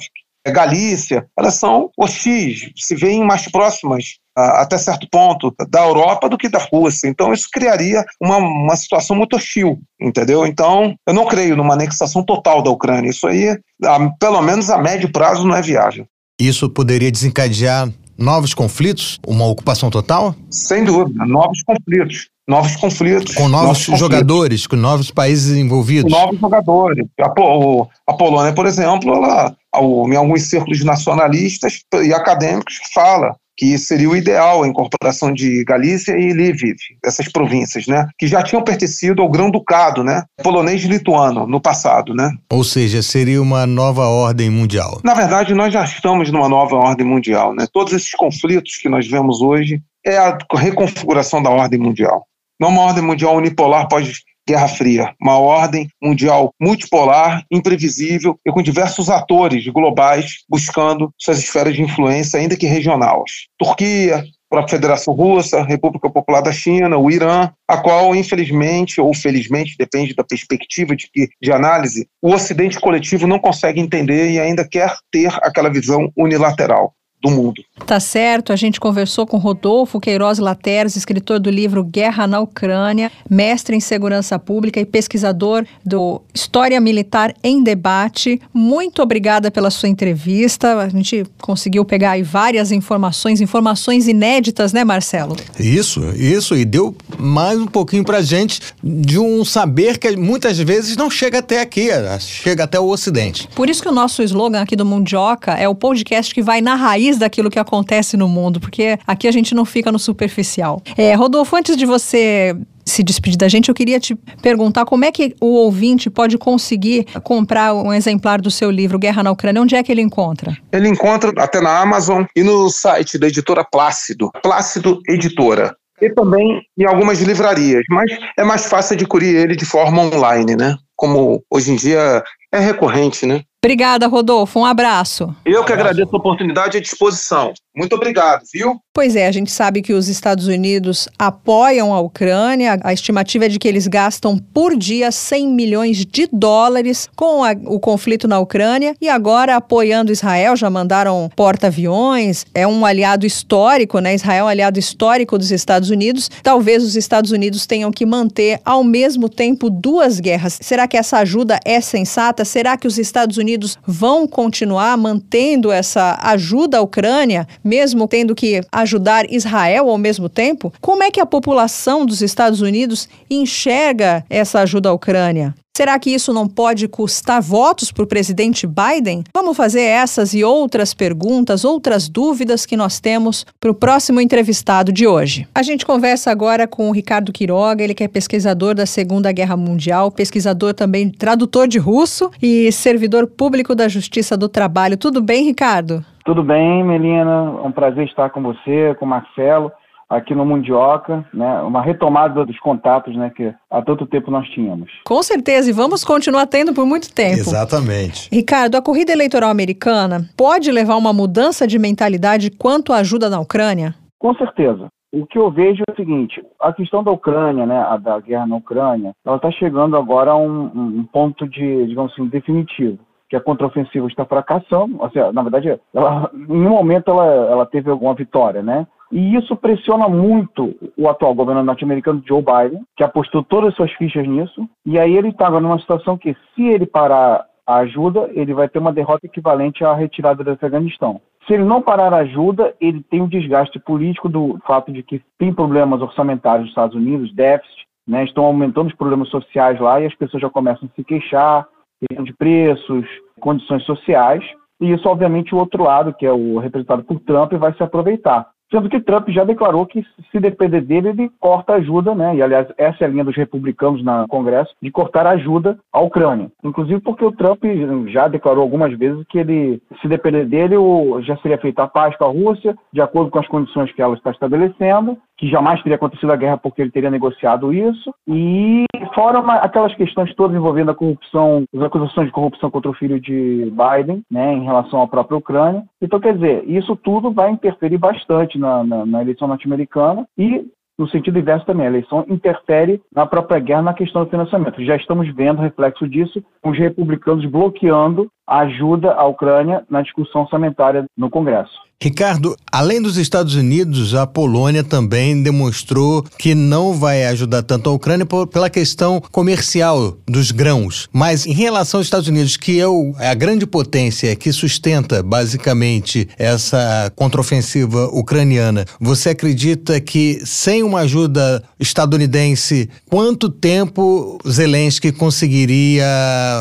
Galícia, 0.51 1.27
elas 1.37 1.55
são 1.55 1.91
hostis, 1.97 2.71
se 2.75 2.95
veem 2.95 3.23
mais 3.23 3.49
próximas 3.49 4.17
até 4.37 4.77
certo 4.77 5.07
ponto, 5.11 5.53
da 5.69 5.83
Europa 5.83 6.29
do 6.29 6.37
que 6.37 6.47
da 6.47 6.59
Rússia. 6.71 7.07
Então, 7.07 7.33
isso 7.33 7.47
criaria 7.51 8.05
uma, 8.21 8.37
uma 8.37 8.75
situação 8.75 9.15
muito 9.15 9.35
hostil, 9.35 9.79
entendeu? 9.99 10.45
Então, 10.45 10.95
eu 11.07 11.13
não 11.13 11.25
creio 11.25 11.57
numa 11.57 11.73
anexação 11.73 12.23
total 12.23 12.61
da 12.61 12.69
Ucrânia. 12.69 13.09
Isso 13.09 13.27
aí, 13.27 13.57
a, 13.83 14.09
pelo 14.19 14.41
menos 14.41 14.69
a 14.69 14.77
médio 14.77 15.11
prazo, 15.11 15.45
não 15.45 15.55
é 15.55 15.61
viável. 15.61 16.05
Isso 16.39 16.69
poderia 16.69 17.11
desencadear 17.11 17.89
novos 18.15 18.53
conflitos? 18.53 19.19
Uma 19.25 19.45
ocupação 19.45 19.89
total? 19.89 20.35
Sem 20.51 20.83
dúvida, 20.83 21.25
novos 21.25 21.63
conflitos. 21.63 22.29
Novos 22.47 22.75
conflitos. 22.77 23.35
Com 23.35 23.49
novos, 23.49 23.87
novos 23.87 23.99
jogadores, 23.99 24.61
conflitos. 24.61 24.67
com 24.67 24.75
novos 24.77 25.11
países 25.11 25.57
envolvidos. 25.57 26.13
Com 26.13 26.19
novos 26.19 26.39
jogadores. 26.39 27.05
A, 27.19 27.25
a 27.25 28.13
Polônia, 28.13 28.53
por 28.53 28.65
exemplo, 28.65 29.13
ela, 29.13 29.53
em 29.75 30.15
alguns 30.15 30.43
círculos 30.43 30.83
nacionalistas 30.83 31.81
e 32.05 32.13
acadêmicos, 32.13 32.79
fala 32.93 33.35
que 33.57 33.77
seria 33.77 34.09
o 34.09 34.15
ideal 34.15 34.63
a 34.63 34.67
incorporação 34.67 35.33
de 35.33 35.63
Galícia 35.65 36.11
e 36.17 36.31
Lviv, 36.31 36.77
essas 37.03 37.27
províncias, 37.29 37.87
né, 37.87 38.07
que 38.17 38.27
já 38.27 38.43
tinham 38.43 38.63
pertencido 38.63 39.21
ao 39.21 39.29
Grão-Ducado, 39.29 40.03
né, 40.03 40.23
polonês 40.43 40.83
e 40.83 40.87
lituano 40.87 41.47
no 41.47 41.59
passado, 41.59 42.13
né? 42.13 42.31
Ou 42.51 42.63
seja, 42.63 43.01
seria 43.01 43.41
uma 43.41 43.65
nova 43.65 44.05
ordem 44.05 44.49
mundial. 44.49 45.01
Na 45.03 45.13
verdade, 45.13 45.53
nós 45.53 45.73
já 45.73 45.83
estamos 45.83 46.31
numa 46.31 46.47
nova 46.47 46.75
ordem 46.75 47.05
mundial, 47.05 47.53
né? 47.55 47.65
Todos 47.71 47.93
esses 47.93 48.11
conflitos 48.11 48.77
que 48.77 48.87
nós 48.87 49.07
vemos 49.07 49.41
hoje 49.41 49.81
é 50.05 50.17
a 50.17 50.37
reconfiguração 50.53 51.41
da 51.41 51.49
ordem 51.49 51.79
mundial. 51.79 52.25
Não 52.59 52.69
uma 52.69 52.81
ordem 52.81 53.03
mundial 53.03 53.35
unipolar 53.35 53.87
pós 53.87 54.21
Guerra 54.47 54.69
Fria, 54.69 55.13
uma 55.21 55.37
ordem 55.37 55.89
mundial 56.01 56.53
multipolar, 56.59 57.43
imprevisível 57.51 58.39
e 58.45 58.51
com 58.51 58.61
diversos 58.61 59.09
atores 59.09 59.67
globais 59.67 60.43
buscando 60.49 61.11
suas 61.17 61.39
esferas 61.39 61.75
de 61.75 61.81
influência, 61.81 62.39
ainda 62.39 62.55
que 62.55 62.65
regionais. 62.65 63.47
Turquia, 63.59 64.23
a 64.49 64.67
Federação 64.67 65.13
Russa, 65.13 65.63
República 65.63 66.09
Popular 66.09 66.41
da 66.41 66.53
China, 66.53 66.97
o 66.97 67.11
Irã, 67.11 67.51
a 67.67 67.77
qual, 67.77 68.15
infelizmente 68.15 69.01
ou 69.01 69.13
felizmente, 69.13 69.75
depende 69.77 70.15
da 70.15 70.23
perspectiva 70.23 70.95
de, 70.95 71.09
que, 71.11 71.27
de 71.41 71.51
análise, 71.51 72.07
o 72.21 72.33
Ocidente 72.33 72.79
coletivo 72.79 73.27
não 73.27 73.39
consegue 73.39 73.81
entender 73.81 74.31
e 74.31 74.39
ainda 74.39 74.65
quer 74.65 74.95
ter 75.11 75.31
aquela 75.41 75.69
visão 75.69 76.09
unilateral 76.15 76.93
do 77.29 77.35
mundo. 77.35 77.63
Tá 77.85 77.99
certo, 77.99 78.51
a 78.51 78.55
gente 78.55 78.79
conversou 78.79 79.25
com 79.25 79.37
Rodolfo 79.37 79.99
Queiroz 79.99 80.39
Lateres, 80.39 80.95
escritor 80.95 81.39
do 81.39 81.49
livro 81.49 81.83
Guerra 81.83 82.27
na 82.27 82.39
Ucrânia, 82.39 83.11
mestre 83.29 83.75
em 83.75 83.79
segurança 83.79 84.37
pública 84.37 84.79
e 84.79 84.85
pesquisador 84.85 85.65
do 85.85 86.21
História 86.33 86.79
Militar 86.81 87.33
em 87.43 87.63
Debate. 87.63 88.41
Muito 88.53 89.01
obrigada 89.01 89.51
pela 89.51 89.69
sua 89.69 89.89
entrevista. 89.89 90.77
A 90.79 90.89
gente 90.89 91.25
conseguiu 91.41 91.85
pegar 91.85 92.11
aí 92.11 92.23
várias 92.23 92.71
informações, 92.71 93.41
informações 93.41 94.07
inéditas, 94.07 94.73
né, 94.73 94.83
Marcelo? 94.83 95.35
Isso, 95.59 96.01
isso, 96.15 96.55
e 96.55 96.65
deu 96.65 96.95
mais 97.17 97.59
um 97.59 97.67
pouquinho 97.67 98.03
pra 98.03 98.21
gente 98.21 98.61
de 98.83 99.19
um 99.19 99.45
saber 99.45 99.97
que 99.97 100.15
muitas 100.15 100.57
vezes 100.57 100.97
não 100.97 101.09
chega 101.09 101.39
até 101.39 101.61
aqui, 101.61 101.89
chega 102.19 102.63
até 102.63 102.79
o 102.79 102.87
Ocidente. 102.87 103.47
Por 103.55 103.69
isso 103.69 103.81
que 103.81 103.89
o 103.89 103.93
nosso 103.93 104.21
slogan 104.23 104.61
aqui 104.61 104.75
do 104.75 104.85
Mundioca 104.85 105.53
é 105.53 105.67
o 105.69 105.75
podcast 105.75 106.33
que 106.33 106.41
vai 106.41 106.59
na 106.61 106.75
raiz 106.75 107.16
raiz 107.17 107.19
daquilo 107.19 107.49
que 107.49 107.59
acontece 107.59 108.15
no 108.15 108.29
mundo, 108.29 108.59
porque 108.59 108.97
aqui 109.05 109.27
a 109.27 109.31
gente 109.31 109.53
não 109.53 109.65
fica 109.65 109.91
no 109.91 109.99
superficial. 109.99 110.81
É, 110.95 111.13
Rodolfo, 111.15 111.55
antes 111.55 111.75
de 111.75 111.85
você 111.85 112.55
se 112.85 113.03
despedir 113.03 113.37
da 113.37 113.49
gente, 113.49 113.67
eu 113.67 113.75
queria 113.75 113.99
te 113.99 114.15
perguntar 114.41 114.85
como 114.85 115.03
é 115.03 115.11
que 115.11 115.35
o 115.41 115.47
ouvinte 115.47 116.09
pode 116.09 116.37
conseguir 116.37 117.05
comprar 117.21 117.73
um 117.73 117.93
exemplar 117.93 118.39
do 118.39 118.49
seu 118.49 118.71
livro 118.71 118.97
Guerra 118.97 119.23
na 119.23 119.31
Ucrânia. 119.31 119.61
Onde 119.61 119.75
é 119.75 119.83
que 119.83 119.91
ele 119.91 120.01
encontra? 120.01 120.55
Ele 120.71 120.87
encontra 120.87 121.33
até 121.37 121.59
na 121.59 121.81
Amazon 121.81 122.23
e 122.35 122.43
no 122.43 122.69
site 122.69 123.17
da 123.17 123.27
editora 123.27 123.65
Plácido, 123.69 124.29
Plácido 124.41 125.01
Editora. 125.09 125.75
E 125.99 126.09
também 126.13 126.61
em 126.77 126.85
algumas 126.85 127.19
livrarias, 127.21 127.83
mas 127.89 128.11
é 128.37 128.43
mais 128.43 128.67
fácil 128.67 128.95
adquirir 128.95 129.35
ele 129.35 129.55
de 129.55 129.65
forma 129.65 130.03
online, 130.03 130.55
né? 130.55 130.75
Como 130.95 131.43
hoje 131.51 131.71
em 131.71 131.75
dia 131.75 132.23
é 132.53 132.59
recorrente, 132.59 133.25
né? 133.25 133.41
Obrigada, 133.63 134.05
Rodolfo. 134.07 134.59
Um 134.59 134.65
abraço. 134.65 135.35
Eu 135.43 135.65
que 135.65 135.73
agradeço 135.73 136.15
a 136.15 136.19
oportunidade 136.19 136.77
e 136.77 136.79
a 136.79 136.81
disposição. 136.81 137.53
Muito 137.75 137.95
obrigado, 137.95 138.43
viu? 138.51 138.79
Pois 138.93 139.15
é, 139.15 139.27
a 139.27 139.31
gente 139.31 139.51
sabe 139.51 139.83
que 139.83 139.93
os 139.93 140.07
Estados 140.07 140.47
Unidos 140.47 141.07
apoiam 141.17 141.93
a 141.93 141.99
Ucrânia. 141.99 142.79
A 142.83 142.93
estimativa 142.93 143.45
é 143.45 143.47
de 143.47 143.59
que 143.59 143.67
eles 143.67 143.85
gastam 143.85 144.37
por 144.37 144.75
dia 144.75 145.11
100 145.11 145.47
milhões 145.49 146.03
de 146.03 146.27
dólares 146.31 147.07
com 147.15 147.43
a, 147.43 147.51
o 147.65 147.79
conflito 147.79 148.27
na 148.27 148.39
Ucrânia 148.39 148.95
e 148.99 149.07
agora 149.07 149.55
apoiando 149.55 150.11
Israel, 150.11 150.55
já 150.55 150.69
mandaram 150.69 151.29
porta-aviões. 151.35 152.45
É 152.55 152.65
um 152.65 152.83
aliado 152.83 153.25
histórico, 153.25 153.99
né? 153.99 154.15
Israel 154.15 154.39
é 154.39 154.43
um 154.45 154.47
aliado 154.47 154.79
histórico 154.79 155.37
dos 155.37 155.51
Estados 155.51 155.91
Unidos. 155.91 156.29
Talvez 156.41 156.83
os 156.83 156.95
Estados 156.95 157.31
Unidos 157.31 157.67
tenham 157.67 157.91
que 157.91 158.05
manter 158.05 158.59
ao 158.65 158.83
mesmo 158.83 159.29
tempo 159.29 159.69
duas 159.69 160.19
guerras. 160.19 160.57
Será 160.59 160.87
que 160.87 160.97
essa 160.97 161.19
ajuda 161.19 161.59
é 161.63 161.79
sensata? 161.81 162.43
Será 162.43 162.75
que 162.75 162.87
os 162.87 162.97
Estados 162.97 163.37
Unidos 163.37 163.46
vão 163.85 164.27
continuar 164.27 164.97
mantendo 164.97 165.71
essa 165.71 166.17
ajuda 166.21 166.77
à 166.79 166.81
Ucrânia? 166.81 167.47
mesmo 167.63 168.07
tendo 168.07 168.33
que 168.33 168.61
ajudar 168.71 169.31
Israel 169.31 169.89
ao 169.89 169.97
mesmo 169.97 170.29
tempo? 170.29 170.73
Como 170.81 171.03
é 171.03 171.11
que 171.11 171.19
a 171.19 171.25
população 171.25 172.05
dos 172.05 172.21
Estados 172.21 172.61
Unidos 172.61 173.07
enxerga 173.29 174.23
essa 174.29 174.61
ajuda 174.61 174.89
à 174.89 174.93
Ucrânia? 174.93 175.53
Será 175.77 175.99
que 175.99 176.09
isso 176.09 176.33
não 176.33 176.47
pode 176.47 176.87
custar 176.87 177.39
votos 177.39 177.91
para 177.91 178.03
o 178.03 178.07
presidente 178.07 178.65
Biden? 178.65 179.23
Vamos 179.31 179.55
fazer 179.55 179.83
essas 179.83 180.33
e 180.33 180.43
outras 180.43 180.91
perguntas, 180.91 181.63
outras 181.63 182.09
dúvidas 182.09 182.65
que 182.65 182.75
nós 182.75 182.99
temos 182.99 183.45
para 183.61 183.69
o 183.69 183.75
próximo 183.75 184.19
entrevistado 184.19 184.91
de 184.91 185.05
hoje. 185.05 185.47
A 185.53 185.61
gente 185.61 185.85
conversa 185.85 186.31
agora 186.31 186.67
com 186.67 186.89
o 186.89 186.91
Ricardo 186.91 187.31
Quiroga, 187.31 187.83
ele 187.83 187.93
que 187.93 188.03
é 188.03 188.07
pesquisador 188.07 188.73
da 188.73 188.87
Segunda 188.87 189.31
Guerra 189.31 189.55
Mundial, 189.55 190.11
pesquisador 190.11 190.73
também, 190.73 191.11
tradutor 191.11 191.67
de 191.67 191.77
russo 191.77 192.31
e 192.41 192.71
servidor 192.71 193.27
público 193.27 193.75
da 193.75 193.87
Justiça 193.87 194.35
do 194.35 194.49
Trabalho. 194.49 194.97
Tudo 194.97 195.21
bem, 195.21 195.45
Ricardo? 195.45 196.03
Tudo 196.25 196.41
bem, 196.41 196.83
Melina? 196.83 197.53
É 197.63 197.67
um 197.67 197.71
prazer 197.71 198.07
estar 198.07 198.31
com 198.31 198.41
você, 198.41 198.95
com 198.97 199.05
o 199.05 199.07
Marcelo, 199.07 199.71
aqui 200.09 200.33
no 200.33 200.45
Mundioca, 200.45 201.25
né? 201.33 201.61
Uma 201.61 201.81
retomada 201.81 202.45
dos 202.45 202.59
contatos, 202.59 203.15
né? 203.15 203.31
Que 203.35 203.53
há 203.69 203.81
tanto 203.81 204.05
tempo 204.05 204.31
nós 204.31 204.47
tínhamos. 204.49 204.89
Com 205.05 205.21
certeza, 205.21 205.69
e 205.69 205.73
vamos 205.73 206.03
continuar 206.03 206.47
tendo 206.47 206.73
por 206.73 206.85
muito 206.85 207.13
tempo. 207.13 207.39
Exatamente. 207.39 208.29
Ricardo, 208.31 208.75
a 208.75 208.81
corrida 208.81 209.11
eleitoral 209.11 209.49
americana 209.49 210.21
pode 210.37 210.71
levar 210.71 210.93
a 210.93 210.97
uma 210.97 211.13
mudança 211.13 211.67
de 211.67 211.77
mentalidade 211.77 212.51
quanto 212.51 212.93
à 212.93 212.97
ajuda 212.97 213.29
na 213.29 213.39
Ucrânia? 213.39 213.93
Com 214.19 214.33
certeza. 214.35 214.87
O 215.11 215.25
que 215.25 215.37
eu 215.37 215.49
vejo 215.49 215.83
é 215.87 215.91
o 215.91 215.95
seguinte: 215.95 216.43
a 216.59 216.73
questão 216.73 217.03
da 217.03 217.11
Ucrânia, 217.11 217.65
né, 217.65 217.79
a 217.79 217.97
da 217.97 218.19
guerra 218.19 218.45
na 218.45 218.57
Ucrânia, 218.57 219.13
ela 219.25 219.37
está 219.37 219.51
chegando 219.51 219.95
agora 219.95 220.31
a 220.31 220.37
um, 220.37 220.63
um 220.73 221.05
ponto 221.11 221.47
de, 221.47 221.87
digamos 221.87 222.11
assim, 222.13 222.27
definitivo 222.27 222.99
que 223.29 223.35
a 223.35 223.41
contraofensiva 223.41 224.07
está 224.07 224.25
fracassando, 224.25 224.95
ou 224.99 225.09
seja, 225.09 225.33
na 225.33 225.41
verdade, 225.41 225.77
ela, 225.93 226.31
em 226.33 226.65
um 226.65 226.69
momento 226.69 227.11
ela, 227.11 227.25
ela 227.25 227.65
teve 227.65 227.89
alguma 227.89 228.13
vitória, 228.13 228.63
né? 228.63 228.87
E 229.11 229.35
isso 229.35 229.55
pressiona 229.55 230.07
muito 230.07 230.75
o 230.97 231.07
atual 231.07 231.33
governo 231.33 231.63
norte-americano 231.63 232.21
Joe 232.25 232.41
Biden, 232.41 232.83
que 232.95 233.03
apostou 233.03 233.43
todas 233.43 233.69
as 233.69 233.75
suas 233.75 233.91
fichas 233.93 234.27
nisso, 234.27 234.67
e 234.85 234.99
aí 234.99 235.15
ele 235.15 235.29
está 235.29 235.49
numa 235.49 235.79
situação 235.79 236.17
que, 236.17 236.35
se 236.53 236.65
ele 236.65 236.85
parar 236.85 237.45
a 237.65 237.77
ajuda, 237.77 238.29
ele 238.33 238.53
vai 238.53 238.67
ter 238.69 238.79
uma 238.79 238.93
derrota 238.93 239.25
equivalente 239.25 239.83
à 239.83 239.93
retirada 239.93 240.43
do 240.43 240.51
Afeganistão. 240.51 241.21
Se 241.45 241.53
ele 241.53 241.63
não 241.63 241.81
parar 241.81 242.13
a 242.13 242.19
ajuda, 242.19 242.75
ele 242.79 243.01
tem 243.09 243.21
um 243.21 243.27
desgaste 243.27 243.79
político 243.79 244.27
do 244.27 244.59
fato 244.65 244.91
de 244.91 245.01
que 245.01 245.21
tem 245.37 245.53
problemas 245.53 246.01
orçamentários 246.01 246.63
nos 246.63 246.71
Estados 246.71 246.95
Unidos, 246.95 247.33
déficit, 247.33 247.87
né, 248.07 248.23
estão 248.23 248.45
aumentando 248.45 248.87
os 248.87 248.95
problemas 248.95 249.29
sociais 249.29 249.79
lá 249.79 249.99
e 249.99 250.05
as 250.05 250.15
pessoas 250.15 250.41
já 250.41 250.49
começam 250.49 250.87
a 250.87 250.95
se 250.95 251.03
queixar, 251.03 251.67
questão 251.99 252.23
de 252.23 252.33
preços, 252.33 253.05
condições 253.39 253.83
sociais, 253.83 254.43
e 254.79 254.91
isso, 254.91 255.09
obviamente, 255.09 255.55
o 255.55 255.57
outro 255.57 255.83
lado, 255.83 256.13
que 256.13 256.25
é 256.25 256.31
o 256.31 256.59
representado 256.59 257.03
por 257.03 257.19
Trump, 257.21 257.53
vai 257.53 257.73
se 257.73 257.83
aproveitar. 257.83 258.47
Sendo 258.71 258.89
que 258.89 258.99
Trump 258.99 259.29
já 259.29 259.43
declarou 259.43 259.85
que, 259.85 260.05
se 260.31 260.39
depender 260.39 260.81
dele, 260.81 261.09
ele 261.09 261.31
corta 261.39 261.73
ajuda, 261.73 262.13
né? 262.13 262.35
E, 262.35 262.41
aliás, 262.41 262.67
essa 262.77 263.03
é 263.03 263.07
a 263.07 263.09
linha 263.09 263.23
dos 263.23 263.35
republicanos 263.35 264.03
no 264.03 264.27
Congresso, 264.27 264.73
de 264.81 264.91
cortar 264.91 265.25
ajuda 265.25 265.77
à 265.91 266.01
Ucrânia. 266.01 266.51
Inclusive 266.63 266.99
porque 267.01 267.23
o 267.23 267.31
Trump 267.31 267.63
já 268.07 268.27
declarou 268.27 268.61
algumas 268.61 268.97
vezes 268.97 269.25
que 269.29 269.39
ele, 269.39 269.81
se 270.01 270.07
depender 270.07 270.45
dele, 270.45 270.75
já 271.21 271.37
seria 271.37 271.57
feita 271.57 271.83
a 271.83 271.87
paz 271.87 272.15
com 272.17 272.25
a 272.25 272.27
Rússia, 272.27 272.75
de 272.91 273.01
acordo 273.01 273.31
com 273.31 273.39
as 273.39 273.47
condições 273.47 273.91
que 273.93 274.01
ela 274.01 274.15
está 274.15 274.31
estabelecendo, 274.31 275.17
que 275.37 275.47
jamais 275.47 275.81
teria 275.83 275.95
acontecido 275.95 276.31
a 276.31 276.35
guerra 276.35 276.57
porque 276.57 276.81
ele 276.81 276.91
teria 276.91 277.11
negociado 277.11 277.71
isso. 277.71 278.13
E 278.27 278.85
fora 279.13 279.39
uma, 279.39 279.55
aquelas 279.55 279.93
questões 279.95 280.33
todas 280.35 280.57
envolvendo 280.57 280.91
a 280.91 280.95
corrupção, 280.95 281.63
as 281.75 281.81
acusações 281.81 282.27
de 282.27 282.33
corrupção 282.33 282.71
contra 282.71 282.89
o 282.89 282.93
filho 282.93 283.19
de 283.19 283.71
Biden, 283.71 284.23
né, 284.29 284.53
em 284.53 284.63
relação 284.63 285.01
à 285.01 285.07
própria 285.07 285.37
Ucrânia. 285.37 285.83
Então, 286.01 286.19
quer 286.19 286.33
dizer, 286.33 286.63
isso 286.67 286.95
tudo 286.95 287.31
vai 287.31 287.51
interferir 287.51 287.97
bastante 287.97 288.56
na, 288.57 288.83
na, 288.83 289.05
na 289.05 289.21
eleição 289.21 289.47
norte-americana 289.47 290.27
e 290.37 290.65
no 290.97 291.07
sentido 291.09 291.37
inverso 291.37 291.65
também, 291.65 291.85
a 291.85 291.89
eleição 291.89 292.25
interfere 292.27 292.99
na 293.13 293.25
própria 293.25 293.59
guerra 293.59 293.83
na 293.83 293.93
questão 293.93 294.23
do 294.23 294.29
financiamento. 294.31 294.83
Já 294.83 294.95
estamos 294.95 295.27
vendo 295.35 295.61
reflexo 295.61 296.07
disso, 296.07 296.43
com 296.61 296.71
os 296.71 296.77
republicanos 296.77 297.45
bloqueando 297.45 298.31
ajuda 298.47 299.13
à 299.13 299.25
Ucrânia 299.25 299.83
na 299.89 300.01
discussão 300.01 300.41
orçamentária 300.41 301.05
no 301.17 301.29
Congresso. 301.29 301.87
Ricardo, 301.99 302.55
além 302.71 303.01
dos 303.01 303.17
Estados 303.17 303.55
Unidos, 303.55 304.13
a 304.13 304.27
Polônia 304.27 304.83
também 304.83 305.41
demonstrou 305.41 306.23
que 306.37 306.53
não 306.53 306.93
vai 306.93 307.25
ajudar 307.25 307.63
tanto 307.63 307.89
a 307.89 307.93
Ucrânia 307.93 308.25
pela 308.51 308.69
questão 308.69 309.19
comercial 309.31 310.15
dos 310.27 310.51
grãos. 310.51 311.09
Mas 311.11 311.47
em 311.47 311.53
relação 311.53 311.99
aos 311.99 312.05
Estados 312.05 312.27
Unidos, 312.27 312.55
que 312.55 312.79
é, 312.79 312.85
é 313.19 313.29
a 313.29 313.33
grande 313.33 313.65
potência 313.65 314.35
que 314.35 314.51
sustenta 314.51 315.23
basicamente 315.23 316.29
essa 316.37 317.11
contraofensiva 317.15 318.05
ucraniana, 318.13 318.85
você 318.99 319.29
acredita 319.29 319.99
que 319.99 320.39
sem 320.45 320.83
uma 320.83 320.99
ajuda 320.99 321.63
estadunidense, 321.79 322.91
quanto 323.09 323.49
tempo 323.49 324.37
Zelensky 324.47 325.11
conseguiria 325.11 326.05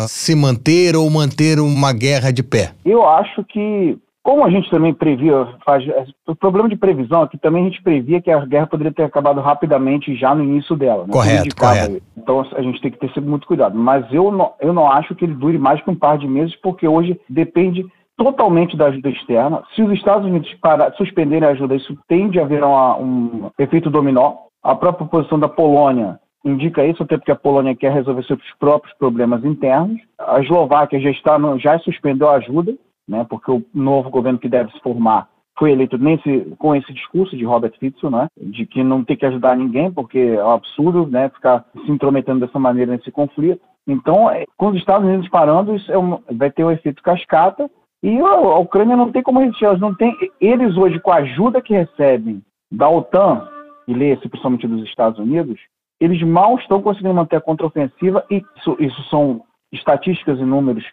se 0.09 0.35
manter 0.35 0.97
ou 0.97 1.11
manter 1.11 1.61
uma 1.77 1.93
guerra 1.93 2.33
de 2.33 2.43
pé? 2.43 2.73
Eu 2.85 3.07
acho 3.07 3.45
que 3.45 3.99
como 4.23 4.45
a 4.45 4.51
gente 4.51 4.69
também 4.71 4.93
previa, 4.93 5.47
faz, 5.65 5.85
o 6.27 6.35
problema 6.35 6.69
de 6.69 6.75
previsão 6.75 7.23
é 7.23 7.29
que 7.29 7.39
também 7.39 7.63
a 7.63 7.69
gente 7.69 7.81
previa 7.81 8.21
que 8.21 8.29
a 8.29 8.45
guerra 8.45 8.67
poderia 8.67 8.93
ter 8.93 9.05
acabado 9.05 9.41
rapidamente 9.41 10.17
já 10.17 10.35
no 10.35 10.43
início 10.43 10.75
dela. 10.75 11.05
Né? 11.05 11.13
Correto, 11.13 11.55
correto. 11.55 12.03
Então 12.17 12.45
a 12.57 12.61
gente 12.61 12.81
tem 12.81 12.91
que 12.91 12.99
ter 12.99 13.07
sempre 13.13 13.31
muito 13.31 13.47
cuidado. 13.47 13.79
Mas 13.79 14.05
eu 14.13 14.33
não, 14.33 14.53
eu 14.61 14.73
não 14.73 14.91
acho 14.91 15.15
que 15.15 15.25
ele 15.25 15.35
dure 15.35 15.59
mais 15.59 15.81
que 15.81 15.89
um 15.89 15.95
par 15.95 16.19
de 16.19 16.27
meses, 16.27 16.57
porque 16.57 16.89
hoje 16.89 17.21
depende 17.31 17.87
totalmente 18.17 18.77
da 18.77 18.87
ajuda 18.87 19.11
externa. 19.11 19.63
Se 19.77 19.83
os 19.83 19.93
Estados 19.93 20.27
Unidos 20.27 20.53
para, 20.61 20.91
suspenderem 20.95 21.49
a 21.49 21.53
ajuda, 21.53 21.77
isso 21.77 21.97
tende 22.09 22.41
a 22.41 22.43
haver 22.43 22.65
uma, 22.65 22.99
um 22.99 23.51
efeito 23.57 23.89
dominó. 23.91 24.35
A 24.61 24.75
própria 24.75 25.07
posição 25.07 25.39
da 25.39 25.49
Polônia 25.49 26.19
indica 26.47 26.85
isso, 26.85 27.03
até 27.03 27.17
porque 27.17 27.33
a 27.33 27.37
Polônia 27.37 27.75
quer 27.75 27.93
resolver 27.93 28.23
seus 28.25 28.41
próprios 28.59 28.97
problemas 28.97 29.45
internos. 29.45 30.01
A 30.19 30.41
Eslováquia 30.41 31.01
já, 31.01 31.11
está 31.11 31.39
no, 31.39 31.59
já 31.59 31.79
suspendeu 31.81 32.29
a 32.29 32.37
ajuda, 32.37 32.75
né, 33.09 33.27
porque 33.29 33.51
o 33.51 33.65
novo 33.75 34.11
governo 34.11 34.39
que 34.39 34.49
deve 34.49 34.71
se 34.73 34.81
formar 34.81 35.29
foi 35.59 35.73
eleito 35.73 35.97
nesse, 35.97 36.55
com 36.59 36.75
esse 36.75 36.93
discurso 36.93 37.37
de 37.37 37.45
Robert 37.45 37.73
Fico, 37.81 38.11
né, 38.11 38.29
de 38.41 38.67
que 38.67 38.85
não 38.85 39.03
tem 39.03 39.17
que 39.17 39.27
ajudar 39.27 39.57
ninguém, 39.57 39.91
porque 39.91 40.19
é 40.19 40.45
um 40.45 40.51
absurdo 40.51 41.07
né, 41.07 41.29
ficar 41.31 41.65
se 41.85 41.91
intrometendo 41.91 42.41
dessa 42.41 42.59
maneira 42.59 42.93
nesse 42.93 43.11
conflito. 43.11 43.61
Então, 43.87 44.31
é, 44.31 44.45
com 44.57 44.69
os 44.69 44.77
Estados 44.77 45.07
Unidos 45.07 45.29
parando, 45.29 45.75
isso 45.75 45.91
é 45.91 45.99
um, 45.99 46.19
vai 46.31 46.51
ter 46.51 46.65
um 46.65 46.71
efeito 46.71 47.03
cascata 47.03 47.71
e 48.03 48.19
a, 48.19 48.59
Ucrânia 48.59 48.97
não 48.97 49.11
tem 49.11 49.23
como 49.23 49.41
resistir. 49.41 49.65
Elas 49.65 49.81
não 49.81 49.95
tem, 49.95 50.15
eles 50.41 50.77
hoje, 50.77 51.01
com 51.01 51.11
a 51.11 51.17
ajuda 51.17 51.63
que 51.63 51.73
recebem 51.73 52.43
da 52.71 52.89
OTAN, 52.89 53.49
e 53.89 53.95
lê-se 53.95 54.29
principalmente 54.29 54.67
dos 54.67 54.83
Estados 54.85 55.19
Unidos, 55.19 55.59
eles 56.01 56.23
mal 56.23 56.57
estão 56.57 56.83
conseguindo 56.83 57.15
manter 57.15 57.37
a 57.37 57.41
contraofensiva 57.41 58.25
e 58.31 58.43
isso, 58.57 58.77
isso 58.79 59.03
são 59.05 59.43
estatísticas 59.73 60.39
e 60.39 60.45
números, 60.45 60.85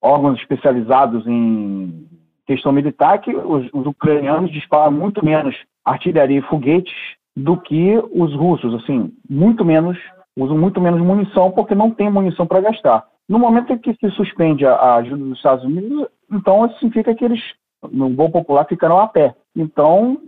órgãos 0.00 0.38
especializados 0.38 1.26
em 1.26 2.06
questão 2.46 2.72
militar, 2.72 3.20
que 3.20 3.34
os, 3.34 3.68
os 3.72 3.86
ucranianos 3.86 4.50
disparam 4.50 4.92
muito 4.92 5.24
menos 5.24 5.56
artilharia 5.84 6.38
e 6.38 6.42
foguetes 6.42 6.94
do 7.36 7.56
que 7.56 7.96
os 8.12 8.34
russos, 8.34 8.74
assim, 8.74 9.12
muito 9.28 9.64
menos, 9.64 9.98
usam 10.36 10.56
muito 10.56 10.80
menos 10.80 11.00
munição 11.00 11.50
porque 11.50 11.74
não 11.74 11.90
tem 11.90 12.10
munição 12.10 12.46
para 12.46 12.60
gastar. 12.60 13.04
No 13.28 13.38
momento 13.38 13.72
em 13.72 13.78
que 13.78 13.94
se 13.94 14.10
suspende 14.10 14.66
a, 14.66 14.74
a 14.74 14.96
ajuda 14.96 15.24
dos 15.24 15.36
Estados 15.36 15.64
Unidos, 15.64 16.06
então 16.30 16.66
isso 16.66 16.78
significa 16.78 17.14
que 17.14 17.24
eles, 17.24 17.40
no 17.90 18.10
bom 18.10 18.30
popular, 18.30 18.66
ficarão 18.66 18.98
a 18.98 19.06
pé. 19.06 19.34
Então, 19.56 20.18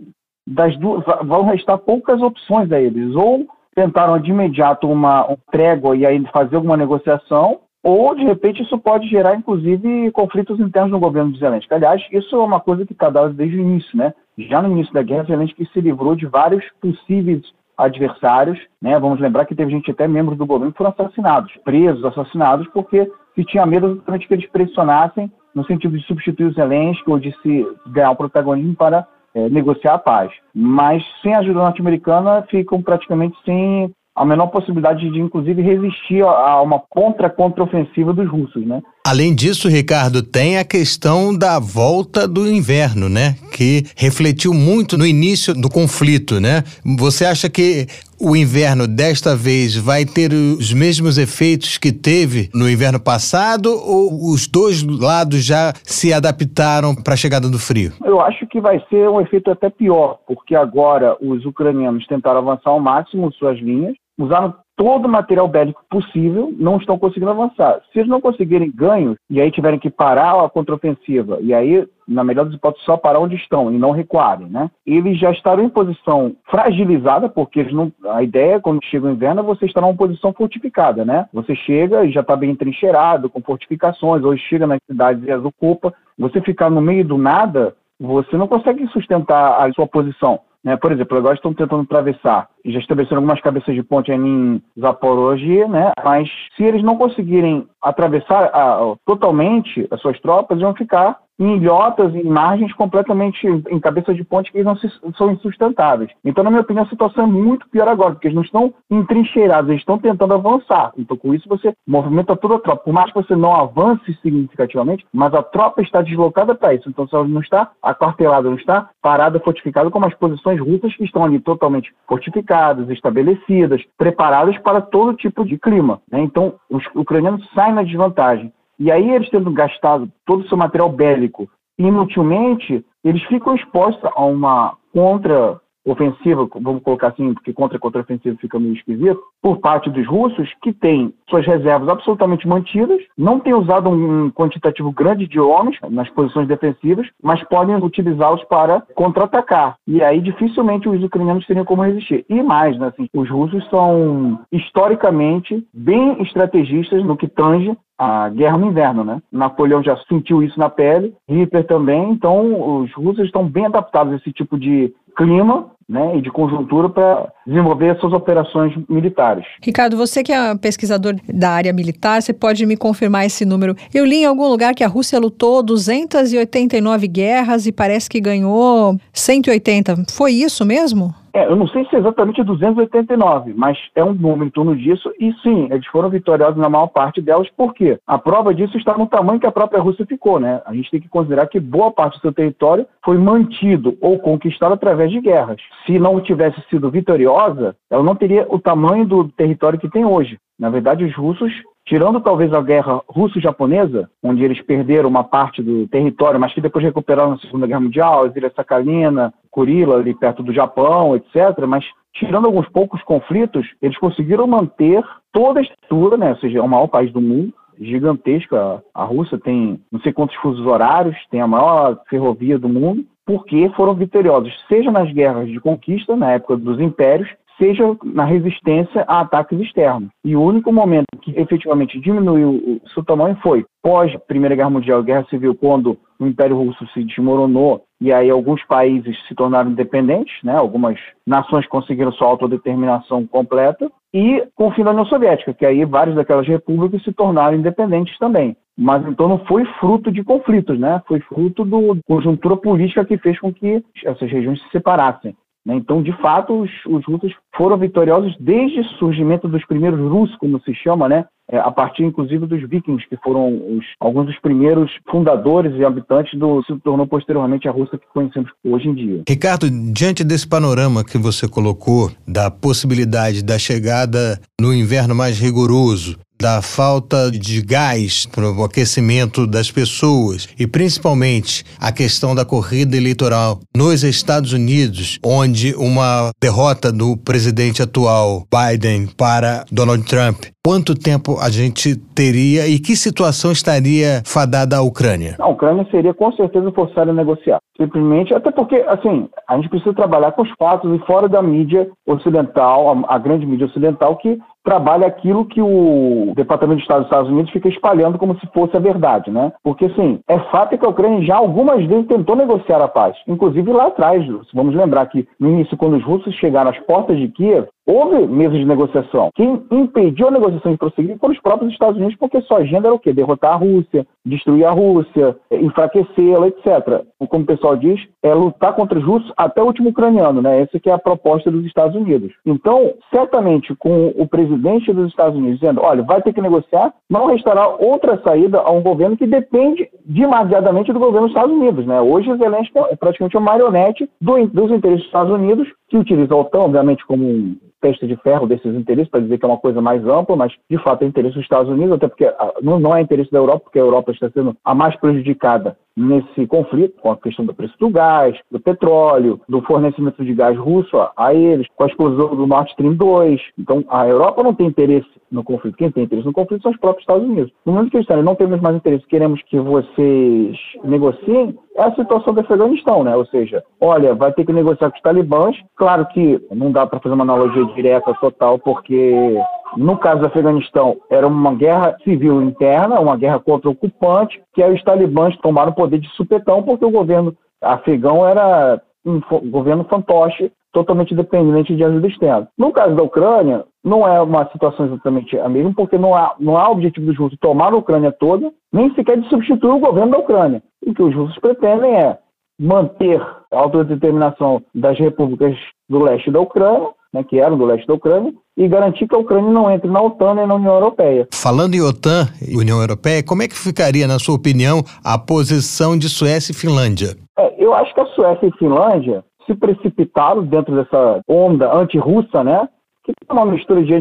das 0.47 0.77
duas, 0.77 1.03
vão 1.23 1.43
restar 1.43 1.77
poucas 1.77 2.21
opções 2.21 2.71
a 2.71 2.79
eles. 2.79 3.15
Ou 3.15 3.47
tentaram 3.75 4.17
de 4.17 4.31
imediato 4.31 4.89
uma, 4.89 5.25
uma 5.25 5.37
trégua 5.51 5.95
e 5.95 6.05
aí 6.05 6.25
fazer 6.31 6.55
alguma 6.55 6.77
negociação, 6.77 7.59
ou 7.83 8.15
de 8.15 8.23
repente 8.23 8.63
isso 8.63 8.77
pode 8.79 9.07
gerar 9.07 9.35
inclusive 9.35 10.09
conflitos 10.11 10.59
internos 10.59 10.91
no 10.91 10.99
governo 10.99 11.31
de 11.31 11.39
Zelensky. 11.39 11.73
Aliás, 11.73 12.01
isso 12.11 12.35
é 12.35 12.39
uma 12.39 12.59
coisa 12.59 12.85
que 12.85 12.93
está 12.93 13.09
dada 13.09 13.29
desde 13.29 13.57
o 13.57 13.59
início, 13.59 13.95
né? 13.95 14.13
Já 14.37 14.61
no 14.61 14.71
início 14.71 14.93
da 14.93 15.03
guerra, 15.03 15.25
Zelensky 15.25 15.69
se 15.71 15.81
livrou 15.81 16.15
de 16.15 16.25
vários 16.25 16.63
possíveis 16.81 17.43
adversários, 17.77 18.57
né? 18.81 18.97
Vamos 18.97 19.19
lembrar 19.19 19.45
que 19.45 19.53
teve 19.53 19.71
gente 19.71 19.91
até 19.91 20.07
membros 20.07 20.37
do 20.37 20.45
governo 20.45 20.71
que 20.71 20.77
foram 20.77 20.95
assassinados, 20.97 21.51
presos, 21.63 22.03
assassinados, 22.05 22.67
porque 22.69 23.11
se 23.35 23.43
tinha 23.43 23.65
medo 23.65 23.95
justamente 23.95 24.27
que 24.27 24.33
eles 24.33 24.49
pressionassem 24.49 25.31
no 25.53 25.65
sentido 25.65 25.97
de 25.97 26.05
substituir 26.05 26.47
o 26.47 26.53
Zelensky 26.53 27.09
ou 27.09 27.19
de 27.19 27.31
se 27.41 27.67
ganhar 27.87 28.11
o 28.11 28.15
protagonismo 28.15 28.75
para 28.75 29.07
é, 29.35 29.49
negociar 29.49 29.95
a 29.95 29.99
paz. 29.99 30.31
Mas 30.53 31.03
sem 31.21 31.35
a 31.35 31.39
ajuda 31.39 31.59
norte-americana 31.59 32.43
ficam 32.49 32.81
praticamente 32.81 33.37
sem 33.43 33.93
a 34.15 34.23
menor 34.23 34.47
possibilidade 34.47 35.09
de, 35.11 35.19
inclusive, 35.19 35.61
resistir 35.61 36.23
a 36.23 36.61
uma 36.61 36.79
contra-contraofensiva 36.79 38.13
dos 38.13 38.29
russos, 38.29 38.65
né? 38.65 38.81
Além 39.07 39.35
disso, 39.35 39.69
Ricardo, 39.69 40.23
tem 40.23 40.57
a 40.57 40.65
questão 40.65 41.31
da 41.37 41.59
volta 41.59 42.27
do 42.27 42.49
inverno, 42.49 43.07
né? 43.07 43.35
Que 43.55 43.83
refletiu 43.95 44.51
muito 44.51 44.97
no 44.97 45.05
início 45.05 45.53
do 45.53 45.69
conflito, 45.69 46.41
né? 46.41 46.63
Você 46.97 47.23
acha 47.23 47.47
que 47.47 47.85
o 48.19 48.35
inverno 48.35 48.87
desta 48.87 49.35
vez 49.35 49.77
vai 49.77 50.05
ter 50.05 50.33
os 50.33 50.73
mesmos 50.73 51.19
efeitos 51.19 51.77
que 51.77 51.91
teve 51.91 52.49
no 52.51 52.67
inverno 52.67 52.99
passado 52.99 53.69
ou 53.69 54.31
os 54.33 54.47
dois 54.47 54.81
lados 54.81 55.45
já 55.45 55.71
se 55.83 56.11
adaptaram 56.11 56.95
para 56.95 57.13
a 57.13 57.17
chegada 57.17 57.47
do 57.47 57.59
frio? 57.59 57.91
Eu 58.03 58.19
acho 58.21 58.47
que 58.47 58.59
vai 58.59 58.83
ser 58.89 59.07
um 59.07 59.21
efeito 59.21 59.51
até 59.51 59.69
pior, 59.69 60.17
porque 60.25 60.55
agora 60.55 61.15
os 61.21 61.45
ucranianos 61.45 62.07
tentaram 62.07 62.39
avançar 62.39 62.71
ao 62.71 62.79
máximo 62.79 63.31
suas 63.33 63.59
linhas, 63.59 63.93
usaram 64.17 64.55
todo 64.75 65.05
o 65.05 65.09
material 65.09 65.47
bélico 65.47 65.83
possível, 65.89 66.53
não 66.57 66.77
estão 66.77 66.97
conseguindo 66.97 67.31
avançar. 67.31 67.81
Se 67.91 67.99
eles 67.99 68.09
não 68.09 68.19
conseguirem 68.19 68.71
ganhos 68.71 69.15
e 69.29 69.39
aí 69.39 69.49
tiverem 69.51 69.79
que 69.79 69.89
parar 69.89 70.43
a 70.43 70.49
contraofensiva, 70.49 71.39
e 71.41 71.53
aí, 71.53 71.87
na 72.07 72.23
melhor 72.23 72.45
das 72.45 72.53
hipóteses, 72.53 72.85
só 72.85 72.97
parar 72.97 73.19
onde 73.19 73.35
estão 73.35 73.71
e 73.71 73.77
não 73.77 73.91
recuarem, 73.91 74.47
né? 74.47 74.69
Eles 74.85 75.17
já 75.17 75.31
estarão 75.31 75.63
em 75.63 75.69
posição 75.69 76.35
fragilizada, 76.49 77.29
porque 77.29 77.63
não, 77.71 77.91
a 78.09 78.21
ideia, 78.21 78.59
quando 78.59 78.83
chega 78.83 79.07
o 79.07 79.11
inverno, 79.11 79.41
é 79.41 79.43
você 79.43 79.65
estar 79.65 79.81
numa 79.81 79.95
posição 79.95 80.33
fortificada, 80.33 81.05
né? 81.05 81.27
Você 81.33 81.55
chega 81.55 82.03
e 82.05 82.11
já 82.11 82.21
está 82.21 82.35
bem 82.35 82.51
entrincheirado, 82.51 83.29
com 83.29 83.41
fortificações, 83.41 84.23
hoje 84.23 84.43
chega 84.43 84.67
nas 84.67 84.79
cidades 84.85 85.23
e 85.23 85.31
as 85.31 85.43
ocupa. 85.43 85.93
Você 86.17 86.41
ficar 86.41 86.69
no 86.69 86.81
meio 86.81 87.05
do 87.05 87.17
nada, 87.17 87.75
você 87.99 88.37
não 88.37 88.47
consegue 88.47 88.85
sustentar 88.87 89.61
a 89.61 89.71
sua 89.73 89.87
posição. 89.87 90.39
Né? 90.65 90.75
Por 90.75 90.91
exemplo, 90.91 91.15
agora 91.15 91.35
estão 91.35 91.53
tentando 91.53 91.83
atravessar 91.83 92.49
já 92.65 92.79
estabeleceram 92.79 93.19
algumas 93.19 93.39
cabeças 93.39 93.75
de 93.75 93.83
ponte 93.83 94.11
em 94.11 94.59
Zaporozhye, 94.79 95.67
né? 95.67 95.91
mas 96.03 96.27
se 96.57 96.63
eles 96.63 96.81
não 96.81 96.97
conseguirem 96.97 97.67
atravessar 97.79 98.45
a, 98.45 98.95
totalmente 99.05 99.87
as 99.91 100.01
suas 100.01 100.19
tropas, 100.19 100.59
vão 100.59 100.73
ficar 100.73 101.19
em 101.39 101.57
ilhotas, 101.57 102.13
em 102.15 102.23
margens 102.23 102.73
completamente 102.73 103.45
em 103.47 103.79
cabeças 103.79 104.15
de 104.15 104.23
ponte 104.23 104.51
que 104.51 104.63
não 104.63 104.75
se, 104.77 104.89
são 105.17 105.31
insustentáveis. 105.31 106.11
Então, 106.23 106.43
na 106.43 106.49
minha 106.49 106.61
opinião, 106.61 106.85
a 106.85 106.89
situação 106.89 107.25
é 107.25 107.27
muito 107.27 107.67
pior 107.69 107.87
agora, 107.87 108.11
porque 108.11 108.27
eles 108.27 108.35
não 108.35 108.43
estão 108.43 108.73
entrincheirados, 108.89 109.69
eles 109.69 109.81
estão 109.81 109.97
tentando 109.97 110.33
avançar. 110.33 110.91
Então, 110.97 111.17
com 111.17 111.33
isso, 111.33 111.47
você 111.47 111.73
movimenta 111.85 112.35
toda 112.35 112.55
a 112.55 112.59
tropa. 112.59 112.83
Por 112.83 112.93
mais 112.93 113.11
que 113.11 113.21
você 113.21 113.35
não 113.35 113.53
avance 113.53 114.13
significativamente, 114.21 115.05
mas 115.13 115.33
a 115.33 115.43
tropa 115.43 115.81
está 115.81 116.01
deslocada 116.01 116.55
para 116.55 116.73
isso. 116.73 116.89
Então, 116.89 117.07
se 117.07 117.15
ela 117.15 117.27
não 117.27 117.41
está 117.41 117.71
aquartelada, 117.81 118.49
não 118.49 118.57
está 118.57 118.89
parada, 119.01 119.39
fortificada, 119.39 119.91
como 119.91 120.05
as 120.05 120.13
posições 120.15 120.59
russas 120.59 120.95
que 120.95 121.03
estão 121.03 121.23
ali 121.23 121.39
totalmente 121.39 121.93
fortificadas, 122.07 122.89
estabelecidas, 122.89 123.81
preparadas 123.97 124.57
para 124.59 124.81
todo 124.81 125.15
tipo 125.15 125.45
de 125.45 125.57
clima. 125.57 126.01
Né? 126.11 126.21
Então, 126.21 126.55
os 126.69 126.83
ucranianos 126.95 127.47
saem 127.53 127.73
na 127.73 127.83
desvantagem. 127.83 128.53
E 128.79 128.91
aí 128.91 129.11
eles 129.11 129.29
tendo 129.29 129.51
gastado 129.51 130.09
todo 130.25 130.41
o 130.43 130.47
seu 130.47 130.57
material 130.57 130.89
bélico 130.89 131.49
inutilmente, 131.77 132.85
eles 133.03 133.21
ficam 133.23 133.55
expostos 133.55 134.09
a 134.15 134.25
uma 134.25 134.77
contra 134.93 135.59
ofensiva, 135.85 136.47
vamos 136.59 136.81
colocar 136.81 137.09
assim, 137.09 137.33
porque 137.35 137.53
contra 137.53 137.77
contra 137.77 138.01
ofensiva 138.01 138.35
fica 138.41 138.59
meio 138.59 138.73
esquisito, 138.73 139.21
por 139.41 139.59
parte 139.59 139.89
dos 139.89 140.05
russos, 140.07 140.51
que 140.63 140.73
têm 140.73 141.13
suas 141.29 141.45
reservas 141.45 141.87
absolutamente 141.87 142.47
mantidas, 142.47 142.99
não 143.15 143.39
têm 143.39 143.53
usado 143.53 143.89
um 143.89 144.31
quantitativo 144.31 144.91
grande 144.91 145.27
de 145.27 145.39
homens 145.39 145.77
nas 145.91 146.09
posições 146.09 146.47
defensivas, 146.47 147.07
mas 147.21 147.43
podem 147.43 147.75
utilizá-los 147.75 148.43
para 148.45 148.81
contra-atacar. 148.95 149.75
E 149.85 150.03
aí 150.03 150.19
dificilmente 150.19 150.89
os 150.89 151.03
ucranianos 151.03 151.45
teriam 151.45 151.65
como 151.65 151.83
resistir. 151.83 152.25
E 152.27 152.41
mais, 152.41 152.77
né, 152.79 152.87
assim, 152.87 153.07
os 153.13 153.29
russos 153.29 153.63
são 153.69 154.39
historicamente 154.51 155.63
bem 155.71 156.19
estrategistas 156.23 157.03
no 157.03 157.15
que 157.15 157.27
tange 157.27 157.77
a 157.97 158.29
guerra 158.29 158.57
no 158.57 158.67
inverno, 158.67 159.03
né? 159.03 159.21
Napoleão 159.31 159.81
já 159.83 159.97
sentiu 160.07 160.43
isso 160.43 160.59
na 160.59 160.69
pele, 160.69 161.15
Hitler 161.29 161.65
também, 161.65 162.11
então 162.11 162.81
os 162.81 162.93
russos 162.93 163.25
estão 163.25 163.47
bem 163.47 163.65
adaptados 163.65 164.13
a 164.13 164.15
esse 164.17 164.31
tipo 164.31 164.59
de 164.59 164.93
clima 165.15 165.71
né, 165.87 166.17
e 166.17 166.21
de 166.21 166.31
conjuntura 166.31 166.89
para 166.89 167.31
desenvolver 167.45 167.97
suas 167.99 168.13
operações 168.13 168.73
militares. 168.89 169.45
Ricardo, 169.61 169.95
você 169.95 170.23
que 170.23 170.31
é 170.31 170.55
pesquisador 170.57 171.15
da 171.31 171.51
área 171.51 171.71
militar, 171.71 172.21
você 172.21 172.33
pode 172.33 172.65
me 172.65 172.75
confirmar 172.75 173.25
esse 173.25 173.45
número? 173.45 173.75
Eu 173.93 174.03
li 174.03 174.17
em 174.17 174.25
algum 174.25 174.47
lugar 174.47 174.73
que 174.73 174.83
a 174.83 174.87
Rússia 174.87 175.19
lutou 175.19 175.61
289 175.61 177.07
guerras 177.07 177.67
e 177.67 177.71
parece 177.71 178.09
que 178.09 178.19
ganhou 178.19 178.97
180. 179.13 180.05
Foi 180.11 180.31
isso 180.31 180.65
mesmo? 180.65 181.13
É, 181.35 181.45
eu 181.47 181.55
não 181.57 181.67
sei 181.67 181.85
se 181.85 181.97
é 181.97 181.99
exatamente 181.99 182.41
289, 182.41 183.53
mas 183.57 183.77
é 183.93 184.01
um 184.01 184.13
número 184.13 184.45
em 184.45 184.49
torno 184.49 184.73
disso, 184.73 185.11
e 185.19 185.33
sim, 185.43 185.67
eles 185.69 185.85
foram 185.87 186.09
vitoriosos 186.09 186.55
na 186.55 186.69
maior 186.69 186.87
parte 186.87 187.21
delas, 187.21 187.49
por 187.57 187.73
quê? 187.73 187.99
A 188.07 188.17
prova 188.17 188.55
disso 188.55 188.77
está 188.77 188.97
no 188.97 189.05
tamanho 189.05 189.37
que 189.37 189.45
a 189.45 189.51
própria 189.51 189.81
Rússia 189.81 190.05
ficou, 190.05 190.39
né? 190.39 190.61
A 190.65 190.73
gente 190.73 190.89
tem 190.89 191.01
que 191.01 191.09
considerar 191.09 191.47
que 191.47 191.59
boa 191.59 191.91
parte 191.91 192.17
do 192.17 192.21
seu 192.21 192.31
território 192.31 192.87
foi 193.03 193.17
mantido 193.17 193.97
ou 193.99 194.17
conquistado 194.17 194.75
através 194.75 195.11
de 195.11 195.19
guerras. 195.19 195.57
Se 195.85 195.99
não 195.99 196.19
tivesse 196.19 196.61
sido 196.69 196.89
vitoriosa, 196.89 197.75
ela 197.89 198.03
não 198.03 198.15
teria 198.15 198.45
o 198.49 198.59
tamanho 198.59 199.05
do 199.05 199.29
território 199.29 199.79
que 199.79 199.89
tem 199.89 200.05
hoje. 200.05 200.37
Na 200.59 200.69
verdade, 200.69 201.03
os 201.03 201.15
russos 201.15 201.51
tirando 201.85 202.19
talvez 202.19 202.51
a 202.51 202.61
guerra 202.61 203.01
russo-japonesa, 203.07 204.09
onde 204.23 204.43
eles 204.43 204.59
perderam 204.61 205.07
uma 205.07 205.23
parte 205.23 205.61
do 205.61 205.87
território, 205.87 206.39
mas 206.39 206.51
que 206.51 206.59
depois 206.59 206.83
recuperaram 206.83 207.31
na 207.31 207.37
Segunda 207.37 207.67
Guerra 207.67 207.79
Mundial, 207.79 208.25
as 208.25 208.35
Ilhas 208.35 208.53
Sakhalina, 208.55 209.31
Kurila, 209.51 209.97
ali 209.97 210.15
perto 210.15 210.41
do 210.41 210.51
Japão, 210.51 211.15
etc., 211.15 211.65
mas 211.67 211.85
tirando 212.13 212.45
alguns 212.45 212.67
poucos 212.69 213.03
conflitos, 213.03 213.67
eles 213.81 213.97
conseguiram 213.99 214.47
manter 214.47 215.03
toda 215.31 215.59
a 215.59 215.63
estrutura, 215.63 216.17
né, 216.17 216.31
ou 216.31 216.37
seja, 216.37 216.57
é 216.57 216.61
o 216.61 216.67
maior 216.67 216.87
país 216.87 217.11
do 217.11 217.21
mundo, 217.21 217.53
gigantesca. 217.79 218.83
A 218.93 219.03
Rússia 219.03 219.37
tem 219.37 219.79
não 219.91 219.99
sei 220.01 220.13
quantos 220.13 220.35
fusos 220.37 220.65
horários, 220.65 221.15
tem 221.29 221.41
a 221.41 221.47
maior 221.47 221.99
ferrovia 222.09 222.57
do 222.57 222.69
mundo, 222.69 223.05
porque 223.25 223.69
foram 223.75 223.95
vitoriosos, 223.95 224.53
seja 224.67 224.91
nas 224.91 225.11
guerras 225.11 225.49
de 225.49 225.59
conquista, 225.59 226.15
na 226.15 226.31
época 226.31 226.57
dos 226.57 226.79
impérios, 226.79 227.29
seja 227.57 227.83
na 228.03 228.25
resistência 228.25 229.03
a 229.07 229.21
ataques 229.21 229.59
externos. 229.59 230.09
E 230.23 230.35
o 230.35 230.41
único 230.41 230.71
momento 230.71 231.05
que 231.21 231.31
efetivamente 231.39 231.99
diminuiu 231.99 232.81
o 232.83 232.89
seu 232.89 233.03
tamanho 233.03 233.37
foi 233.41 233.65
pós 233.81 234.11
Primeira 234.27 234.55
Guerra 234.55 234.69
Mundial, 234.69 235.03
Guerra 235.03 235.25
Civil, 235.29 235.55
quando 235.55 235.97
o 236.19 236.25
Império 236.25 236.57
Russo 236.57 236.85
se 236.93 237.03
desmoronou 237.03 237.83
e 238.01 238.11
aí 238.11 238.29
alguns 238.29 238.63
países 238.65 239.15
se 239.27 239.35
tornaram 239.35 239.71
independentes, 239.71 240.35
né? 240.43 240.55
algumas 240.55 240.99
nações 241.25 241.67
conseguiram 241.67 242.11
sua 242.11 242.27
autodeterminação 242.27 243.25
completa, 243.25 243.89
e 244.13 244.47
com 244.55 244.67
o 244.67 244.71
fim 244.71 244.83
da 244.83 244.91
União 244.91 245.05
Soviética, 245.05 245.53
que 245.53 245.65
aí 245.65 245.83
várias 245.85 246.15
daquelas 246.15 246.47
repúblicas 246.47 247.03
se 247.03 247.11
tornaram 247.11 247.57
independentes 247.57 248.17
também. 248.17 248.55
Mas 248.77 249.05
então 249.07 249.27
não 249.27 249.39
foi 249.45 249.65
fruto 249.79 250.11
de 250.11 250.23
conflitos, 250.23 250.77
né? 250.77 251.01
Foi 251.07 251.19
fruto 251.21 251.63
da 251.63 251.77
conjuntura 252.07 252.57
política 252.57 253.05
que 253.05 253.17
fez 253.17 253.39
com 253.39 253.53
que 253.53 253.83
essas 254.03 254.29
regiões 254.29 254.61
se 254.61 254.69
separassem. 254.69 255.35
Né? 255.65 255.75
Então, 255.75 256.03
de 256.03 256.11
fato, 256.21 256.61
os, 256.61 256.69
os 256.87 257.03
russos 257.05 257.33
foram 257.55 257.77
vitoriosos 257.77 258.35
desde 258.39 258.81
o 258.81 258.83
surgimento 258.99 259.47
dos 259.47 259.65
primeiros 259.65 259.99
russos, 259.99 260.37
como 260.37 260.61
se 260.61 260.73
chama, 260.75 261.09
né? 261.09 261.25
É, 261.47 261.59
a 261.59 261.69
partir 261.69 262.03
inclusive 262.03 262.47
dos 262.47 262.67
vikings, 262.67 263.07
que 263.07 263.15
foram 263.17 263.49
os, 263.77 263.85
alguns 263.99 264.25
dos 264.25 264.39
primeiros 264.39 264.91
fundadores 265.07 265.75
e 265.75 265.85
habitantes 265.85 266.39
do 266.39 266.63
se 266.63 266.75
tornou 266.79 267.05
posteriormente 267.05 267.67
a 267.67 267.71
Rússia 267.71 267.99
que 267.99 268.07
conhecemos 268.11 268.49
hoje 268.65 268.89
em 268.89 268.95
dia. 268.95 269.23
Ricardo, 269.29 269.69
diante 269.69 270.23
desse 270.23 270.47
panorama 270.47 271.03
que 271.03 271.19
você 271.19 271.47
colocou 271.47 272.09
da 272.27 272.49
possibilidade 272.49 273.43
da 273.43 273.59
chegada 273.59 274.39
no 274.59 274.73
inverno 274.73 275.13
mais 275.13 275.39
rigoroso 275.39 276.17
da 276.39 276.61
falta 276.61 277.31
de 277.31 277.61
gás 277.61 278.25
para 278.25 278.51
o 278.51 278.63
aquecimento 278.63 279.47
das 279.47 279.71
pessoas 279.71 280.47
e 280.59 280.67
principalmente 280.67 281.63
a 281.79 281.91
questão 281.91 282.35
da 282.35 282.45
corrida 282.45 282.95
eleitoral 282.95 283.59
nos 283.75 284.03
Estados 284.03 284.53
Unidos, 284.53 285.19
onde 285.23 285.73
uma 285.75 286.31
derrota 286.41 286.91
do 286.91 287.17
presidente 287.17 287.81
atual 287.81 288.43
Biden 288.51 289.07
para 289.17 289.65
Donald 289.71 290.03
Trump. 290.05 290.45
Quanto 290.65 290.95
tempo 290.95 291.37
a 291.39 291.49
gente 291.51 291.95
teria 292.15 292.67
e 292.67 292.79
que 292.79 292.95
situação 292.95 293.51
estaria 293.51 294.23
fadada 294.25 294.77
à 294.77 294.81
Ucrânia? 294.81 295.35
A 295.37 295.47
Ucrânia 295.47 295.87
seria 295.91 296.11
com 296.11 296.31
certeza 296.31 296.71
forçada 296.71 297.11
a 297.11 297.13
negociar. 297.13 297.59
Simplesmente, 297.77 298.33
até 298.33 298.49
porque, 298.51 298.83
assim, 298.87 299.29
a 299.47 299.57
gente 299.57 299.69
precisa 299.69 299.93
trabalhar 299.93 300.31
com 300.31 300.41
os 300.41 300.49
fatos 300.57 300.91
e 300.91 301.05
fora 301.05 301.29
da 301.29 301.41
mídia 301.41 301.87
ocidental, 302.07 303.05
a, 303.07 303.15
a 303.15 303.19
grande 303.19 303.45
mídia 303.45 303.67
ocidental, 303.67 304.17
que 304.17 304.39
trabalha 304.65 305.05
aquilo 305.05 305.45
que 305.45 305.61
o 305.61 306.33
Departamento 306.35 306.77
de 306.77 306.81
Estado 306.81 307.01
dos 307.01 307.07
Estados 307.07 307.31
Unidos 307.31 307.51
fica 307.51 307.69
espalhando 307.69 308.17
como 308.17 308.37
se 308.39 308.47
fosse 308.47 308.75
a 308.75 308.79
verdade, 308.79 309.29
né? 309.29 309.53
Porque, 309.63 309.85
assim, 309.85 310.19
é 310.27 310.39
fato 310.51 310.77
que 310.77 310.85
a 310.85 310.89
Ucrânia 310.89 311.23
já 311.23 311.37
algumas 311.37 311.85
vezes 311.85 312.07
tentou 312.07 312.35
negociar 312.35 312.81
a 312.81 312.87
paz. 312.87 313.15
Inclusive 313.27 313.71
lá 313.71 313.87
atrás, 313.87 314.25
vamos 314.53 314.75
lembrar 314.75 315.05
que 315.05 315.27
no 315.39 315.49
início, 315.49 315.77
quando 315.77 315.95
os 315.95 316.03
russos 316.03 316.33
chegaram 316.35 316.71
às 316.71 316.79
portas 316.79 317.17
de 317.17 317.27
Kiev, 317.29 317.67
Houve 317.87 318.25
mesas 318.27 318.57
de 318.57 318.65
negociação. 318.65 319.29
Quem 319.35 319.63
impediu 319.71 320.27
a 320.27 320.31
negociação 320.31 320.71
de 320.71 320.77
prosseguir 320.77 321.17
foram 321.19 321.33
os 321.33 321.41
próprios 321.41 321.71
Estados 321.71 321.97
Unidos, 321.97 322.15
porque 322.17 322.41
sua 322.41 322.57
agenda 322.57 322.87
era 322.87 322.95
o 322.95 322.99
quê? 322.99 323.13
Derrotar 323.13 323.53
a 323.53 323.57
Rússia, 323.57 324.07
destruir 324.25 324.65
a 324.65 324.71
Rússia, 324.71 325.35
enfraquecê-la, 325.51 326.47
etc. 326.47 327.05
Como 327.29 327.43
o 327.43 327.47
pessoal 327.47 327.75
diz, 327.75 327.99
é 328.23 328.33
lutar 328.33 328.73
contra 328.73 328.97
os 328.97 329.05
russos 329.05 329.31
até 329.37 329.61
o 329.61 329.67
último 329.67 329.89
ucraniano, 329.89 330.41
né? 330.41 330.61
Essa 330.61 330.79
que 330.79 330.89
é 330.89 330.93
a 330.93 330.97
proposta 330.97 331.51
dos 331.51 331.63
Estados 331.65 331.95
Unidos. 331.95 332.33
Então, 332.45 332.93
certamente, 333.13 333.75
com 333.75 334.07
o 334.15 334.27
presidente 334.27 334.91
dos 334.91 335.09
Estados 335.09 335.37
Unidos 335.37 335.59
dizendo, 335.59 335.81
olha, 335.81 336.01
vai 336.01 336.21
ter 336.23 336.33
que 336.33 336.41
negociar, 336.41 336.91
não 337.07 337.27
restará 337.27 337.67
outra 337.67 338.19
saída 338.23 338.61
a 338.61 338.71
um 338.71 338.81
governo 338.81 339.15
que 339.15 339.27
depende 339.27 339.87
demasiadamente 340.03 340.91
do 340.91 340.99
governo 340.99 341.27
dos 341.27 341.35
Estados 341.35 341.55
Unidos, 341.55 341.85
né? 341.85 342.01
Hoje, 342.01 342.35
Zelensky 342.37 342.77
é 342.77 342.95
praticamente 342.95 343.37
uma 343.37 343.51
marionete 343.51 344.09
do, 344.19 344.47
dos 344.47 344.71
interesses 344.71 345.01
dos 345.01 345.07
Estados 345.07 345.31
Unidos, 345.31 345.67
que 345.87 345.97
utiliza 345.97 346.33
a 346.33 346.37
OTAN, 346.37 346.59
obviamente, 346.59 347.05
como 347.05 347.27
um 347.27 347.57
testa 347.81 348.07
de 348.07 348.15
ferro 348.17 348.47
desses 348.47 348.73
interesses, 348.73 349.09
para 349.09 349.19
dizer 349.19 349.37
que 349.37 349.45
é 349.45 349.47
uma 349.47 349.59
coisa 349.59 349.81
mais 349.81 350.03
ampla, 350.07 350.35
mas 350.35 350.51
de 350.69 350.77
fato 350.79 351.03
é 351.03 351.07
interesse 351.07 351.35
dos 351.35 351.43
Estados 351.43 351.71
Unidos, 351.71 351.93
até 351.93 352.07
porque 352.07 352.25
ah, 352.25 352.53
não 352.61 352.95
é 352.95 353.01
interesse 353.01 353.31
da 353.31 353.37
Europa, 353.37 353.59
porque 353.65 353.77
a 353.77 353.83
Europa 353.83 354.11
está 354.11 354.29
sendo 354.31 354.57
a 354.63 354.73
mais 354.73 354.95
prejudicada 354.99 355.77
nesse 355.95 356.45
conflito, 356.47 356.99
com 357.01 357.11
a 357.11 357.17
questão 357.17 357.45
do 357.45 357.53
preço 357.53 357.73
do 357.79 357.89
gás, 357.89 358.37
do 358.51 358.59
petróleo, 358.59 359.39
do 359.47 359.61
fornecimento 359.61 360.23
de 360.23 360.33
gás 360.33 360.57
russo 360.57 360.97
a, 361.15 361.33
eles, 361.33 361.67
com 361.75 361.83
a 361.83 361.87
explosão 361.87 362.35
do 362.35 362.45
Nord 362.45 362.69
Stream 362.71 362.95
2. 362.95 363.41
Então, 363.57 363.83
a 363.87 364.07
Europa 364.07 364.43
não 364.43 364.53
tem 364.53 364.67
interesse 364.67 365.07
no 365.31 365.43
conflito. 365.43 365.77
Quem 365.77 365.91
tem 365.91 366.03
interesse 366.03 366.27
no 366.27 366.33
conflito 366.33 366.63
são 366.63 366.71
os 366.71 366.79
próprios 366.79 367.03
Estados 367.03 367.23
Unidos. 367.23 367.51
No 367.65 367.73
momento 367.73 367.91
que 367.91 367.97
eles 367.97 368.05
disserem, 368.05 368.23
não 368.23 368.35
temos 368.35 368.59
mais 368.61 368.75
interesse, 368.75 369.05
queremos 369.07 369.41
que 369.43 369.59
vocês 369.59 370.57
negociem, 370.83 371.57
é 371.75 371.83
a 371.83 371.95
situação 371.95 372.33
do 372.33 372.41
Afeganistão, 372.41 373.03
né? 373.03 373.15
Ou 373.15 373.25
seja, 373.27 373.63
olha, 373.81 374.13
vai 374.13 374.31
ter 374.33 374.45
que 374.45 374.53
negociar 374.53 374.89
com 374.89 374.95
os 374.95 375.01
talibãs. 375.01 375.55
Claro 375.75 376.05
que 376.07 376.41
não 376.51 376.71
dá 376.71 376.85
para 376.85 376.99
fazer 376.99 377.15
uma 377.15 377.23
analogia 377.23 377.65
direta 377.75 378.13
total, 378.15 378.59
porque 378.59 379.37
no 379.77 379.97
caso 379.97 380.21
do 380.21 380.27
Afeganistão, 380.27 380.97
era 381.09 381.27
uma 381.27 381.53
guerra 381.53 381.97
civil 382.03 382.41
interna, 382.41 382.99
uma 382.99 383.17
guerra 383.17 383.39
contra 383.39 383.69
o 383.69 383.73
ocupante, 383.73 384.41
que 384.53 384.63
aí 384.63 384.73
os 384.73 384.83
talibãs 384.83 385.35
tomaram 385.37 385.71
o 385.71 385.75
poder 385.75 385.99
de 385.99 386.09
supetão, 386.09 386.63
porque 386.63 386.85
o 386.85 386.91
governo 386.91 387.35
afegão 387.61 388.25
era 388.25 388.81
um 389.05 389.19
governo 389.49 389.83
fantoche, 389.85 390.51
totalmente 390.71 391.15
dependente 391.15 391.75
de 391.75 391.83
ajuda 391.83 392.07
externa. 392.07 392.47
No 392.57 392.71
caso 392.71 392.95
da 392.95 393.03
Ucrânia, 393.03 393.65
não 393.83 394.07
é 394.07 394.21
uma 394.21 394.49
situação 394.51 394.87
exatamente 394.87 395.37
a 395.37 395.47
mesma, 395.47 395.73
porque 395.73 395.97
não 395.97 396.15
há, 396.15 396.35
não 396.39 396.57
há 396.57 396.69
objetivo 396.69 397.05
dos 397.05 397.17
russos 397.17 397.39
tomar 397.39 397.71
a 397.71 397.77
Ucrânia 397.77 398.11
toda, 398.11 398.51
nem 398.73 398.93
sequer 398.93 399.19
de 399.19 399.29
substituir 399.29 399.71
o 399.71 399.79
governo 399.79 400.11
da 400.11 400.17
Ucrânia. 400.17 400.61
O 400.85 400.93
que 400.93 401.01
os 401.01 401.15
russos 401.15 401.37
pretendem 401.39 401.95
é 401.95 402.17
manter 402.59 403.21
a 403.51 403.59
autodeterminação 403.59 404.61
das 404.73 404.97
repúblicas 404.97 405.55
do 405.89 406.03
leste 406.03 406.31
da 406.31 406.39
Ucrânia, 406.39 406.89
né, 407.13 407.23
que 407.23 407.39
eram 407.39 407.57
do 407.57 407.65
leste 407.65 407.87
da 407.87 407.93
Ucrânia, 407.93 408.33
e 408.57 408.67
garantir 408.67 409.07
que 409.07 409.15
a 409.15 409.19
Ucrânia 409.19 409.51
não 409.51 409.69
entre 409.69 409.89
na 409.89 410.01
OTAN 410.01 410.35
nem 410.35 410.47
na 410.47 410.55
União 410.55 410.73
Europeia. 410.73 411.27
Falando 411.33 411.75
em 411.75 411.81
OTAN 411.81 412.27
e 412.41 412.57
União 412.57 412.79
Europeia, 412.79 413.23
como 413.23 413.43
é 413.43 413.47
que 413.47 413.57
ficaria, 413.57 414.07
na 414.07 414.17
sua 414.17 414.35
opinião, 414.35 414.81
a 415.03 415.17
posição 415.17 415.97
de 415.97 416.07
Suécia 416.07 416.51
e 416.51 416.55
Finlândia? 416.55 417.15
É, 417.37 417.63
eu 417.63 417.73
acho 417.73 417.93
que 417.93 418.01
a 418.01 418.05
Suécia 418.07 418.47
e 418.47 418.57
Finlândia 418.57 419.23
se 419.45 419.53
precipitaram 419.53 420.43
dentro 420.43 420.75
dessa 420.75 421.21
onda 421.27 421.71
anti-russa, 421.73 422.43
né? 422.43 422.67
Que 423.03 423.11
é 423.27 423.33
uma 423.33 423.45
mistura 423.45 423.83
de 423.83 423.93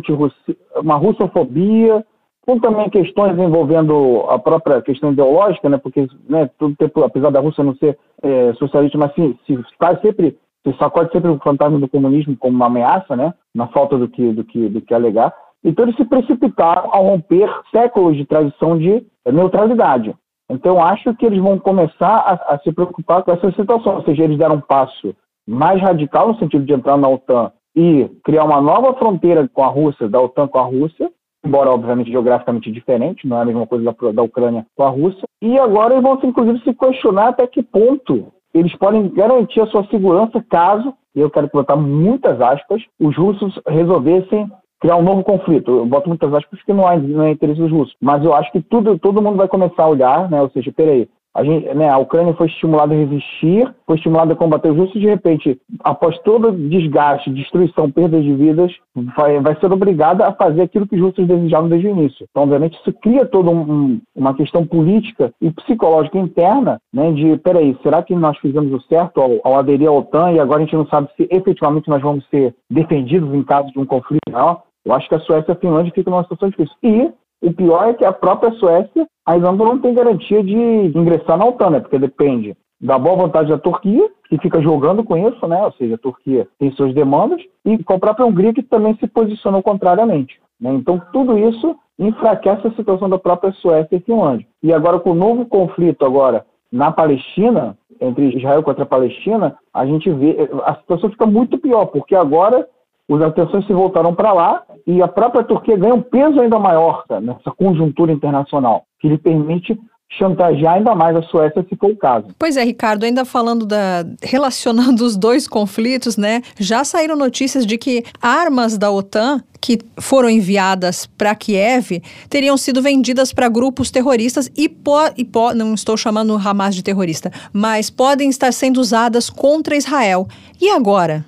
uma 0.76 0.96
russofobia, 0.96 2.04
com 2.46 2.58
também 2.58 2.88
questões 2.90 3.38
envolvendo 3.38 4.24
a 4.28 4.38
própria 4.38 4.80
questão 4.82 5.12
ideológica, 5.12 5.68
né? 5.68 5.78
Porque, 5.78 6.06
né, 6.28 6.48
todo 6.58 6.76
tempo, 6.76 7.02
apesar 7.02 7.30
da 7.30 7.40
Rússia 7.40 7.64
não 7.64 7.74
ser 7.76 7.98
é, 8.22 8.52
socialista, 8.54 8.96
mas 8.96 9.12
se, 9.14 9.36
se 9.46 9.54
está 9.72 9.98
sempre 10.00 10.36
se 10.66 10.74
sacode 10.78 11.12
sempre 11.12 11.30
o 11.30 11.38
fantasma 11.40 11.78
do 11.78 11.88
comunismo 11.88 12.34
como 12.38 12.56
uma 12.56 12.66
ameaça, 12.66 13.14
né? 13.14 13.34
Na 13.54 13.68
falta 13.68 13.96
do 13.96 14.08
que, 14.08 14.32
do 14.32 14.44
que, 14.44 14.68
do 14.68 14.80
que 14.80 14.92
alegar. 14.92 15.32
Então 15.62 15.84
eles 15.84 15.96
se 15.96 16.04
precipitaram 16.04 16.90
a 16.92 16.98
romper 16.98 17.48
séculos 17.70 18.16
de 18.16 18.26
tradição 18.26 18.76
de 18.76 19.06
neutralidade. 19.26 20.14
Então 20.50 20.82
acho 20.82 21.14
que 21.14 21.24
eles 21.24 21.40
vão 21.40 21.58
começar 21.58 22.16
a, 22.16 22.54
a 22.54 22.58
se 22.58 22.70
preocupar 22.72 23.22
com 23.22 23.32
essa 23.32 23.50
situação, 23.52 23.96
ou 23.96 24.02
seja, 24.02 24.24
eles 24.24 24.38
deram 24.38 24.56
um 24.56 24.60
passo 24.60 25.14
mais 25.46 25.80
radical 25.80 26.28
no 26.28 26.38
sentido 26.38 26.64
de 26.64 26.72
entrar 26.72 26.96
na 26.96 27.08
OTAN 27.08 27.50
e 27.74 28.08
criar 28.22 28.44
uma 28.44 28.60
nova 28.60 28.94
fronteira 28.94 29.48
com 29.48 29.62
a 29.62 29.68
Rússia, 29.68 30.08
da 30.08 30.20
OTAN 30.20 30.46
com 30.46 30.58
a 30.58 30.62
Rússia, 30.62 31.10
embora 31.44 31.70
obviamente 31.70 32.10
geograficamente 32.10 32.70
diferente, 32.70 33.26
não 33.26 33.38
é 33.38 33.42
a 33.42 33.44
mesma 33.44 33.66
coisa 33.66 33.84
da, 33.84 34.12
da 34.12 34.22
Ucrânia 34.22 34.66
com 34.76 34.82
a 34.84 34.88
Rússia. 34.88 35.24
E 35.42 35.58
agora 35.58 35.94
eles 35.94 36.02
vão 36.02 36.18
inclusive 36.22 36.60
se 36.60 36.74
questionar 36.74 37.28
até 37.28 37.46
que 37.46 37.62
ponto 37.62 38.32
eles 38.54 38.74
podem 38.76 39.08
garantir 39.08 39.60
a 39.60 39.66
sua 39.66 39.84
segurança 39.88 40.42
caso, 40.48 40.94
e 41.14 41.20
eu 41.20 41.28
quero 41.28 41.50
botar 41.52 41.76
muitas 41.76 42.40
aspas, 42.40 42.80
os 43.00 43.16
russos 43.16 43.60
resolvessem 43.66 44.48
criar 44.80 44.96
um 44.96 45.02
novo 45.02 45.24
conflito. 45.24 45.70
Eu 45.70 45.86
boto 45.86 46.08
muitas 46.08 46.32
aspas 46.32 46.58
porque 46.58 46.72
não, 46.72 46.86
há, 46.86 46.96
não 46.96 47.24
é 47.24 47.32
interesse 47.32 47.60
dos 47.60 47.70
russos. 47.70 47.96
Mas 48.00 48.24
eu 48.24 48.32
acho 48.32 48.52
que 48.52 48.60
tudo, 48.60 48.98
todo 48.98 49.22
mundo 49.22 49.36
vai 49.36 49.48
começar 49.48 49.82
a 49.82 49.88
olhar, 49.88 50.30
né? 50.30 50.40
Ou 50.40 50.50
seja, 50.50 50.72
peraí, 50.72 51.08
a, 51.34 51.42
gente, 51.42 51.74
né, 51.74 51.88
a 51.88 51.98
Ucrânia 51.98 52.32
foi 52.34 52.46
estimulada 52.46 52.94
a 52.94 52.96
resistir, 52.96 53.68
foi 53.86 53.96
estimulada 53.96 54.32
a 54.32 54.36
combater 54.36 54.70
os 54.70 54.76
russos, 54.76 55.00
de 55.00 55.08
repente, 55.08 55.60
após 55.80 56.16
todo 56.20 56.52
desgaste, 56.52 57.30
destruição, 57.30 57.90
perda 57.90 58.20
de 58.20 58.32
vidas, 58.34 58.72
vai, 59.16 59.40
vai 59.40 59.58
ser 59.58 59.72
obrigada 59.72 60.26
a 60.26 60.32
fazer 60.32 60.62
aquilo 60.62 60.86
que 60.86 60.94
os 60.94 61.02
russos 61.02 61.26
desejavam 61.26 61.68
desde 61.68 61.88
o 61.88 61.90
início. 61.90 62.26
Então, 62.30 62.44
obviamente, 62.44 62.78
isso 62.78 62.92
cria 63.02 63.26
toda 63.26 63.50
um, 63.50 64.00
uma 64.14 64.34
questão 64.34 64.64
política 64.64 65.34
e 65.40 65.50
psicológica 65.50 66.18
interna, 66.18 66.80
né, 66.92 67.10
de, 67.10 67.36
peraí, 67.38 67.76
será 67.82 68.00
que 68.00 68.14
nós 68.14 68.38
fizemos 68.38 68.72
o 68.72 68.80
certo 68.86 69.20
ao, 69.20 69.40
ao 69.42 69.58
aderir 69.58 69.88
à 69.88 69.92
OTAN 69.92 70.32
e 70.32 70.38
agora 70.38 70.60
a 70.60 70.64
gente 70.64 70.76
não 70.76 70.86
sabe 70.86 71.08
se 71.16 71.26
efetivamente 71.30 71.88
nós 71.88 72.00
vamos 72.00 72.24
ser 72.28 72.54
defendidos 72.70 73.34
em 73.34 73.42
caso 73.42 73.72
de 73.72 73.78
um 73.80 73.84
conflito? 73.84 74.20
Não. 74.30 74.62
Eu 74.84 74.92
acho 74.92 75.08
que 75.08 75.14
a 75.14 75.20
Suécia 75.20 75.50
e 75.50 75.52
a 75.52 75.56
Finlândia 75.56 75.92
ficam 75.94 76.12
numa 76.12 76.22
situação 76.24 76.50
difícil. 76.50 76.76
E 76.82 77.10
o 77.44 77.52
pior 77.52 77.88
é 77.88 77.94
que 77.94 78.04
a 78.04 78.12
própria 78.12 78.52
Suécia 78.52 79.06
ainda 79.26 79.52
não 79.52 79.78
tem 79.78 79.94
garantia 79.94 80.42
de 80.42 80.54
ingressar 80.54 81.36
na 81.36 81.46
OTAN, 81.46 81.70
né? 81.70 81.80
porque 81.80 81.98
depende 81.98 82.56
da 82.80 82.98
boa 82.98 83.16
vontade 83.16 83.48
da 83.48 83.58
Turquia, 83.58 84.08
que 84.28 84.38
fica 84.38 84.60
jogando 84.60 85.04
com 85.04 85.16
isso, 85.16 85.46
né? 85.46 85.62
ou 85.64 85.72
seja, 85.72 85.94
a 85.94 85.98
Turquia 85.98 86.46
tem 86.58 86.70
suas 86.72 86.94
demandas, 86.94 87.40
e 87.64 87.82
com 87.82 87.94
a 87.94 87.98
própria 87.98 88.26
Hungria, 88.26 88.52
que 88.52 88.62
também 88.62 88.96
se 88.96 89.06
posicionou 89.06 89.62
contrariamente. 89.62 90.38
Né? 90.60 90.72
Então, 90.74 91.00
tudo 91.12 91.38
isso 91.38 91.76
enfraquece 91.98 92.66
a 92.66 92.74
situação 92.74 93.08
da 93.08 93.18
própria 93.18 93.52
Suécia 93.52 93.96
e 93.96 94.00
Finlândia. 94.00 94.46
E 94.62 94.72
agora, 94.72 94.98
com 94.98 95.10
o 95.10 95.14
novo 95.14 95.46
conflito 95.46 96.04
agora 96.04 96.44
na 96.70 96.90
Palestina, 96.90 97.78
entre 98.00 98.36
Israel 98.36 98.62
contra 98.62 98.82
a 98.82 98.86
Palestina, 98.86 99.56
a 99.72 99.86
gente 99.86 100.10
vê, 100.10 100.48
a 100.64 100.74
situação 100.76 101.10
fica 101.10 101.26
muito 101.26 101.58
pior, 101.58 101.86
porque 101.86 102.14
agora 102.14 102.66
as 103.10 103.20
atenções 103.20 103.66
se 103.66 103.72
voltaram 103.72 104.14
para 104.14 104.32
lá 104.32 104.62
e 104.86 105.02
a 105.02 105.08
própria 105.08 105.44
Turquia 105.44 105.76
ganha 105.76 105.94
um 105.94 106.02
peso 106.02 106.40
ainda 106.40 106.58
maior 106.58 107.04
tá, 107.06 107.20
nessa 107.20 107.50
conjuntura 107.56 108.12
internacional, 108.12 108.84
que 109.00 109.08
lhe 109.08 109.18
permite 109.18 109.78
chantagear 110.18 110.74
ainda 110.74 110.94
mais 110.94 111.16
a 111.16 111.22
Suécia 111.22 111.64
se 111.68 111.76
for 111.76 111.90
o 111.90 111.96
caso. 111.96 112.28
Pois 112.38 112.56
é, 112.56 112.64
Ricardo, 112.64 113.04
ainda 113.04 113.24
falando 113.24 113.66
da 113.66 114.04
relacionando 114.22 115.04
os 115.04 115.16
dois 115.16 115.48
conflitos, 115.48 116.16
né? 116.16 116.42
Já 116.58 116.84
saíram 116.84 117.16
notícias 117.16 117.66
de 117.66 117.76
que 117.76 118.04
armas 118.20 118.78
da 118.78 118.90
OTAN 118.90 119.42
que 119.60 119.78
foram 119.98 120.28
enviadas 120.28 121.06
para 121.06 121.34
Kiev 121.34 122.02
teriam 122.28 122.56
sido 122.56 122.82
vendidas 122.82 123.32
para 123.32 123.48
grupos 123.48 123.90
terroristas 123.90 124.50
e, 124.54 124.68
po, 124.68 125.10
e 125.16 125.24
po, 125.24 125.54
não 125.54 125.72
estou 125.72 125.96
chamando 125.96 126.34
o 126.34 126.36
Hamas 126.36 126.74
de 126.74 126.82
terrorista, 126.82 127.30
mas 127.52 127.88
podem 127.88 128.28
estar 128.28 128.52
sendo 128.52 128.78
usadas 128.78 129.30
contra 129.30 129.74
Israel. 129.74 130.28
E 130.60 130.68
agora? 130.68 131.24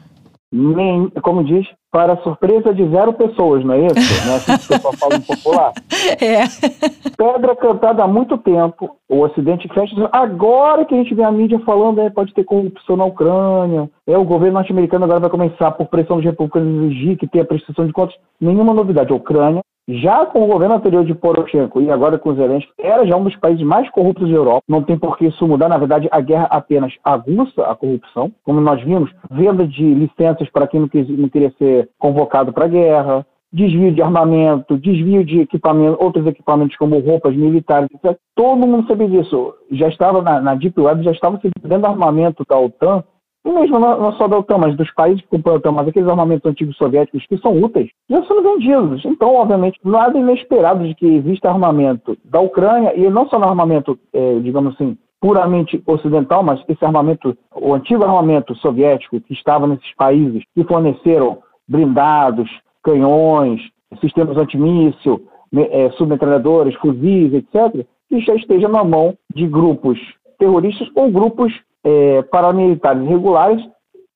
Nem, 0.53 1.11
como 1.23 1.43
diz, 1.43 1.67
para 1.91 2.17
surpresa 2.23 2.73
de 2.73 2.89
zero 2.89 3.13
pessoas, 3.13 3.65
não 3.65 3.75
é 3.75 3.87
isso? 3.87 3.95
Não 4.27 4.33
é 4.33 4.37
assim 4.37 4.59
que 4.59 4.65
o 4.65 4.69
pessoal 4.69 4.95
fala 4.95 5.21
popular? 5.21 5.73
É. 6.21 6.45
Pedra 7.17 7.57
cantada 7.57 8.05
há 8.05 8.09
muito 8.09 8.39
tempo, 8.39 8.97
o 9.09 9.21
Ocidente 9.23 9.69
fecha. 9.73 9.95
Agora 10.13 10.85
que 10.85 10.95
a 10.95 10.99
gente 10.99 11.15
vê 11.15 11.25
a 11.25 11.33
mídia 11.33 11.59
falando, 11.61 12.01
é, 12.01 12.11
pode 12.11 12.33
ter 12.33 12.45
corrupção 12.45 12.97
na 12.97 13.05
Ucrânia, 13.05 13.91
é, 14.07 14.17
o 14.17 14.25
governo 14.25 14.55
norte-americano 14.55 15.05
agora 15.05 15.21
vai 15.21 15.31
começar, 15.31 15.73
por 15.73 15.87
pressão 15.87 16.17
dos 16.17 16.25
republicanos, 16.25 16.93
exigir 16.93 17.17
que 17.17 17.27
tenha 17.27 17.45
prestação 17.45 17.87
de 17.87 17.93
contas. 17.93 18.15
Nenhuma 18.41 18.73
novidade. 18.73 19.13
A 19.13 19.17
Ucrânia 19.17 19.63
já 19.89 20.27
com 20.27 20.43
o 20.43 20.47
governo 20.47 20.75
anterior 20.75 21.05
de 21.05 21.15
Poroshenko 21.15 21.81
e 21.81 21.91
agora 21.91 22.19
com 22.19 22.35
Zelensky, 22.35 22.71
era 22.79 23.07
já 23.07 23.17
um 23.17 23.25
dos 23.25 23.37
países 23.37 23.65
mais 23.65 23.89
corruptos 23.91 24.29
da 24.29 24.35
Europa. 24.35 24.63
Não 24.69 24.83
tem 24.83 24.99
por 24.99 25.17
que 25.17 25.27
isso 25.27 25.47
mudar. 25.47 25.69
Na 25.69 25.79
verdade, 25.79 26.09
a 26.11 26.21
guerra 26.21 26.49
apenas 26.51 26.93
aguça 27.05 27.63
a 27.63 27.75
corrupção. 27.75 28.33
Como 28.45 28.61
nós 28.61 28.83
vimos, 28.83 29.11
venda 29.31 29.67
de 29.67 29.85
licenças 29.95 30.51
para 30.51 30.67
quem 30.67 30.81
não, 30.81 30.89
quis, 30.89 31.09
não 31.09 31.29
queria 31.29 31.53
ser 31.59 31.89
convocado 31.99 32.53
para 32.53 32.65
a 32.65 32.69
guerra, 32.69 33.27
desvio 33.53 33.93
de 33.93 34.03
armamento, 34.03 34.77
desvio 34.77 35.25
de 35.25 35.41
equipamento, 35.41 36.03
outros 36.03 36.27
equipamentos 36.27 36.77
como 36.77 36.99
roupas 36.99 37.35
militares, 37.35 37.89
etc. 37.95 38.19
Todo 38.35 38.67
mundo 38.67 38.89
sabia 38.89 39.09
disso. 39.09 39.55
Já 39.71 39.89
estava 39.89 40.21
na, 40.21 40.41
na 40.41 40.55
Deep 40.55 40.81
Web, 40.81 41.05
já 41.05 41.13
estava 41.13 41.39
se 41.39 41.49
vendendo 41.63 41.87
armamento 41.87 42.45
da 42.49 42.59
OTAN 42.59 43.05
e 43.47 43.53
mesmo 43.53 43.79
não, 43.79 44.01
não 44.01 44.13
só 44.15 44.27
da 44.27 44.39
OTAN, 44.39 44.59
mas 44.59 44.77
dos 44.77 44.93
países 44.93 45.23
que 45.23 45.29
compõem 45.29 45.55
a 45.55 45.57
OTAN, 45.59 45.71
mas 45.71 45.87
aqueles 45.87 46.09
armamentos 46.09 46.51
antigos 46.51 46.77
soviéticos 46.77 47.25
que 47.27 47.39
são 47.39 47.57
úteis, 47.63 47.89
já 48.11 48.21
são 48.25 48.43
vendidos. 48.43 49.05
Então, 49.05 49.37
obviamente, 49.37 49.79
nada 49.85 50.19
inesperado 50.19 50.85
de 50.85 50.95
que 50.97 51.07
exista 51.07 51.49
armamento 51.49 52.19
da 52.25 52.41
Ucrânia, 52.41 52.93
e 52.97 53.09
não 53.09 53.29
só 53.29 53.39
no 53.39 53.47
armamento, 53.47 53.97
é, 54.13 54.41
digamos 54.41 54.75
assim, 54.75 54.99
puramente 55.21 55.81
ocidental, 55.87 56.43
mas 56.43 56.61
esse 56.69 56.85
armamento, 56.85 57.39
o 57.55 57.73
antigo 57.73 58.03
armamento 58.03 58.53
soviético 58.57 59.21
que 59.21 59.33
estava 59.33 59.69
nesses 59.69 59.95
países, 59.95 60.43
que 60.53 60.65
forneceram 60.65 61.39
blindados, 61.69 62.51
canhões, 62.83 63.61
sistemas 64.01 64.37
antimíssil, 64.37 65.23
é, 65.71 65.91
submetralhadores, 65.91 66.75
fuzis, 66.77 67.33
etc., 67.33 67.87
que 68.09 68.21
já 68.21 68.35
esteja 68.35 68.69
na 68.69 68.83
mão 68.83 69.17
de 69.33 69.47
grupos 69.47 69.99
terroristas 70.39 70.89
ou 70.95 71.11
grupos 71.11 71.53
é, 71.87 72.23
paramilitares 72.23 73.09
regulares 73.09 73.65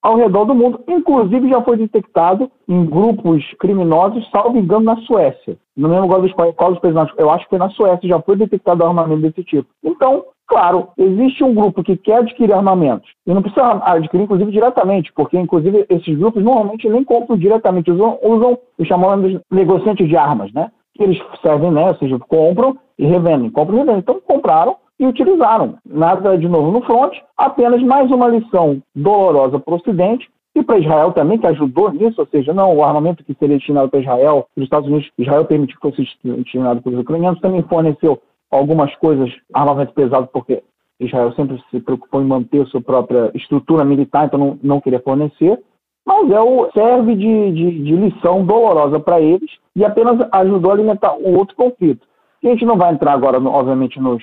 ao 0.02 0.16
redor 0.16 0.44
do 0.44 0.54
mundo. 0.54 0.80
Inclusive, 0.88 1.48
já 1.48 1.62
foi 1.62 1.76
detectado 1.76 2.50
em 2.68 2.84
grupos 2.84 3.44
criminosos, 3.60 4.28
salvo 4.30 4.58
engano, 4.58 4.84
na 4.84 4.96
Suécia. 5.02 5.56
No 5.76 5.88
mesmo 5.88 6.08
qual 6.08 6.20
dos, 6.20 6.32
qual 6.32 6.72
dos 6.72 6.80
países, 6.80 7.12
eu 7.16 7.30
acho 7.30 7.44
que 7.44 7.50
foi 7.50 7.58
na 7.58 7.70
Suécia, 7.70 8.08
já 8.08 8.20
foi 8.20 8.36
detectado 8.36 8.84
armamento 8.84 9.22
desse 9.22 9.44
tipo. 9.44 9.68
Então, 9.84 10.24
claro, 10.48 10.88
existe 10.98 11.44
um 11.44 11.54
grupo 11.54 11.84
que 11.84 11.96
quer 11.96 12.18
adquirir 12.18 12.52
armamentos, 12.52 13.08
e 13.24 13.32
não 13.32 13.40
precisa 13.40 13.80
adquirir, 13.84 14.24
inclusive, 14.24 14.50
diretamente, 14.50 15.12
porque, 15.12 15.38
inclusive, 15.38 15.86
esses 15.88 16.18
grupos 16.18 16.42
normalmente 16.42 16.88
nem 16.88 17.04
compram 17.04 17.36
diretamente, 17.36 17.90
usam, 17.90 18.18
usam 18.22 18.58
os 18.78 18.88
chamados 18.88 19.40
negociantes 19.50 20.08
de 20.08 20.16
armas, 20.16 20.52
né? 20.52 20.72
Que 20.94 21.04
eles 21.04 21.22
servem, 21.40 21.70
né? 21.70 21.86
Ou 21.88 21.94
seja, 21.96 22.18
compram 22.18 22.76
e 22.98 23.06
revendem, 23.06 23.50
compram 23.50 23.76
e 23.76 23.78
revendem. 23.78 24.00
Então, 24.00 24.20
compraram 24.26 24.76
e 25.00 25.06
utilizaram. 25.06 25.78
Nada 25.84 26.36
de 26.36 26.46
novo 26.46 26.70
no 26.70 26.82
front, 26.82 27.16
apenas 27.34 27.82
mais 27.82 28.10
uma 28.12 28.28
lição 28.28 28.82
dolorosa 28.94 29.58
para 29.58 29.72
o 29.72 29.76
Ocidente 29.78 30.28
e 30.54 30.62
para 30.62 30.78
Israel 30.78 31.12
também, 31.12 31.38
que 31.38 31.46
ajudou 31.46 31.90
nisso, 31.90 32.20
ou 32.20 32.26
seja, 32.26 32.52
não 32.52 32.76
o 32.76 32.84
armamento 32.84 33.24
que 33.24 33.34
seria 33.34 33.56
destinado 33.56 33.88
para 33.88 34.00
Israel, 34.00 34.46
os 34.54 34.62
Estados 34.62 34.88
Unidos, 34.88 35.10
Israel 35.16 35.46
permitiu 35.46 35.76
que 35.80 35.88
fosse 35.88 36.06
destinado 36.22 36.82
para 36.82 36.92
os 36.92 36.98
ucranianos, 36.98 37.40
também 37.40 37.62
forneceu 37.62 38.20
algumas 38.50 38.94
coisas, 38.96 39.30
armamento 39.54 39.94
pesado, 39.94 40.28
porque 40.30 40.62
Israel 41.00 41.32
sempre 41.32 41.58
se 41.70 41.80
preocupou 41.80 42.20
em 42.20 42.26
manter 42.26 42.66
sua 42.66 42.82
própria 42.82 43.30
estrutura 43.34 43.84
militar, 43.86 44.26
então 44.26 44.38
não, 44.38 44.58
não 44.62 44.80
queria 44.82 45.00
fornecer, 45.00 45.58
mas 46.04 46.30
é 46.30 46.40
o, 46.40 46.70
serve 46.72 47.14
de, 47.14 47.52
de, 47.52 47.84
de 47.84 47.96
lição 47.96 48.44
dolorosa 48.44 49.00
para 49.00 49.18
eles 49.18 49.50
e 49.74 49.82
apenas 49.82 50.18
ajudou 50.30 50.72
a 50.72 50.74
alimentar 50.74 51.14
um 51.14 51.38
outro 51.38 51.56
conflito. 51.56 52.06
A 52.44 52.48
gente 52.48 52.66
não 52.66 52.76
vai 52.76 52.92
entrar 52.92 53.12
agora, 53.12 53.38
obviamente, 53.38 54.00
nos 54.00 54.22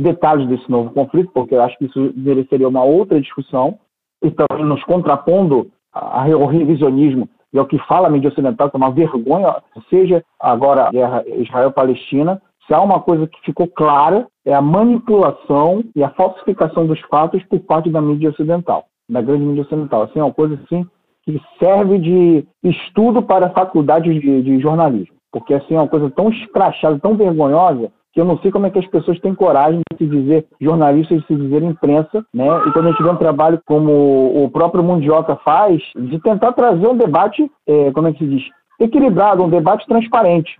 detalhes 0.00 0.48
desse 0.48 0.70
novo 0.70 0.90
conflito, 0.90 1.30
porque 1.32 1.54
eu 1.54 1.62
acho 1.62 1.76
que 1.78 1.84
isso 1.86 2.12
mereceria 2.16 2.68
uma 2.68 2.82
outra 2.82 3.20
discussão, 3.20 3.78
e 4.22 4.30
também 4.30 4.64
nos 4.64 4.82
contrapondo 4.84 5.70
ao 5.92 6.46
revisionismo 6.46 7.28
e 7.52 7.58
ao 7.58 7.66
que 7.66 7.78
fala 7.80 8.06
a 8.06 8.10
mídia 8.10 8.28
ocidental, 8.28 8.70
que 8.70 8.76
é 8.76 8.78
uma 8.78 8.92
vergonha, 8.92 9.56
seja 9.88 10.22
agora 10.38 10.86
a 10.86 10.90
guerra 10.90 11.24
Israel-Palestina, 11.26 12.40
se 12.66 12.74
há 12.74 12.80
uma 12.80 13.00
coisa 13.00 13.26
que 13.26 13.40
ficou 13.40 13.66
clara, 13.66 14.28
é 14.44 14.54
a 14.54 14.62
manipulação 14.62 15.82
e 15.96 16.04
a 16.04 16.10
falsificação 16.10 16.86
dos 16.86 17.00
fatos 17.02 17.42
por 17.44 17.58
parte 17.60 17.90
da 17.90 18.00
mídia 18.00 18.30
ocidental, 18.30 18.84
da 19.08 19.20
grande 19.20 19.42
mídia 19.42 19.62
ocidental. 19.62 20.02
Assim, 20.02 20.20
é 20.20 20.22
uma 20.22 20.32
coisa 20.32 20.60
assim 20.64 20.86
que 21.24 21.40
serve 21.58 21.98
de 21.98 22.46
estudo 22.62 23.22
para 23.22 23.50
faculdades 23.50 24.14
de, 24.20 24.42
de 24.42 24.60
jornalismo, 24.60 25.16
porque 25.32 25.52
assim 25.52 25.74
é 25.74 25.80
uma 25.80 25.88
coisa 25.88 26.08
tão 26.10 26.30
escrachada, 26.30 27.00
tão 27.00 27.16
vergonhosa, 27.16 27.90
que 28.12 28.20
eu 28.20 28.24
não 28.24 28.38
sei 28.38 28.50
como 28.50 28.66
é 28.66 28.70
que 28.70 28.78
as 28.78 28.86
pessoas 28.86 29.20
têm 29.20 29.34
coragem 29.34 29.80
de 29.92 29.98
se 29.98 30.06
dizer 30.06 30.46
jornalistas, 30.60 31.20
de 31.20 31.26
se 31.26 31.36
dizer 31.36 31.62
imprensa, 31.62 32.24
né? 32.34 32.46
E 32.66 32.72
quando 32.72 32.86
a 32.86 32.90
gente 32.90 33.02
vê 33.02 33.08
um 33.08 33.16
trabalho 33.16 33.60
como 33.64 34.44
o 34.44 34.50
próprio 34.50 34.82
Mundioca 34.82 35.36
faz, 35.44 35.80
de 35.96 36.18
tentar 36.20 36.52
trazer 36.52 36.86
um 36.88 36.96
debate, 36.96 37.48
é, 37.66 37.92
como 37.92 38.08
é 38.08 38.12
que 38.12 38.18
se 38.18 38.26
diz, 38.26 38.42
equilibrado, 38.80 39.42
um 39.42 39.48
debate 39.48 39.86
transparente. 39.86 40.50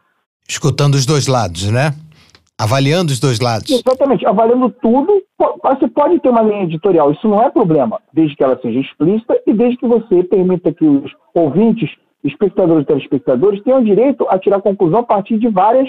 Escutando 0.48 0.94
os 0.94 1.06
dois 1.06 1.26
lados, 1.26 1.70
né? 1.70 1.92
Avaliando 2.58 3.10
os 3.10 3.18
dois 3.18 3.40
lados. 3.40 3.70
Exatamente, 3.70 4.26
avaliando 4.26 4.70
tudo, 4.82 5.22
você 5.62 5.88
pode 5.88 6.20
ter 6.20 6.28
uma 6.28 6.42
linha 6.42 6.64
editorial, 6.64 7.10
isso 7.10 7.26
não 7.26 7.42
é 7.42 7.50
problema, 7.50 7.98
desde 8.12 8.36
que 8.36 8.44
ela 8.44 8.58
seja 8.60 8.78
explícita 8.78 9.40
e 9.46 9.52
desde 9.54 9.78
que 9.78 9.86
você 9.86 10.22
permita 10.24 10.72
que 10.72 10.84
os 10.84 11.10
ouvintes, 11.34 11.90
espectadores 12.22 12.82
e 12.82 12.86
telespectadores 12.86 13.62
tenham 13.62 13.82
direito 13.82 14.26
a 14.28 14.38
tirar 14.38 14.60
conclusão 14.60 15.00
a 15.00 15.04
partir 15.04 15.38
de 15.38 15.48
várias 15.48 15.88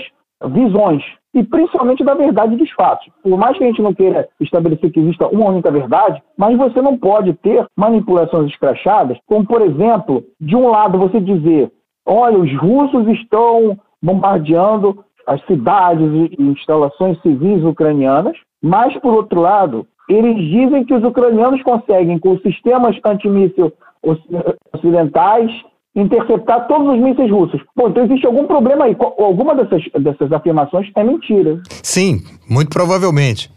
visões 0.50 1.04
e 1.34 1.44
principalmente 1.44 2.04
da 2.04 2.14
verdade 2.14 2.56
dos 2.56 2.70
fatos. 2.72 3.08
Por 3.24 3.38
mais 3.38 3.58
que 3.58 3.64
a 3.64 3.68
gente 3.68 3.82
não 3.82 3.94
queira 3.94 4.28
estabelecer 4.40 4.92
que 4.92 5.00
exista 5.00 5.28
uma 5.28 5.50
única 5.50 5.72
verdade, 5.72 6.22
mas 6.38 6.58
você 6.58 6.82
não 6.82 6.98
pode 6.98 7.34
ter 7.36 7.66
manipulações 7.76 8.50
escrachadas, 8.50 9.18
como 9.26 9.46
por 9.46 9.62
exemplo, 9.62 10.24
de 10.40 10.56
um 10.56 10.70
lado 10.70 11.00
você 11.00 11.20
dizer, 11.20 11.72
olha, 12.06 12.38
os 12.38 12.54
russos 12.58 13.08
estão 13.08 13.80
bombardeando 14.02 15.04
as 15.26 15.44
cidades 15.46 16.08
e 16.38 16.42
instalações 16.42 17.22
civis 17.22 17.64
ucranianas, 17.64 18.36
mas 18.62 18.98
por 18.98 19.14
outro 19.14 19.42
lado, 19.42 19.88
eles 20.10 20.36
dizem 20.36 20.84
que 20.84 20.94
os 20.94 21.04
ucranianos 21.04 21.62
conseguem, 21.64 22.20
com 22.20 22.38
sistemas 22.40 22.98
antimíssil 23.06 23.72
ocidentais, 24.74 25.52
interceptar 25.96 26.68
todos 26.68 26.94
os 26.94 27.00
mísseis 27.00 27.30
russos. 27.30 27.62
Bom, 27.76 27.90
então 27.90 28.04
existe 28.06 28.26
algum 28.26 28.46
problema 28.46 28.86
aí. 28.86 28.96
Alguma 29.00 29.56
dessas, 29.56 29.84
dessas 30.00 30.32
afirmações 30.32 30.90
é 30.96 31.04
mentira. 31.04 31.60
Sim, 31.84 32.22
muito 32.50 32.70
provavelmente. 32.70 33.52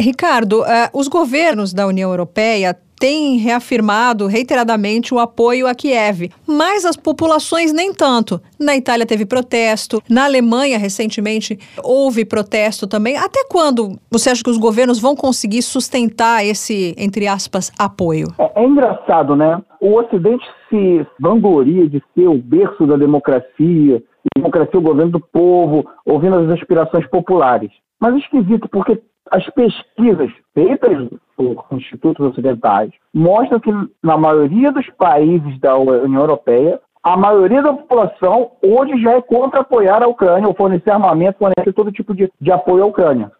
Ricardo, 0.00 0.60
uh, 0.60 0.64
os 0.92 1.08
governos 1.08 1.72
da 1.72 1.86
União 1.86 2.10
Europeia 2.10 2.76
têm 2.98 3.36
reafirmado 3.36 4.26
reiteradamente 4.26 5.14
o 5.14 5.18
apoio 5.18 5.66
a 5.66 5.74
Kiev, 5.74 6.30
mas 6.46 6.84
as 6.84 6.96
populações 6.96 7.72
nem 7.72 7.92
tanto. 7.92 8.40
Na 8.58 8.76
Itália 8.76 9.06
teve 9.06 9.24
protesto, 9.24 10.02
na 10.08 10.24
Alemanha 10.24 10.78
recentemente 10.78 11.58
houve 11.82 12.24
protesto 12.24 12.86
também. 12.86 13.16
Até 13.16 13.44
quando 13.48 13.98
você 14.10 14.30
acha 14.30 14.42
que 14.42 14.50
os 14.50 14.58
governos 14.58 14.98
vão 14.98 15.14
conseguir 15.14 15.62
sustentar 15.62 16.44
esse, 16.44 16.94
entre 16.98 17.26
aspas, 17.26 17.70
apoio? 17.78 18.26
É, 18.38 18.62
é 18.62 18.64
engraçado, 18.64 19.36
né? 19.36 19.60
O 19.80 19.94
Ocidente 19.94 20.44
se 20.68 21.06
vangloria 21.20 21.88
de 21.88 22.02
ser 22.14 22.28
o 22.28 22.38
berço 22.38 22.86
da 22.86 22.96
democracia, 22.96 24.02
democracia 24.36 24.74
é 24.74 24.78
o 24.78 24.82
governo 24.82 25.12
do 25.12 25.20
povo, 25.20 25.86
ouvindo 26.04 26.36
as 26.36 26.50
aspirações 26.50 27.06
populares. 27.08 27.70
Mas 28.00 28.14
é 28.14 28.18
esquisito, 28.18 28.68
porque 28.68 29.00
as 29.30 29.44
pesquisas 29.50 30.30
feitas 30.54 31.08
por 31.36 31.66
institutos 31.72 32.26
ocidentais 32.26 32.90
mostram 33.12 33.60
que 33.60 33.70
na 34.02 34.16
maioria 34.16 34.72
dos 34.72 34.88
países 34.90 35.58
da 35.60 35.76
União 35.76 36.22
Europeia, 36.22 36.80
a 37.02 37.16
maioria 37.16 37.62
da 37.62 37.72
população 37.72 38.52
hoje 38.62 39.00
já 39.02 39.12
é 39.12 39.22
contra 39.22 39.60
apoiar 39.60 40.02
a 40.02 40.08
Ucrânia 40.08 40.48
ou 40.48 40.54
fornecer 40.54 40.90
armamento, 40.90 41.38
fornecer 41.38 41.72
todo 41.72 41.92
tipo 41.92 42.14
de, 42.14 42.30
de 42.40 42.52
apoio 42.52 42.84
à 42.84 42.86
Ucrânia. 42.86 43.30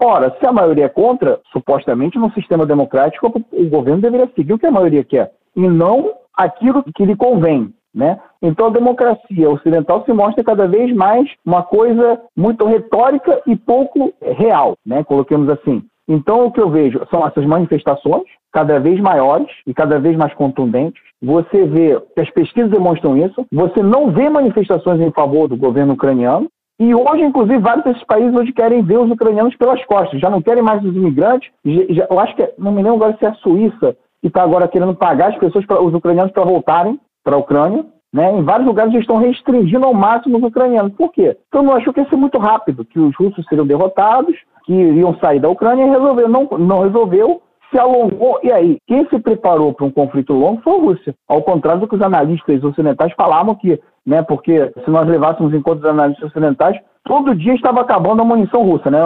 Ora, 0.00 0.36
se 0.38 0.46
a 0.46 0.52
maioria 0.52 0.86
é 0.86 0.88
contra, 0.88 1.40
supostamente 1.52 2.18
no 2.18 2.32
sistema 2.32 2.66
democrático, 2.66 3.32
o 3.52 3.68
governo 3.68 4.00
deveria 4.00 4.30
seguir 4.34 4.52
o 4.52 4.58
que 4.58 4.66
a 4.66 4.70
maioria 4.70 5.04
quer 5.04 5.32
e 5.54 5.60
não 5.60 6.21
aquilo 6.36 6.84
que 6.94 7.04
lhe 7.04 7.16
convém. 7.16 7.72
Né? 7.94 8.18
Então 8.40 8.68
a 8.68 8.70
democracia 8.70 9.50
ocidental 9.50 10.02
se 10.04 10.12
mostra 10.14 10.42
cada 10.42 10.66
vez 10.66 10.94
mais 10.96 11.28
uma 11.44 11.62
coisa 11.62 12.18
muito 12.34 12.64
retórica 12.64 13.42
e 13.46 13.54
pouco 13.54 14.14
real, 14.22 14.74
né? 14.86 15.04
Coloquemos 15.04 15.50
assim. 15.50 15.82
Então, 16.08 16.46
o 16.46 16.50
que 16.50 16.60
eu 16.60 16.68
vejo 16.68 17.00
são 17.10 17.26
essas 17.26 17.44
manifestações 17.46 18.24
cada 18.52 18.78
vez 18.78 19.00
maiores 19.00 19.48
e 19.66 19.72
cada 19.72 19.98
vez 19.98 20.16
mais 20.16 20.34
contundentes. 20.34 21.02
Você 21.22 21.64
vê 21.64 21.98
que 22.14 22.20
as 22.20 22.30
pesquisas 22.30 22.70
demonstram 22.70 23.16
isso. 23.16 23.46
Você 23.52 23.82
não 23.82 24.10
vê 24.10 24.28
manifestações 24.28 25.00
em 25.00 25.12
favor 25.12 25.48
do 25.48 25.56
governo 25.56 25.94
ucraniano. 25.94 26.48
E 26.80 26.94
hoje, 26.94 27.22
inclusive, 27.22 27.58
vários 27.58 27.84
desses 27.84 28.04
países 28.04 28.34
hoje 28.34 28.52
querem 28.52 28.82
ver 28.82 28.98
os 28.98 29.10
ucranianos 29.10 29.56
pelas 29.56 29.82
costas. 29.84 30.20
Já 30.20 30.28
não 30.28 30.42
querem 30.42 30.62
mais 30.62 30.84
os 30.84 30.94
imigrantes. 30.94 31.48
Já, 31.64 32.06
eu 32.10 32.18
acho 32.18 32.34
que, 32.34 32.52
não 32.58 32.72
me 32.72 32.82
lembro 32.82 32.96
agora 32.96 33.16
se 33.16 33.24
é 33.24 33.28
a 33.28 33.34
Suíça 33.34 33.96
que 34.22 34.28
está 34.28 34.42
agora 34.42 34.68
querendo 34.68 34.94
pagar 34.94 35.30
as 35.30 35.38
pessoas, 35.38 35.66
pra, 35.66 35.82
os 35.82 35.92
ucranianos, 35.92 36.32
para 36.32 36.44
voltarem 36.44 36.98
para 37.24 37.34
a 37.34 37.38
Ucrânia. 37.38 37.84
Né? 38.12 38.38
Em 38.38 38.44
vários 38.44 38.66
lugares 38.66 38.94
estão 38.94 39.16
restringindo 39.16 39.84
ao 39.84 39.92
máximo 39.92 40.38
os 40.38 40.44
ucranianos. 40.44 40.92
Por 40.94 41.10
quê? 41.10 41.36
Então 41.48 41.62
não 41.62 41.74
achou 41.74 41.92
que 41.92 42.00
ia 42.00 42.08
ser 42.08 42.16
muito 42.16 42.38
rápido, 42.38 42.84
que 42.84 43.00
os 43.00 43.14
russos 43.16 43.44
seriam 43.46 43.66
derrotados, 43.66 44.36
que 44.64 44.72
iriam 44.72 45.16
sair 45.18 45.40
da 45.40 45.48
Ucrânia 45.48 45.84
e 45.84 45.90
resolveu. 45.90 46.28
Não, 46.28 46.44
não 46.58 46.80
resolveu, 46.82 47.42
se 47.72 47.78
alongou. 47.78 48.38
E 48.42 48.52
aí, 48.52 48.78
quem 48.86 49.08
se 49.08 49.18
preparou 49.18 49.72
para 49.72 49.86
um 49.86 49.90
conflito 49.90 50.32
longo 50.32 50.60
foi 50.62 50.74
a 50.74 50.80
Rússia. 50.80 51.14
Ao 51.28 51.42
contrário 51.42 51.80
do 51.80 51.88
que 51.88 51.96
os 51.96 52.02
analistas 52.02 52.62
ocidentais 52.62 53.12
falavam 53.14 53.54
que, 53.54 53.80
né, 54.06 54.22
porque 54.22 54.72
se 54.84 54.90
nós 54.90 55.08
levássemos 55.08 55.52
em 55.54 55.62
conta 55.62 55.80
os 55.80 55.90
analistas 55.90 56.28
ocidentais, 56.28 56.78
todo 57.04 57.34
dia 57.34 57.54
estava 57.54 57.80
acabando 57.80 58.22
a 58.22 58.24
munição 58.24 58.62
russa, 58.62 58.90
né? 58.90 59.00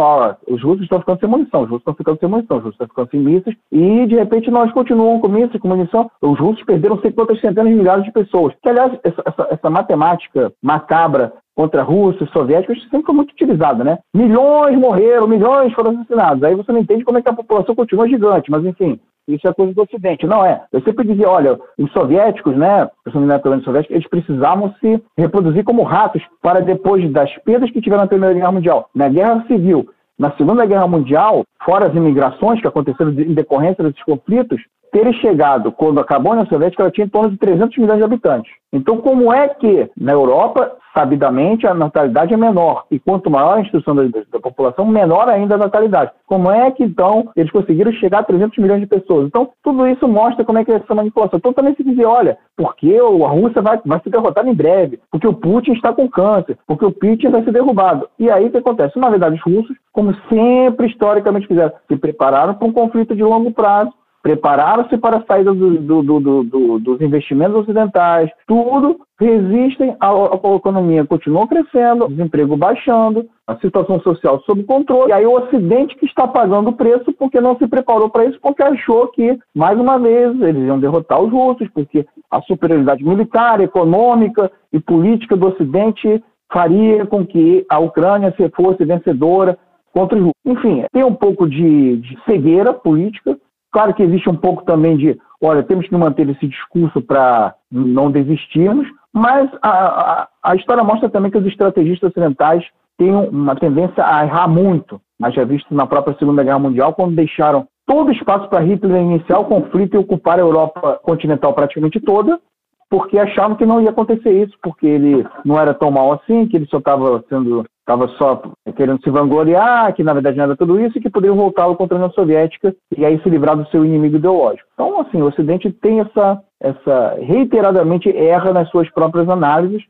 Os 0.48 0.62
russos 0.62 0.82
estão 0.82 1.00
ficando 1.00 1.20
sem 1.20 1.28
munição, 1.28 1.62
os 1.62 1.68
russos 1.68 1.80
estão 1.80 1.94
ficando 1.94 2.18
sem 2.18 2.28
munição, 2.28 2.56
os 2.58 2.64
russos 2.64 2.74
estão 2.74 2.88
ficando 2.88 3.10
sem 3.10 3.20
mísseis, 3.20 3.56
e 3.72 4.06
de 4.06 4.16
repente 4.16 4.50
nós 4.50 4.70
continuamos 4.72 5.22
com 5.22 5.28
mísseis, 5.28 5.60
com 5.60 5.68
munição. 5.68 6.10
Os 6.20 6.38
russos 6.38 6.62
perderam 6.64 7.00
sei 7.00 7.12
quantas 7.12 7.40
centenas 7.40 7.70
de 7.72 7.78
milhares 7.78 8.04
de 8.04 8.12
pessoas. 8.12 8.54
Que, 8.62 8.68
aliás, 8.68 8.92
essa, 9.02 9.22
essa, 9.24 9.48
essa 9.50 9.70
matemática 9.70 10.52
macabra 10.62 11.32
contra 11.56 11.82
russos, 11.82 12.30
soviéticos, 12.30 12.82
sempre 12.82 13.06
foi 13.06 13.14
muito 13.14 13.30
utilizada, 13.30 13.82
né? 13.82 13.98
Milhões 14.14 14.78
morreram, 14.78 15.26
milhões 15.26 15.72
foram 15.72 15.92
assassinados. 15.92 16.42
Aí 16.44 16.54
você 16.54 16.70
não 16.70 16.80
entende 16.80 17.02
como 17.02 17.16
é 17.16 17.22
que 17.22 17.30
a 17.30 17.32
população 17.32 17.74
continua 17.74 18.06
gigante, 18.06 18.50
mas 18.50 18.62
enfim, 18.64 19.00
isso 19.26 19.48
é 19.48 19.54
coisa 19.54 19.72
do 19.72 19.82
Ocidente. 19.82 20.26
Não 20.26 20.44
é. 20.44 20.62
Eu 20.70 20.82
sempre 20.82 21.06
dizia, 21.06 21.28
olha, 21.28 21.58
os 21.78 21.90
soviéticos, 21.92 22.54
né, 22.54 22.88
principalmente 23.02 23.28
na 23.28 23.38
colônia 23.40 23.64
soviética, 23.64 23.94
eles 23.94 24.08
precisavam 24.08 24.74
se 24.78 25.02
reproduzir 25.16 25.64
como 25.64 25.82
ratos 25.82 26.22
para 26.42 26.60
depois 26.60 27.10
das 27.10 27.34
perdas 27.38 27.70
que 27.70 27.80
tiveram 27.80 28.02
na 28.02 28.08
Primeira 28.08 28.34
Guerra 28.34 28.52
Mundial. 28.52 28.90
Na 28.94 29.08
Guerra 29.08 29.42
Civil, 29.48 29.88
na 30.18 30.30
Segunda 30.32 30.66
Guerra 30.66 30.86
Mundial, 30.86 31.42
fora 31.64 31.86
as 31.86 31.94
imigrações 31.94 32.60
que 32.60 32.68
aconteceram 32.68 33.10
em 33.10 33.34
decorrência 33.34 33.82
desses 33.82 34.02
conflitos, 34.04 34.60
ter 34.92 35.12
chegado, 35.14 35.72
quando 35.72 36.00
acabou 36.00 36.32
a 36.32 36.36
União 36.36 36.46
Soviética, 36.46 36.82
ela 36.82 36.92
tinha 36.92 37.06
em 37.06 37.10
torno 37.10 37.30
de 37.30 37.36
300 37.36 37.76
milhões 37.76 37.98
de 37.98 38.04
habitantes. 38.04 38.52
Então, 38.72 38.98
como 38.98 39.32
é 39.32 39.48
que 39.48 39.90
na 39.96 40.12
Europa, 40.12 40.72
sabidamente, 40.96 41.66
a 41.66 41.74
natalidade 41.74 42.32
é 42.32 42.36
menor? 42.36 42.86
E 42.90 42.98
quanto 42.98 43.30
maior 43.30 43.58
a 43.58 43.60
instrução 43.60 43.94
da, 43.94 44.04
da, 44.04 44.40
população, 44.40 44.86
menor 44.86 45.28
ainda 45.28 45.56
a 45.56 45.58
natalidade. 45.58 46.10
Como 46.26 46.50
é 46.50 46.70
que, 46.70 46.82
então, 46.82 47.30
eles 47.36 47.52
conseguiram 47.52 47.92
chegar 47.92 48.20
a 48.20 48.24
300 48.24 48.56
milhões 48.56 48.80
de 48.80 48.86
pessoas? 48.86 49.26
Então, 49.26 49.50
tudo 49.62 49.86
isso 49.86 50.08
mostra 50.08 50.44
como 50.44 50.58
é 50.58 50.64
que 50.64 50.72
é 50.72 50.76
essa 50.76 50.94
manipulação. 50.94 51.38
Então, 51.38 51.52
também 51.52 51.74
se 51.74 51.84
dizer, 51.84 52.06
olha, 52.06 52.38
porque 52.56 52.96
a 52.96 53.28
Rússia 53.28 53.60
vai, 53.60 53.78
vai 53.84 54.00
ser 54.00 54.10
derrotada 54.10 54.48
em 54.48 54.54
breve, 54.54 54.98
porque 55.10 55.28
o 55.28 55.34
Putin 55.34 55.72
está 55.72 55.92
com 55.92 56.08
câncer, 56.08 56.56
porque 56.66 56.84
o 56.86 56.92
Putin 56.92 57.28
vai 57.28 57.44
ser 57.44 57.52
derrubado. 57.52 58.08
E 58.18 58.30
aí, 58.30 58.46
o 58.46 58.50
que 58.50 58.58
acontece? 58.58 58.98
Na 58.98 59.10
verdade, 59.10 59.36
os 59.36 59.42
russos, 59.42 59.76
como 59.92 60.14
sempre 60.30 60.86
historicamente 60.86 61.46
fizeram, 61.46 61.72
se 61.86 61.96
prepararam 61.96 62.54
para 62.54 62.66
um 62.66 62.72
conflito 62.72 63.14
de 63.14 63.22
longo 63.22 63.50
prazo, 63.52 63.92
prepararam-se 64.26 64.98
para 64.98 65.18
a 65.18 65.22
saída 65.24 65.54
do, 65.54 66.02
do, 66.02 66.02
do, 66.42 66.78
dos 66.80 67.00
investimentos 67.00 67.58
ocidentais, 67.58 68.28
tudo 68.44 68.98
resistem 69.20 69.94
à, 70.00 70.10
à 70.10 70.56
economia, 70.56 71.06
continua 71.06 71.46
crescendo, 71.46 72.08
desemprego 72.08 72.56
baixando, 72.56 73.24
a 73.46 73.54
situação 73.58 74.00
social 74.00 74.42
sob 74.44 74.64
controle, 74.64 75.10
e 75.10 75.12
aí 75.12 75.24
o 75.24 75.36
Ocidente 75.36 75.94
que 75.94 76.06
está 76.06 76.26
pagando 76.26 76.70
o 76.70 76.72
preço 76.72 77.12
porque 77.12 77.40
não 77.40 77.56
se 77.56 77.68
preparou 77.68 78.10
para 78.10 78.24
isso, 78.24 78.36
porque 78.42 78.64
achou 78.64 79.06
que, 79.12 79.38
mais 79.54 79.78
uma 79.78 79.96
vez, 79.96 80.34
eles 80.42 80.66
iam 80.66 80.80
derrotar 80.80 81.22
os 81.22 81.30
russos, 81.30 81.68
porque 81.72 82.04
a 82.28 82.42
superioridade 82.42 83.04
militar, 83.04 83.60
econômica 83.60 84.50
e 84.72 84.80
política 84.80 85.36
do 85.36 85.46
Ocidente 85.46 86.20
faria 86.52 87.06
com 87.06 87.24
que 87.24 87.64
a 87.70 87.78
Ucrânia 87.78 88.34
fosse 88.56 88.84
vencedora 88.84 89.56
contra 89.94 90.18
os 90.18 90.24
russos. 90.24 90.42
Enfim, 90.44 90.84
tem 90.92 91.04
um 91.04 91.14
pouco 91.14 91.48
de, 91.48 91.98
de 91.98 92.18
cegueira 92.24 92.74
política, 92.74 93.38
Claro 93.76 93.92
que 93.92 94.02
existe 94.02 94.26
um 94.30 94.34
pouco 94.34 94.64
também 94.64 94.96
de, 94.96 95.20
olha, 95.38 95.62
temos 95.62 95.86
que 95.86 95.94
manter 95.94 96.26
esse 96.30 96.48
discurso 96.48 96.98
para 97.02 97.54
não 97.70 98.10
desistirmos, 98.10 98.88
mas 99.12 99.50
a, 99.60 99.70
a, 99.70 100.28
a, 100.44 100.56
história 100.56 100.82
mostra 100.82 101.10
também 101.10 101.30
que 101.30 101.36
os 101.36 101.44
estrategistas 101.44 102.08
ocidentais 102.08 102.64
têm 102.96 103.14
uma 103.14 103.54
tendência 103.54 104.02
a 104.02 104.24
errar 104.24 104.48
muito. 104.48 104.98
Mas 105.20 105.34
já 105.34 105.44
visto 105.44 105.74
na 105.74 105.86
própria 105.86 106.16
Segunda 106.16 106.42
Guerra 106.42 106.58
Mundial, 106.58 106.94
quando 106.94 107.16
deixaram 107.16 107.68
todo 107.86 108.10
espaço 108.10 108.48
para 108.48 108.64
Hitler 108.64 109.02
iniciar 109.02 109.40
o 109.40 109.44
conflito 109.44 109.92
e 109.92 109.98
ocupar 109.98 110.38
a 110.38 110.42
Europa 110.42 110.98
continental 111.02 111.52
praticamente 111.52 112.00
toda, 112.00 112.40
porque 112.88 113.18
achavam 113.18 113.58
que 113.58 113.66
não 113.66 113.82
ia 113.82 113.90
acontecer 113.90 114.42
isso, 114.42 114.56
porque 114.62 114.86
ele 114.86 115.22
não 115.44 115.60
era 115.60 115.74
tão 115.74 115.90
mal 115.90 116.14
assim, 116.14 116.46
que 116.46 116.56
ele 116.56 116.66
só 116.70 116.78
estava 116.78 117.22
sendo 117.28 117.66
estava 117.86 118.08
só 118.18 118.42
querendo 118.76 119.00
se 119.00 119.10
vangloriar, 119.10 119.94
que 119.94 120.02
na 120.02 120.12
verdade 120.12 120.36
não 120.36 120.44
era 120.44 120.56
tudo 120.56 120.80
isso, 120.80 120.98
e 120.98 121.00
que 121.00 121.08
poderiam 121.08 121.36
voltá-lo 121.36 121.76
contra 121.76 121.96
a 121.96 121.98
União 121.98 122.10
Soviética 122.10 122.74
e 122.96 123.04
aí 123.04 123.20
se 123.22 123.30
livrar 123.30 123.56
do 123.56 123.66
seu 123.68 123.84
inimigo 123.84 124.16
ideológico. 124.16 124.68
Então, 124.74 125.00
assim, 125.00 125.22
o 125.22 125.26
Ocidente 125.26 125.70
tem 125.70 126.00
essa, 126.00 126.42
essa 126.60 127.16
reiteradamente 127.20 128.10
erra 128.14 128.52
nas 128.52 128.68
suas 128.70 128.90
próprias 128.90 129.28
análises. 129.28 129.84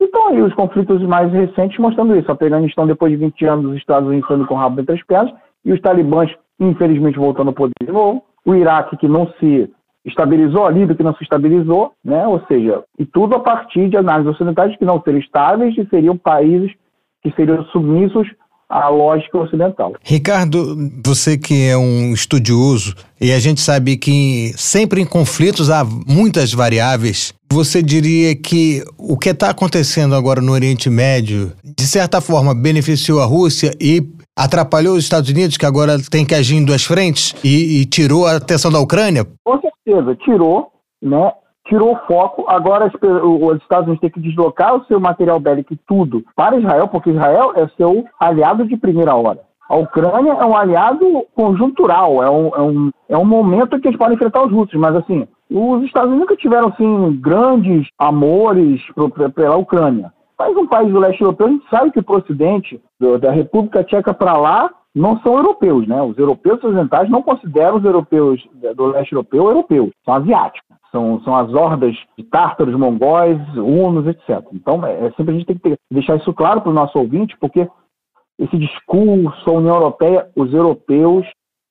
Então, 0.00 0.28
aí 0.28 0.40
os 0.40 0.54
conflitos 0.54 1.02
mais 1.02 1.30
recentes 1.30 1.78
mostrando 1.78 2.16
isso. 2.16 2.30
A 2.30 2.34
Afeganistão, 2.34 2.86
depois 2.86 3.12
de 3.12 3.18
20 3.18 3.44
anos, 3.44 3.66
os 3.66 3.76
Estados 3.76 4.08
Unidos 4.08 4.26
saindo 4.26 4.46
com 4.46 4.54
o 4.54 4.56
rabo 4.56 4.80
entre 4.80 4.94
as 4.94 5.04
pernas, 5.04 5.34
e 5.62 5.72
os 5.72 5.80
talibãs, 5.82 6.32
infelizmente, 6.58 7.18
voltando 7.18 7.48
ao 7.48 7.54
poder 7.54 7.74
de 7.82 7.92
novo. 7.92 8.24
O 8.46 8.54
Iraque, 8.54 8.96
que 8.96 9.08
não 9.08 9.28
se 9.38 9.70
estabilizou, 10.06 10.66
a 10.66 10.70
Líbia, 10.70 10.94
que 10.94 11.02
não 11.02 11.14
se 11.16 11.22
estabilizou, 11.22 11.92
né? 12.02 12.26
ou 12.26 12.40
seja, 12.46 12.82
e 12.98 13.04
tudo 13.04 13.34
a 13.34 13.40
partir 13.40 13.88
de 13.88 13.96
análises 13.96 14.32
ocidentais 14.32 14.76
que 14.76 14.84
não 14.84 15.02
seriam 15.02 15.20
estáveis 15.20 15.76
e 15.76 15.86
seriam 15.88 16.16
países 16.16 16.72
que 17.26 17.34
seriam 17.34 17.64
submissos 17.66 18.28
à 18.68 18.88
lógica 18.88 19.38
ocidental. 19.38 19.94
Ricardo, 20.02 20.76
você 21.04 21.36
que 21.36 21.68
é 21.68 21.76
um 21.76 22.12
estudioso 22.12 22.94
e 23.20 23.32
a 23.32 23.38
gente 23.38 23.60
sabe 23.60 23.96
que 23.96 24.52
sempre 24.56 25.00
em 25.00 25.06
conflitos 25.06 25.70
há 25.70 25.84
muitas 25.84 26.52
variáveis, 26.52 27.32
você 27.50 27.82
diria 27.82 28.34
que 28.34 28.84
o 28.98 29.16
que 29.16 29.30
está 29.30 29.50
acontecendo 29.50 30.14
agora 30.14 30.40
no 30.40 30.52
Oriente 30.52 30.90
Médio, 30.90 31.52
de 31.64 31.84
certa 31.84 32.20
forma, 32.20 32.54
beneficiou 32.54 33.20
a 33.20 33.24
Rússia 33.24 33.72
e 33.80 34.02
atrapalhou 34.36 34.96
os 34.96 35.04
Estados 35.04 35.30
Unidos, 35.30 35.56
que 35.56 35.64
agora 35.64 35.96
tem 36.10 36.24
que 36.24 36.34
agir 36.34 36.56
em 36.56 36.64
duas 36.64 36.84
frentes, 36.84 37.34
e, 37.42 37.80
e 37.80 37.86
tirou 37.86 38.26
a 38.26 38.36
atenção 38.36 38.70
da 38.70 38.78
Ucrânia? 38.78 39.24
Com 39.44 39.60
certeza, 39.60 40.14
tirou, 40.16 40.70
né? 41.00 41.32
Tirou 41.66 41.92
o 41.92 42.06
foco. 42.06 42.44
Agora 42.48 42.86
os 42.86 43.62
Estados 43.62 43.86
Unidos 43.86 44.00
têm 44.00 44.10
que 44.10 44.20
deslocar 44.20 44.74
o 44.74 44.84
seu 44.86 44.98
material 44.98 45.38
bélico 45.38 45.74
e 45.74 45.80
tudo 45.86 46.24
para 46.34 46.56
Israel, 46.56 46.88
porque 46.88 47.10
Israel 47.10 47.52
é 47.54 47.68
seu 47.76 48.04
aliado 48.18 48.66
de 48.66 48.76
primeira 48.76 49.14
hora. 49.14 49.40
A 49.68 49.76
Ucrânia 49.76 50.32
é 50.32 50.44
um 50.44 50.56
aliado 50.56 51.26
conjuntural, 51.34 52.22
é 52.22 52.30
um, 52.30 52.48
é 52.54 52.60
um, 52.60 52.90
é 53.08 53.18
um 53.18 53.24
momento 53.24 53.80
que 53.80 53.88
eles 53.88 53.98
podem 53.98 54.14
enfrentar 54.14 54.44
os 54.44 54.52
russos, 54.52 54.78
mas 54.78 54.94
assim, 54.94 55.26
os 55.50 55.82
Estados 55.82 56.08
Unidos 56.08 56.28
nunca 56.28 56.36
tiveram 56.36 56.68
assim, 56.68 57.20
grandes 57.20 57.88
amores 57.98 58.80
pela 59.34 59.56
Ucrânia. 59.56 60.12
Mas 60.38 60.56
um 60.56 60.66
país 60.66 60.92
do 60.92 61.00
leste 61.00 61.20
europeu, 61.20 61.46
a 61.46 61.50
gente 61.50 61.68
sabe 61.68 61.90
que 61.90 61.98
o 61.98 62.16
ocidente, 62.16 62.80
da 63.20 63.32
República 63.32 63.82
Tcheca 63.82 64.14
para 64.14 64.36
lá, 64.36 64.70
não 64.94 65.18
são 65.20 65.34
europeus, 65.36 65.86
né? 65.88 66.00
Os 66.00 66.16
europeus 66.16 66.62
ocidentais 66.62 67.10
não 67.10 67.22
consideram 67.22 67.76
os 67.76 67.84
europeus 67.84 68.46
do 68.76 68.86
leste 68.86 69.12
europeu 69.12 69.46
europeus, 69.46 69.90
são 70.04 70.14
asiáticos 70.14 70.66
são, 70.96 71.20
são 71.20 71.36
as 71.36 71.52
hordas 71.52 71.94
de 72.16 72.24
tártaros, 72.24 72.74
mongóis, 72.74 73.38
hunos, 73.54 74.06
etc. 74.06 74.42
Então, 74.52 74.84
é, 74.86 75.06
é, 75.06 75.10
sempre 75.12 75.34
a 75.34 75.38
gente 75.38 75.46
tem 75.46 75.56
que 75.56 75.62
ter, 75.62 75.78
deixar 75.90 76.16
isso 76.16 76.32
claro 76.32 76.62
para 76.62 76.70
o 76.70 76.74
nosso 76.74 76.98
ouvinte, 76.98 77.36
porque 77.38 77.68
esse 78.38 78.56
discurso, 78.56 79.50
a 79.50 79.52
União 79.52 79.74
Europeia, 79.74 80.26
os 80.34 80.52
europeus 80.52 81.26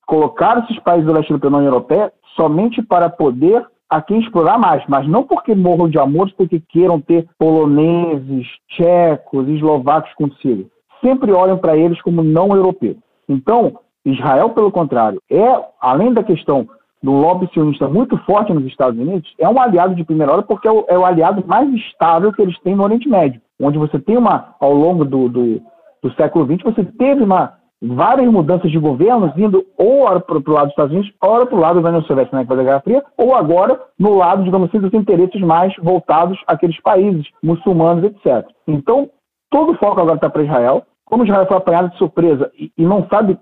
colocaram 0.05 0.63
esses 0.63 0.79
países 0.79 1.05
do 1.05 1.13
leste 1.13 1.31
europeu 1.31 1.49
na 1.49 1.57
União 1.57 1.73
Europeia 1.73 2.13
somente 2.35 2.81
para 2.83 3.09
poder 3.09 3.65
a 3.89 4.01
quem 4.01 4.19
explorar 4.19 4.57
mais, 4.57 4.83
mas 4.87 5.07
não 5.07 5.23
porque 5.23 5.55
morram 5.55 5.87
de 5.89 5.97
amores, 5.97 6.33
porque 6.33 6.61
queiram 6.69 6.99
ter 6.99 7.27
poloneses, 7.37 8.47
tchecos, 8.69 9.47
eslovacos 9.47 10.13
consigo. 10.15 10.69
Sempre 11.03 11.31
olham 11.31 11.57
para 11.57 11.77
eles 11.77 12.01
como 12.01 12.23
não 12.23 12.55
europeus. 12.55 12.97
Então, 13.29 13.79
Israel, 14.03 14.49
pelo 14.49 14.71
contrário, 14.71 15.21
é, 15.31 15.63
além 15.79 16.13
da 16.13 16.23
questão 16.23 16.67
do 17.05 17.11
lobby 17.11 17.47
sionista 17.53 17.87
muito 17.87 18.17
forte 18.25 18.51
nos 18.51 18.65
Estados 18.65 18.99
Unidos, 18.99 19.31
é 19.39 19.47
um 19.47 19.61
aliado 19.61 19.93
de 19.93 20.03
primeira 20.03 20.33
hora 20.33 20.41
porque 20.41 20.67
é 20.67 20.71
o, 20.71 20.85
é 20.89 20.97
o, 20.97 21.05
aliado 21.05 21.43
mais 21.45 21.71
estável 21.75 22.33
que 22.33 22.41
eles 22.41 22.59
têm 22.61 22.75
no 22.75 22.83
Oriente 22.83 23.07
Médio, 23.07 23.39
onde 23.61 23.77
você 23.77 23.99
tem 23.99 24.17
uma, 24.17 24.55
ao 24.59 24.73
longo 24.73 25.05
do, 25.05 25.29
do, 25.29 25.61
do 26.01 26.11
século 26.15 26.45
XX, 26.45 26.63
você 26.63 26.83
teve 26.83 27.23
uma 27.23 27.53
várias 27.79 28.27
mudanças 28.31 28.71
de 28.71 28.79
governos 28.79 29.37
indo 29.37 29.63
ou 29.77 30.19
para 30.19 30.37
o 30.37 30.51
lado 30.51 30.65
dos 30.65 30.71
Estados 30.71 30.91
Unidos, 30.93 31.13
ou 31.21 31.45
para 31.45 31.55
o 31.55 31.59
lado 31.59 31.81
da 31.81 31.89
União 31.89 32.03
Soviética, 32.03 32.39
que 32.39 32.47
foi 32.47 32.57
da 32.57 32.63
Guerra 32.63 32.81
Fria, 32.81 33.03
ou 33.15 33.35
agora 33.35 33.79
no 33.99 34.15
lado, 34.15 34.43
digamos 34.43 34.69
assim, 34.69 34.79
dos 34.79 34.93
interesses 34.93 35.39
mais 35.41 35.75
voltados 35.77 36.39
àqueles 36.47 36.81
países 36.81 37.27
muçulmanos, 37.43 38.05
etc. 38.05 38.47
Então, 38.67 39.11
todo 39.51 39.73
o 39.73 39.77
foco 39.77 40.01
agora 40.01 40.15
está 40.15 40.29
para 40.29 40.43
Israel. 40.43 40.83
Como 41.05 41.23
Israel 41.23 41.45
foi 41.45 41.57
apanhado 41.57 41.91
de 41.91 41.97
surpresa 41.99 42.51
e, 42.57 42.71
e 42.75 42.83
não 42.83 43.07
sabe 43.13 43.37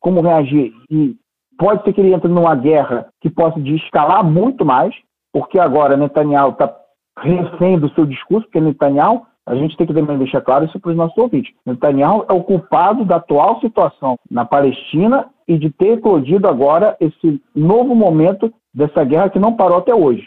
como 0.00 0.22
reagir, 0.22 0.72
e 0.90 1.14
pode 1.58 1.82
ser 1.84 1.92
que 1.92 2.00
ele 2.00 2.12
entre 2.12 2.28
numa 2.28 2.54
guerra 2.54 3.06
que 3.20 3.30
possa 3.30 3.58
escalar 3.60 4.24
muito 4.24 4.64
mais, 4.64 4.94
porque 5.32 5.58
agora 5.58 5.96
Netanyahu 5.96 6.50
está 6.50 6.74
refém 7.18 7.78
do 7.78 7.88
seu 7.94 8.06
discurso, 8.06 8.46
porque 8.46 8.60
Netanyahu 8.60 9.22
a 9.46 9.54
gente 9.54 9.76
tem 9.76 9.86
que 9.86 9.94
também 9.94 10.18
deixar 10.18 10.40
claro 10.40 10.64
isso 10.64 10.78
para 10.80 10.90
os 10.90 10.96
nossos 10.96 11.16
ouvintes. 11.16 11.54
Netanyahu 11.64 12.24
é 12.28 12.32
o 12.32 12.42
culpado 12.42 13.04
da 13.04 13.16
atual 13.16 13.60
situação 13.60 14.16
na 14.28 14.44
Palestina 14.44 15.26
e 15.46 15.56
de 15.56 15.70
ter 15.70 15.98
eclodido 15.98 16.48
agora 16.48 16.96
esse 16.98 17.40
novo 17.54 17.94
momento 17.94 18.52
dessa 18.74 19.04
guerra 19.04 19.30
que 19.30 19.38
não 19.38 19.54
parou 19.54 19.78
até 19.78 19.94
hoje. 19.94 20.26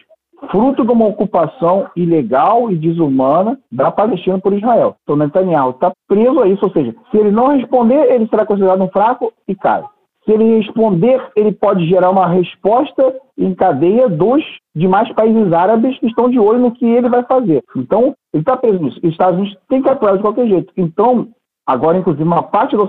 Fruto 0.50 0.86
de 0.86 0.92
uma 0.92 1.06
ocupação 1.06 1.90
ilegal 1.98 2.72
e 2.72 2.78
desumana 2.78 3.60
da 3.70 3.92
Palestina 3.92 4.40
por 4.40 4.54
Israel. 4.54 4.96
Então 5.04 5.18
Netanyahu 5.18 5.72
está 5.72 5.92
preso 6.08 6.40
a 6.42 6.48
isso, 6.48 6.64
ou 6.64 6.72
seja, 6.72 6.96
se 7.12 7.18
ele 7.18 7.30
não 7.30 7.48
responder, 7.48 8.10
ele 8.14 8.26
será 8.30 8.46
considerado 8.46 8.82
um 8.82 8.88
fraco 8.88 9.34
e 9.46 9.54
cai. 9.54 9.84
Se 10.30 10.34
ele 10.34 10.58
responder, 10.58 11.20
ele 11.36 11.52
pode 11.52 11.90
gerar 11.90 12.12
uma 12.12 12.28
resposta 12.28 13.16
em 13.36 13.56
cadeia 13.56 14.08
dos 14.08 14.44
demais 14.76 15.12
países 15.14 15.52
árabes 15.52 15.98
que 15.98 16.06
estão 16.06 16.30
de 16.30 16.38
olho 16.38 16.60
no 16.60 16.72
que 16.72 16.86
ele 16.86 17.10
vai 17.10 17.24
fazer. 17.24 17.64
Então, 17.76 18.14
ele 18.32 18.44
está 18.44 18.56
preso 18.56 18.78
nisso. 18.78 19.00
Os 19.04 19.10
Estados 19.10 19.40
Unidos 19.40 19.58
têm 19.68 19.82
que 19.82 19.90
apoiar 19.90 20.18
de 20.18 20.22
qualquer 20.22 20.48
jeito. 20.48 20.72
Então, 20.78 21.30
agora, 21.66 21.98
inclusive, 21.98 22.24
uma 22.24 22.44
parte 22.44 22.78
do 22.78 22.84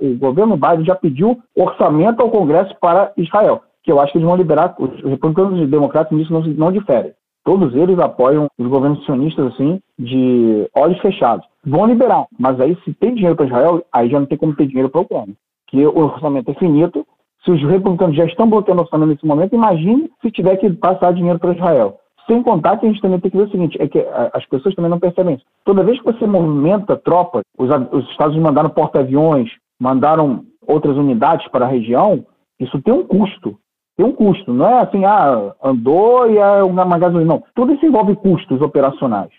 o 0.00 0.16
governo 0.16 0.56
Biden 0.56 0.84
já 0.84 0.94
pediu 0.94 1.36
orçamento 1.56 2.22
ao 2.22 2.30
Congresso 2.30 2.72
para 2.80 3.10
Israel, 3.16 3.62
que 3.82 3.90
eu 3.90 3.98
acho 3.98 4.12
que 4.12 4.18
eles 4.18 4.28
vão 4.28 4.36
liberar. 4.36 4.76
Os 4.78 5.02
republicanos 5.02 5.60
e 5.60 5.66
democratas 5.66 6.16
nisso 6.16 6.32
não, 6.32 6.42
não 6.42 6.70
diferem. 6.70 7.10
Todos 7.42 7.74
eles 7.74 7.98
apoiam 7.98 8.46
os 8.56 8.66
governos 8.68 9.04
sionistas 9.04 9.52
assim, 9.52 9.80
de 9.98 10.70
olhos 10.72 11.00
fechados. 11.00 11.44
Vão 11.64 11.84
liberar, 11.84 12.26
mas 12.38 12.60
aí 12.60 12.78
se 12.84 12.94
tem 12.94 13.12
dinheiro 13.12 13.34
para 13.34 13.46
Israel, 13.46 13.84
aí 13.92 14.08
já 14.08 14.20
não 14.20 14.26
tem 14.26 14.38
como 14.38 14.54
ter 14.54 14.68
dinheiro 14.68 14.88
para 14.88 15.00
o 15.00 15.02
Ucrânia 15.02 15.34
que 15.68 15.86
o 15.86 15.98
orçamento 15.98 16.50
é 16.50 16.54
finito. 16.54 17.06
Se 17.44 17.50
os 17.50 17.62
republicanos 17.62 18.16
já 18.16 18.24
estão 18.24 18.48
bloqueando 18.48 18.80
o 18.80 18.84
orçamento 18.84 19.10
nesse 19.10 19.26
momento, 19.26 19.54
imagine 19.54 20.10
se 20.20 20.30
tiver 20.30 20.56
que 20.56 20.70
passar 20.70 21.12
dinheiro 21.12 21.38
para 21.38 21.54
Israel. 21.54 21.98
Sem 22.26 22.42
contar 22.42 22.76
que 22.78 22.86
a 22.86 22.88
gente 22.88 23.00
também 23.00 23.20
tem 23.20 23.30
que 23.30 23.36
ver 23.36 23.44
o 23.44 23.50
seguinte, 23.50 23.80
é 23.80 23.86
que 23.86 24.04
as 24.32 24.44
pessoas 24.46 24.74
também 24.74 24.90
não 24.90 24.98
percebem 24.98 25.36
isso. 25.36 25.44
Toda 25.64 25.84
vez 25.84 25.98
que 26.00 26.04
você 26.04 26.26
movimenta 26.26 26.96
tropas, 26.96 27.42
os, 27.56 27.70
os 27.92 28.10
Estados 28.10 28.34
Unidos 28.34 28.50
mandaram 28.50 28.70
porta-aviões, 28.70 29.48
mandaram 29.78 30.44
outras 30.66 30.96
unidades 30.96 31.46
para 31.48 31.66
a 31.66 31.68
região, 31.68 32.24
isso 32.58 32.82
tem 32.82 32.92
um 32.92 33.04
custo. 33.04 33.56
Tem 33.96 34.04
um 34.04 34.12
custo, 34.12 34.52
não 34.52 34.68
é 34.68 34.80
assim, 34.82 35.04
ah, 35.04 35.54
andou 35.62 36.28
e 36.28 36.36
é 36.36 36.62
uma 36.62 36.98
gasolina. 36.98 37.34
Não, 37.34 37.44
tudo 37.54 37.72
isso 37.72 37.86
envolve 37.86 38.16
custos 38.16 38.60
operacionais 38.60 39.30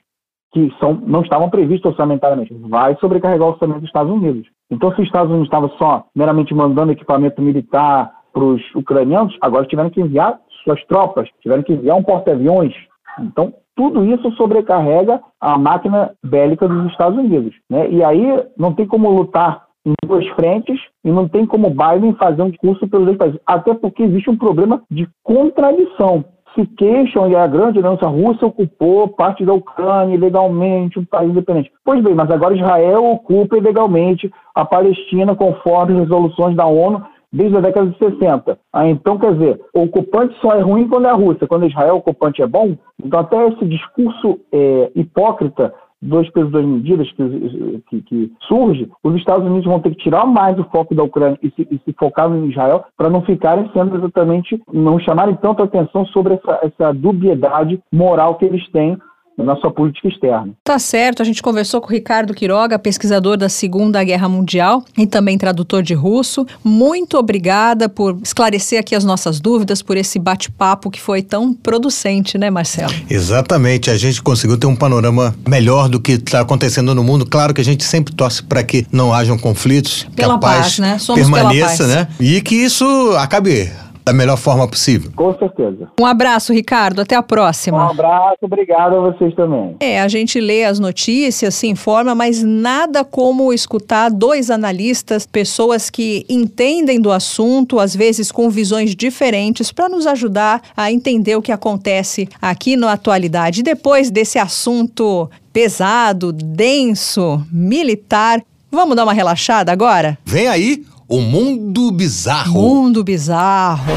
que 0.54 0.74
são, 0.80 0.94
não 0.94 1.22
estavam 1.22 1.50
previstos 1.50 1.92
orçamentariamente. 1.92 2.54
Vai 2.54 2.96
sobrecarregar 2.96 3.48
o 3.48 3.52
orçamento 3.52 3.80
dos 3.80 3.90
Estados 3.90 4.12
Unidos. 4.12 4.48
Então, 4.70 4.94
se 4.94 5.02
os 5.02 5.08
Estados 5.08 5.30
Unidos 5.30 5.48
estavam 5.48 5.70
só 5.78 6.06
meramente 6.16 6.54
mandando 6.54 6.92
equipamento 6.92 7.42
militar 7.42 8.12
para 8.34 8.44
os 8.44 8.62
ucranianos, 8.76 9.36
agora 9.42 9.66
tiveram 9.66 9.90
que 9.90 10.02
enviar 10.02 10.40
suas 10.64 10.84
tropas, 10.86 11.30
tiveram 11.42 11.64
que 11.64 11.74
enviar 11.74 11.96
um 11.96 12.04
porta-aviões. 12.04 12.74
Então, 13.20 13.54
tudo 13.76 14.04
isso 14.04 14.32
sobrecarrega 14.32 15.22
a 15.40 15.58
máquina 15.58 16.12
bélica 16.24 16.68
dos 16.68 16.92
Estados 16.92 17.18
Unidos. 17.18 17.54
Né? 17.70 17.90
E 17.90 18.04
aí 18.04 18.44
não 18.58 18.74
tem 18.74 18.86
como 18.86 19.10
lutar 19.10 19.68
em 19.86 19.94
duas 20.06 20.28
frentes 20.30 20.80
e 21.06 21.12
não 21.12 21.30
tem 21.30 21.46
como 21.46 21.70
Biden 21.70 22.14
fazer 22.16 22.42
um 22.42 22.50
discurso 22.50 22.88
pelos 22.88 23.06
dois 23.06 23.18
países. 23.18 23.40
Até 23.46 23.74
porque 23.74 24.04
existe 24.04 24.30
um 24.30 24.38
problema 24.38 24.82
de 24.92 25.08
contradição 25.24 26.26
se 26.58 26.66
queixam 26.66 27.30
e 27.30 27.36
a 27.36 27.46
grande 27.46 27.78
aliança 27.78 28.08
russa 28.08 28.48
ocupou 28.48 29.08
parte 29.08 29.46
da 29.46 29.54
Ucrânia 29.54 30.16
ilegalmente, 30.16 30.98
um 30.98 31.06
país 31.06 31.30
independente. 31.30 31.72
Pois 31.86 32.04
bem, 32.04 32.16
mas 32.16 32.32
agora 32.32 32.56
Israel 32.56 33.06
ocupa 33.06 33.58
ilegalmente 33.58 34.32
a 34.56 34.66
Palestina 34.66 35.36
conforme 35.36 35.94
as 35.94 36.00
resoluções 36.00 36.56
da 36.56 36.66
ONU 36.66 37.04
desde 37.32 37.58
a 37.58 37.62
década 37.62 37.88
de 37.88 37.98
60. 37.98 38.58
Ah, 38.74 38.88
então, 38.88 39.18
quer 39.20 39.34
dizer, 39.34 39.62
o 39.74 39.82
ocupante 39.82 40.36
só 40.42 40.54
é 40.54 40.62
ruim 40.62 40.88
quando 40.88 41.06
é 41.06 41.10
a 41.10 41.14
Rússia, 41.14 41.48
quando 41.48 41.68
Israel 41.68 41.96
o 41.96 41.98
ocupante 41.98 42.42
é 42.42 42.48
bom. 42.48 42.76
Então, 43.04 43.20
até 43.20 43.48
esse 43.48 43.66
discurso 43.66 44.40
é, 44.52 44.92
hipócrita 44.96 45.74
dois 46.02 46.30
pesos, 46.32 46.52
duas 46.52 46.66
medidas 46.66 47.12
que, 47.12 47.82
que, 47.90 48.02
que, 48.02 48.34
surge, 48.48 48.90
os 49.04 49.16
Estados 49.16 49.46
Unidos 49.46 49.66
vão 49.66 49.80
ter 49.80 49.92
que 49.92 50.04
tirar 50.04 50.26
mais 50.26 50.58
o 50.60 50.64
foco 50.66 50.94
da 50.94 51.04
Ucrânia 51.04 51.40
e 51.42 51.50
se, 51.52 51.68
e 51.70 51.80
se 51.84 51.94
focar 51.98 52.32
em 52.32 52.50
Israel 52.50 52.86
para 52.96 53.10
não 53.10 53.22
ficarem 53.22 53.70
sendo 53.74 53.98
exatamente, 53.98 54.62
não 54.72 55.00
chamarem 55.00 55.36
tanto 55.36 55.64
atenção 55.64 56.06
sobre 56.08 56.36
essa, 56.36 56.60
essa 56.64 56.94
dubiedade 56.94 57.82
moral 57.92 58.36
que 58.36 58.46
eles 58.46 58.68
têm 58.72 58.98
na 59.44 59.56
sua 59.58 59.72
política 59.72 60.08
externa. 60.08 60.54
Tá 60.64 60.80
certo, 60.80 61.22
a 61.22 61.26
gente 61.26 61.42
conversou 61.44 61.80
com 61.80 61.88
o 61.88 61.92
Ricardo 61.92 62.34
Quiroga, 62.34 62.80
pesquisador 62.80 63.38
da 63.38 63.50
Segunda 63.50 64.04
Guerra 64.04 64.28
Mundial 64.28 64.84
e 64.98 65.06
também 65.06 65.38
tradutor 65.38 65.84
de 65.84 65.94
russo. 65.94 66.46
Muito 66.64 67.18
obrigada 67.18 67.88
por 67.88 68.18
esclarecer 68.24 68.80
aqui 68.80 68.96
as 68.96 69.04
nossas 69.04 69.40
dúvidas, 69.40 69.82
por 69.82 69.96
esse 69.96 70.18
bate-papo 70.18 70.90
que 70.90 71.00
foi 71.00 71.22
tão 71.22 71.54
producente, 71.54 72.38
né, 72.38 72.50
Marcelo? 72.50 72.94
Exatamente, 73.10 73.90
a 73.90 73.98
gente 73.98 74.22
conseguiu 74.22 74.58
ter 74.58 74.68
um 74.68 74.76
panorama 74.76 75.36
melhor 75.48 75.88
do 75.88 76.00
que 76.00 76.14
está 76.14 76.42
acontecendo 76.42 76.96
no 76.96 77.04
mundo. 77.04 77.26
Claro 77.26 77.54
que 77.54 77.62
a 77.62 77.66
gente 77.66 77.84
sempre 77.84 78.14
torce 78.14 78.42
para 78.44 78.64
que 78.64 78.86
não 78.92 79.14
hajam 79.14 79.38
conflitos, 79.38 80.08
pela 80.16 80.34
que 80.34 80.46
a 80.46 80.50
paz, 80.50 80.58
paz 80.58 80.80
né? 80.80 80.98
Somos 80.98 81.22
permaneça, 81.22 81.84
pela 81.84 81.96
paz. 81.96 82.10
né? 82.10 82.16
E 82.20 82.42
que 82.42 82.56
isso 82.56 82.86
acabe 83.18 83.72
da 84.08 84.14
melhor 84.14 84.38
forma 84.38 84.66
possível. 84.66 85.12
Com 85.14 85.38
certeza. 85.38 85.90
Um 86.00 86.06
abraço, 86.06 86.54
Ricardo. 86.54 87.02
Até 87.02 87.14
a 87.14 87.22
próxima. 87.22 87.78
Um 87.78 87.90
abraço, 87.90 88.38
obrigado 88.42 88.96
a 88.96 89.00
vocês 89.02 89.36
também. 89.36 89.76
É, 89.82 90.00
a 90.00 90.08
gente 90.08 90.40
lê 90.40 90.64
as 90.64 90.80
notícias, 90.80 91.56
se 91.56 91.68
informa, 91.68 92.16
mas 92.16 92.42
nada 92.42 93.04
como 93.04 93.52
escutar 93.52 94.10
dois 94.10 94.50
analistas, 94.50 95.26
pessoas 95.26 95.90
que 95.90 96.26
entendem 96.30 97.02
do 97.02 97.12
assunto, 97.12 97.80
às 97.80 97.94
vezes 97.94 98.32
com 98.32 98.50
visões 98.50 98.96
diferentes, 98.96 99.74
para 99.74 99.90
nos 99.90 100.08
ajudar 100.08 100.62
a 100.76 100.90
entender 100.90 101.36
o 101.36 101.42
que 101.42 101.52
acontece 101.52 102.30
aqui 102.42 102.78
na 102.78 102.94
atualidade. 102.94 103.62
Depois 103.62 104.10
desse 104.10 104.40
assunto 104.40 105.30
pesado, 105.52 106.32
denso, 106.32 107.46
militar, 107.52 108.42
vamos 108.72 108.96
dar 108.96 109.04
uma 109.04 109.14
relaxada 109.14 109.70
agora? 109.70 110.18
Vem 110.24 110.48
aí 110.48 110.86
o 111.10 111.22
Mundo 111.22 111.90
Bizarro. 111.90 112.52
Mundo 112.52 113.02
Bizarro. 113.02 113.94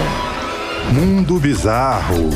Mundo 0.93 1.41
Bizarro. 1.41 2.31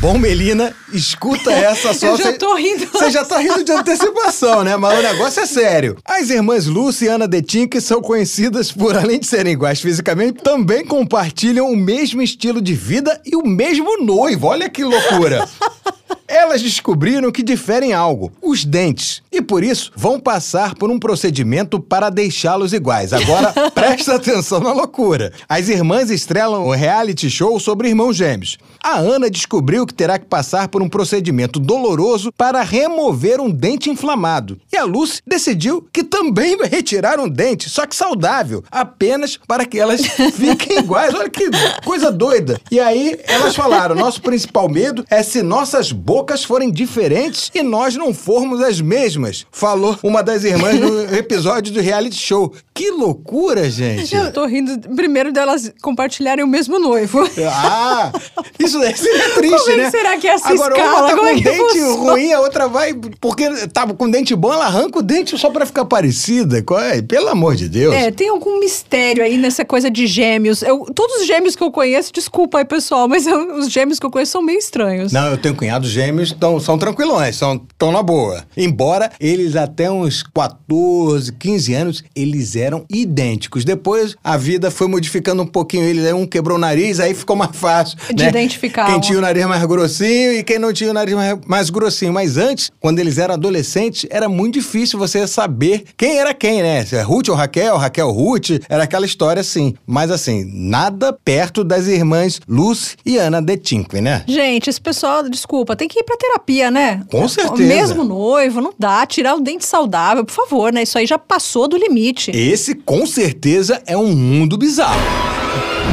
Bom, 0.00 0.16
Melina, 0.16 0.74
escuta 0.90 1.52
essa 1.52 1.92
só. 1.92 2.06
Eu 2.06 2.16
já 2.16 2.32
tô 2.32 2.54
rindo. 2.54 2.86
Você 2.86 3.10
já 3.10 3.26
tá 3.26 3.36
rindo 3.38 3.62
de 3.62 3.72
antecipação, 3.72 4.64
né? 4.64 4.74
Mas 4.78 4.98
o 4.98 5.02
negócio 5.02 5.42
é 5.42 5.46
sério. 5.46 5.98
As 6.02 6.30
irmãs 6.30 6.64
Lucy 6.64 7.04
e 7.04 7.08
Ana 7.08 7.28
Detinck 7.28 7.78
são 7.78 8.00
conhecidas 8.00 8.72
por, 8.72 8.96
além 8.96 9.18
de 9.18 9.26
serem 9.26 9.52
iguais 9.52 9.82
fisicamente, 9.82 10.42
também 10.42 10.82
compartilham 10.82 11.70
o 11.70 11.76
mesmo 11.76 12.22
estilo 12.22 12.62
de 12.62 12.72
vida 12.72 13.20
e 13.26 13.36
o 13.36 13.46
mesmo 13.46 14.02
noivo. 14.02 14.46
Olha 14.46 14.70
que 14.70 14.82
loucura. 14.82 15.46
Elas 16.26 16.60
descobriram 16.60 17.32
que 17.32 17.42
diferem 17.42 17.92
algo, 17.92 18.30
os 18.42 18.64
dentes, 18.64 19.22
e 19.32 19.40
por 19.40 19.64
isso 19.64 19.90
vão 19.96 20.20
passar 20.20 20.74
por 20.74 20.90
um 20.90 20.98
procedimento 20.98 21.80
para 21.80 22.10
deixá-los 22.10 22.72
iguais. 22.72 23.12
Agora, 23.12 23.52
presta 23.72 24.16
atenção 24.16 24.60
na 24.60 24.72
loucura. 24.72 25.32
As 25.48 25.68
irmãs 25.68 26.10
estrelam 26.10 26.66
um 26.66 26.74
reality 26.74 27.30
show 27.30 27.58
sobre 27.58 27.88
irmãos 27.88 28.14
gêmeos. 28.14 28.58
A 28.82 28.98
Ana 28.98 29.30
descobriu 29.30 29.86
que 29.86 29.94
terá 29.94 30.18
que 30.18 30.26
passar 30.26 30.68
por 30.68 30.82
um 30.82 30.88
procedimento 30.88 31.58
doloroso 31.58 32.32
para 32.32 32.62
remover 32.62 33.40
um 33.40 33.50
dente 33.50 33.90
inflamado. 33.90 34.58
E 34.72 34.76
a 34.76 34.84
Lucy 34.84 35.20
decidiu 35.26 35.86
que 35.92 36.04
também 36.04 36.56
vai 36.56 36.68
retirar 36.68 37.18
um 37.18 37.28
dente, 37.28 37.70
só 37.70 37.86
que 37.86 37.96
saudável, 37.96 38.62
apenas 38.70 39.38
para 39.48 39.64
que 39.64 39.78
elas 39.78 40.02
fiquem 40.34 40.78
iguais. 40.78 41.14
Olha 41.14 41.30
que 41.30 41.48
coisa 41.84 42.12
doida. 42.12 42.60
E 42.70 42.78
aí 42.78 43.18
elas 43.24 43.56
falaram: 43.56 43.94
nosso 43.94 44.20
principal 44.20 44.68
medo 44.68 45.04
é 45.10 45.22
se 45.22 45.42
nossas 45.42 45.90
bocas 45.98 46.44
forem 46.44 46.70
diferentes 46.70 47.50
e 47.54 47.62
nós 47.62 47.96
não 47.96 48.14
formos 48.14 48.60
as 48.62 48.80
mesmas. 48.80 49.46
Falou 49.50 49.98
uma 50.02 50.22
das 50.22 50.44
irmãs 50.44 50.78
no 50.78 51.02
episódio 51.14 51.72
do 51.72 51.80
reality 51.80 52.16
show. 52.16 52.52
Que 52.72 52.90
loucura, 52.90 53.68
gente. 53.68 54.14
Eu 54.14 54.32
tô 54.32 54.46
rindo 54.46 54.78
primeiro 54.94 55.32
delas 55.32 55.72
compartilharem 55.82 56.44
o 56.44 56.48
mesmo 56.48 56.78
noivo. 56.78 57.28
Ah, 57.50 58.12
isso 58.58 58.78
daí 58.78 58.96
seria 58.96 59.30
triste, 59.34 59.58
Como 59.58 59.70
é 59.70 59.74
que 59.74 59.82
né? 59.82 59.90
será 59.90 60.16
que 60.16 60.28
é 60.28 60.30
essa 60.32 60.48
Agora, 60.52 60.74
escala? 60.76 60.98
uma 61.00 61.08
tá 61.08 61.16
Como 61.16 61.22
com 61.22 61.26
é 61.28 61.34
dente 61.40 61.58
funciona? 61.58 62.12
ruim, 62.12 62.32
a 62.32 62.40
outra 62.40 62.68
vai 62.68 62.94
porque 63.20 63.48
tava 63.68 63.94
com 63.94 64.08
dente 64.08 64.34
bom, 64.36 64.52
ela 64.52 64.66
arranca 64.66 64.98
o 65.00 65.02
dente 65.02 65.36
só 65.36 65.50
pra 65.50 65.66
ficar 65.66 65.84
parecida. 65.84 66.64
É? 66.92 67.02
Pelo 67.02 67.28
amor 67.28 67.56
de 67.56 67.68
Deus. 67.68 67.92
É, 67.94 68.10
tem 68.10 68.28
algum 68.28 68.60
mistério 68.60 69.24
aí 69.24 69.36
nessa 69.36 69.64
coisa 69.64 69.90
de 69.90 70.06
gêmeos. 70.06 70.62
Eu, 70.62 70.84
todos 70.94 71.16
os 71.22 71.26
gêmeos 71.26 71.56
que 71.56 71.62
eu 71.62 71.70
conheço, 71.72 72.12
desculpa 72.12 72.58
aí, 72.58 72.64
pessoal, 72.64 73.08
mas 73.08 73.26
eu- 73.26 73.56
os 73.56 73.68
gêmeos 73.70 73.98
que 73.98 74.06
eu 74.06 74.10
conheço 74.10 74.32
são 74.32 74.42
meio 74.42 74.58
estranhos. 74.58 75.12
Não, 75.12 75.30
eu 75.30 75.38
tenho 75.38 75.54
cunhados 75.54 75.87
gêmeos 75.90 76.18
gêmeos 76.18 76.32
tão, 76.32 76.58
são 76.58 76.78
tranquilões, 76.78 77.36
são 77.36 77.60
tão 77.76 77.92
na 77.92 78.02
boa. 78.02 78.44
Embora 78.56 79.10
eles 79.20 79.56
até 79.56 79.90
uns 79.90 80.22
14, 80.22 81.32
15 81.32 81.74
anos, 81.74 82.04
eles 82.14 82.56
eram 82.56 82.84
idênticos. 82.90 83.64
Depois 83.64 84.16
a 84.22 84.36
vida 84.36 84.70
foi 84.70 84.88
modificando 84.88 85.42
um 85.42 85.46
pouquinho 85.46 85.84
ele, 85.84 86.12
um 86.12 86.26
quebrou 86.26 86.56
o 86.56 86.60
nariz, 86.60 86.98
aí 87.00 87.14
ficou 87.14 87.36
mais 87.36 87.54
fácil. 87.54 87.96
De 88.14 88.22
né? 88.22 88.30
identificar. 88.30 88.86
Quem 88.86 89.00
tinha 89.00 89.18
o 89.18 89.22
nariz 89.22 89.46
mais 89.46 89.64
grossinho 89.64 90.32
e 90.32 90.42
quem 90.42 90.58
não 90.58 90.72
tinha 90.72 90.90
o 90.90 90.94
nariz 90.94 91.14
mais, 91.14 91.38
mais 91.46 91.70
grossinho. 91.70 92.12
Mas 92.12 92.36
antes, 92.36 92.70
quando 92.80 92.98
eles 92.98 93.18
eram 93.18 93.34
adolescentes, 93.34 94.06
era 94.10 94.28
muito 94.28 94.54
difícil 94.54 94.98
você 94.98 95.26
saber 95.26 95.84
quem 95.96 96.18
era 96.18 96.34
quem, 96.34 96.62
né? 96.62 96.84
Se 96.84 96.96
é 96.96 97.02
Ruth 97.02 97.28
ou 97.28 97.34
Raquel, 97.34 97.76
Raquel 97.76 98.10
Ruth, 98.10 98.50
era 98.68 98.84
aquela 98.84 99.06
história 99.06 99.40
assim. 99.40 99.74
Mas 99.86 100.10
assim, 100.10 100.44
nada 100.52 101.12
perto 101.12 101.62
das 101.62 101.86
irmãs 101.86 102.40
Lucy 102.48 102.96
e 103.04 103.18
Ana 103.18 103.42
de 103.42 103.58
né? 104.00 104.24
Gente, 104.26 104.70
esse 104.70 104.80
pessoal, 104.80 105.28
desculpa, 105.28 105.76
tem 105.78 105.88
que 105.88 106.00
ir 106.00 106.02
pra 106.02 106.16
terapia, 106.16 106.70
né? 106.70 107.02
Com 107.10 107.26
certeza. 107.28 107.62
Mesmo 107.62 108.04
noivo, 108.04 108.60
não 108.60 108.72
dá. 108.78 109.06
Tirar 109.06 109.36
o 109.36 109.40
dente 109.40 109.64
saudável, 109.64 110.24
por 110.24 110.34
favor, 110.34 110.72
né? 110.72 110.82
Isso 110.82 110.98
aí 110.98 111.06
já 111.06 111.18
passou 111.18 111.68
do 111.68 111.76
limite. 111.76 112.30
Esse, 112.34 112.74
com 112.74 113.06
certeza, 113.06 113.80
é 113.86 113.96
um 113.96 114.14
mundo 114.14 114.58
bizarro. 114.58 115.00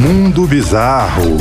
Mundo 0.01 0.45
Bizarro. 0.45 1.37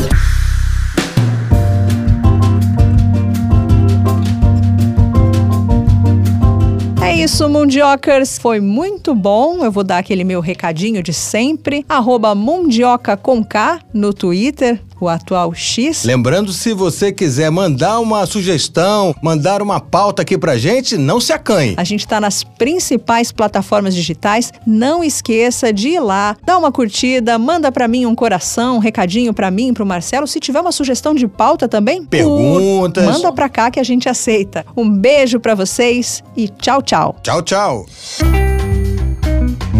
É 7.02 7.16
isso, 7.16 7.48
Mundiocas. 7.48 8.38
Foi 8.38 8.60
muito 8.60 9.14
bom. 9.14 9.64
Eu 9.64 9.72
vou 9.72 9.82
dar 9.82 9.98
aquele 9.98 10.22
meu 10.24 10.40
recadinho 10.40 11.02
de 11.02 11.12
sempre. 11.12 11.84
Arroba 11.88 12.34
Mundioca 12.34 13.16
com 13.16 13.44
K 13.44 13.80
no 13.92 14.14
Twitter, 14.14 14.80
o 15.04 15.08
atual 15.08 15.54
X. 15.54 16.04
Lembrando, 16.04 16.52
se 16.52 16.72
você 16.72 17.12
quiser 17.12 17.50
mandar 17.50 18.00
uma 18.00 18.26
sugestão, 18.26 19.14
mandar 19.22 19.62
uma 19.62 19.80
pauta 19.80 20.22
aqui 20.22 20.36
pra 20.36 20.56
gente, 20.56 20.96
não 20.96 21.20
se 21.20 21.32
acanhe. 21.32 21.74
A 21.76 21.84
gente 21.84 22.00
está 22.00 22.20
nas 22.20 22.42
principais 22.42 23.30
plataformas 23.30 23.94
digitais. 23.94 24.52
Não 24.66 25.04
esqueça 25.04 25.72
de 25.72 25.90
ir 25.90 26.00
lá, 26.00 26.36
dar 26.44 26.58
uma 26.58 26.72
curtida, 26.72 27.38
manda 27.38 27.70
para 27.70 27.86
mim 27.86 28.06
um 28.06 28.14
coração, 28.14 28.76
um 28.76 28.80
recadinho 28.80 29.32
para 29.32 29.50
mim, 29.50 29.72
pro 29.72 29.86
Marcelo. 29.86 30.26
Se 30.26 30.40
tiver 30.40 30.60
uma 30.60 30.72
sugestão 30.72 31.14
de 31.14 31.28
pauta 31.28 31.68
também, 31.68 32.04
Perguntas. 32.04 33.04
manda 33.04 33.32
pra 33.32 33.48
cá 33.48 33.70
que 33.70 33.78
a 33.80 33.84
gente 33.84 34.08
aceita. 34.08 34.64
Um 34.76 34.88
beijo 34.90 35.38
para 35.38 35.54
vocês 35.54 36.22
e 36.36 36.48
tchau, 36.48 36.82
tchau. 36.82 37.16
Tchau, 37.22 37.42
tchau. 37.42 38.53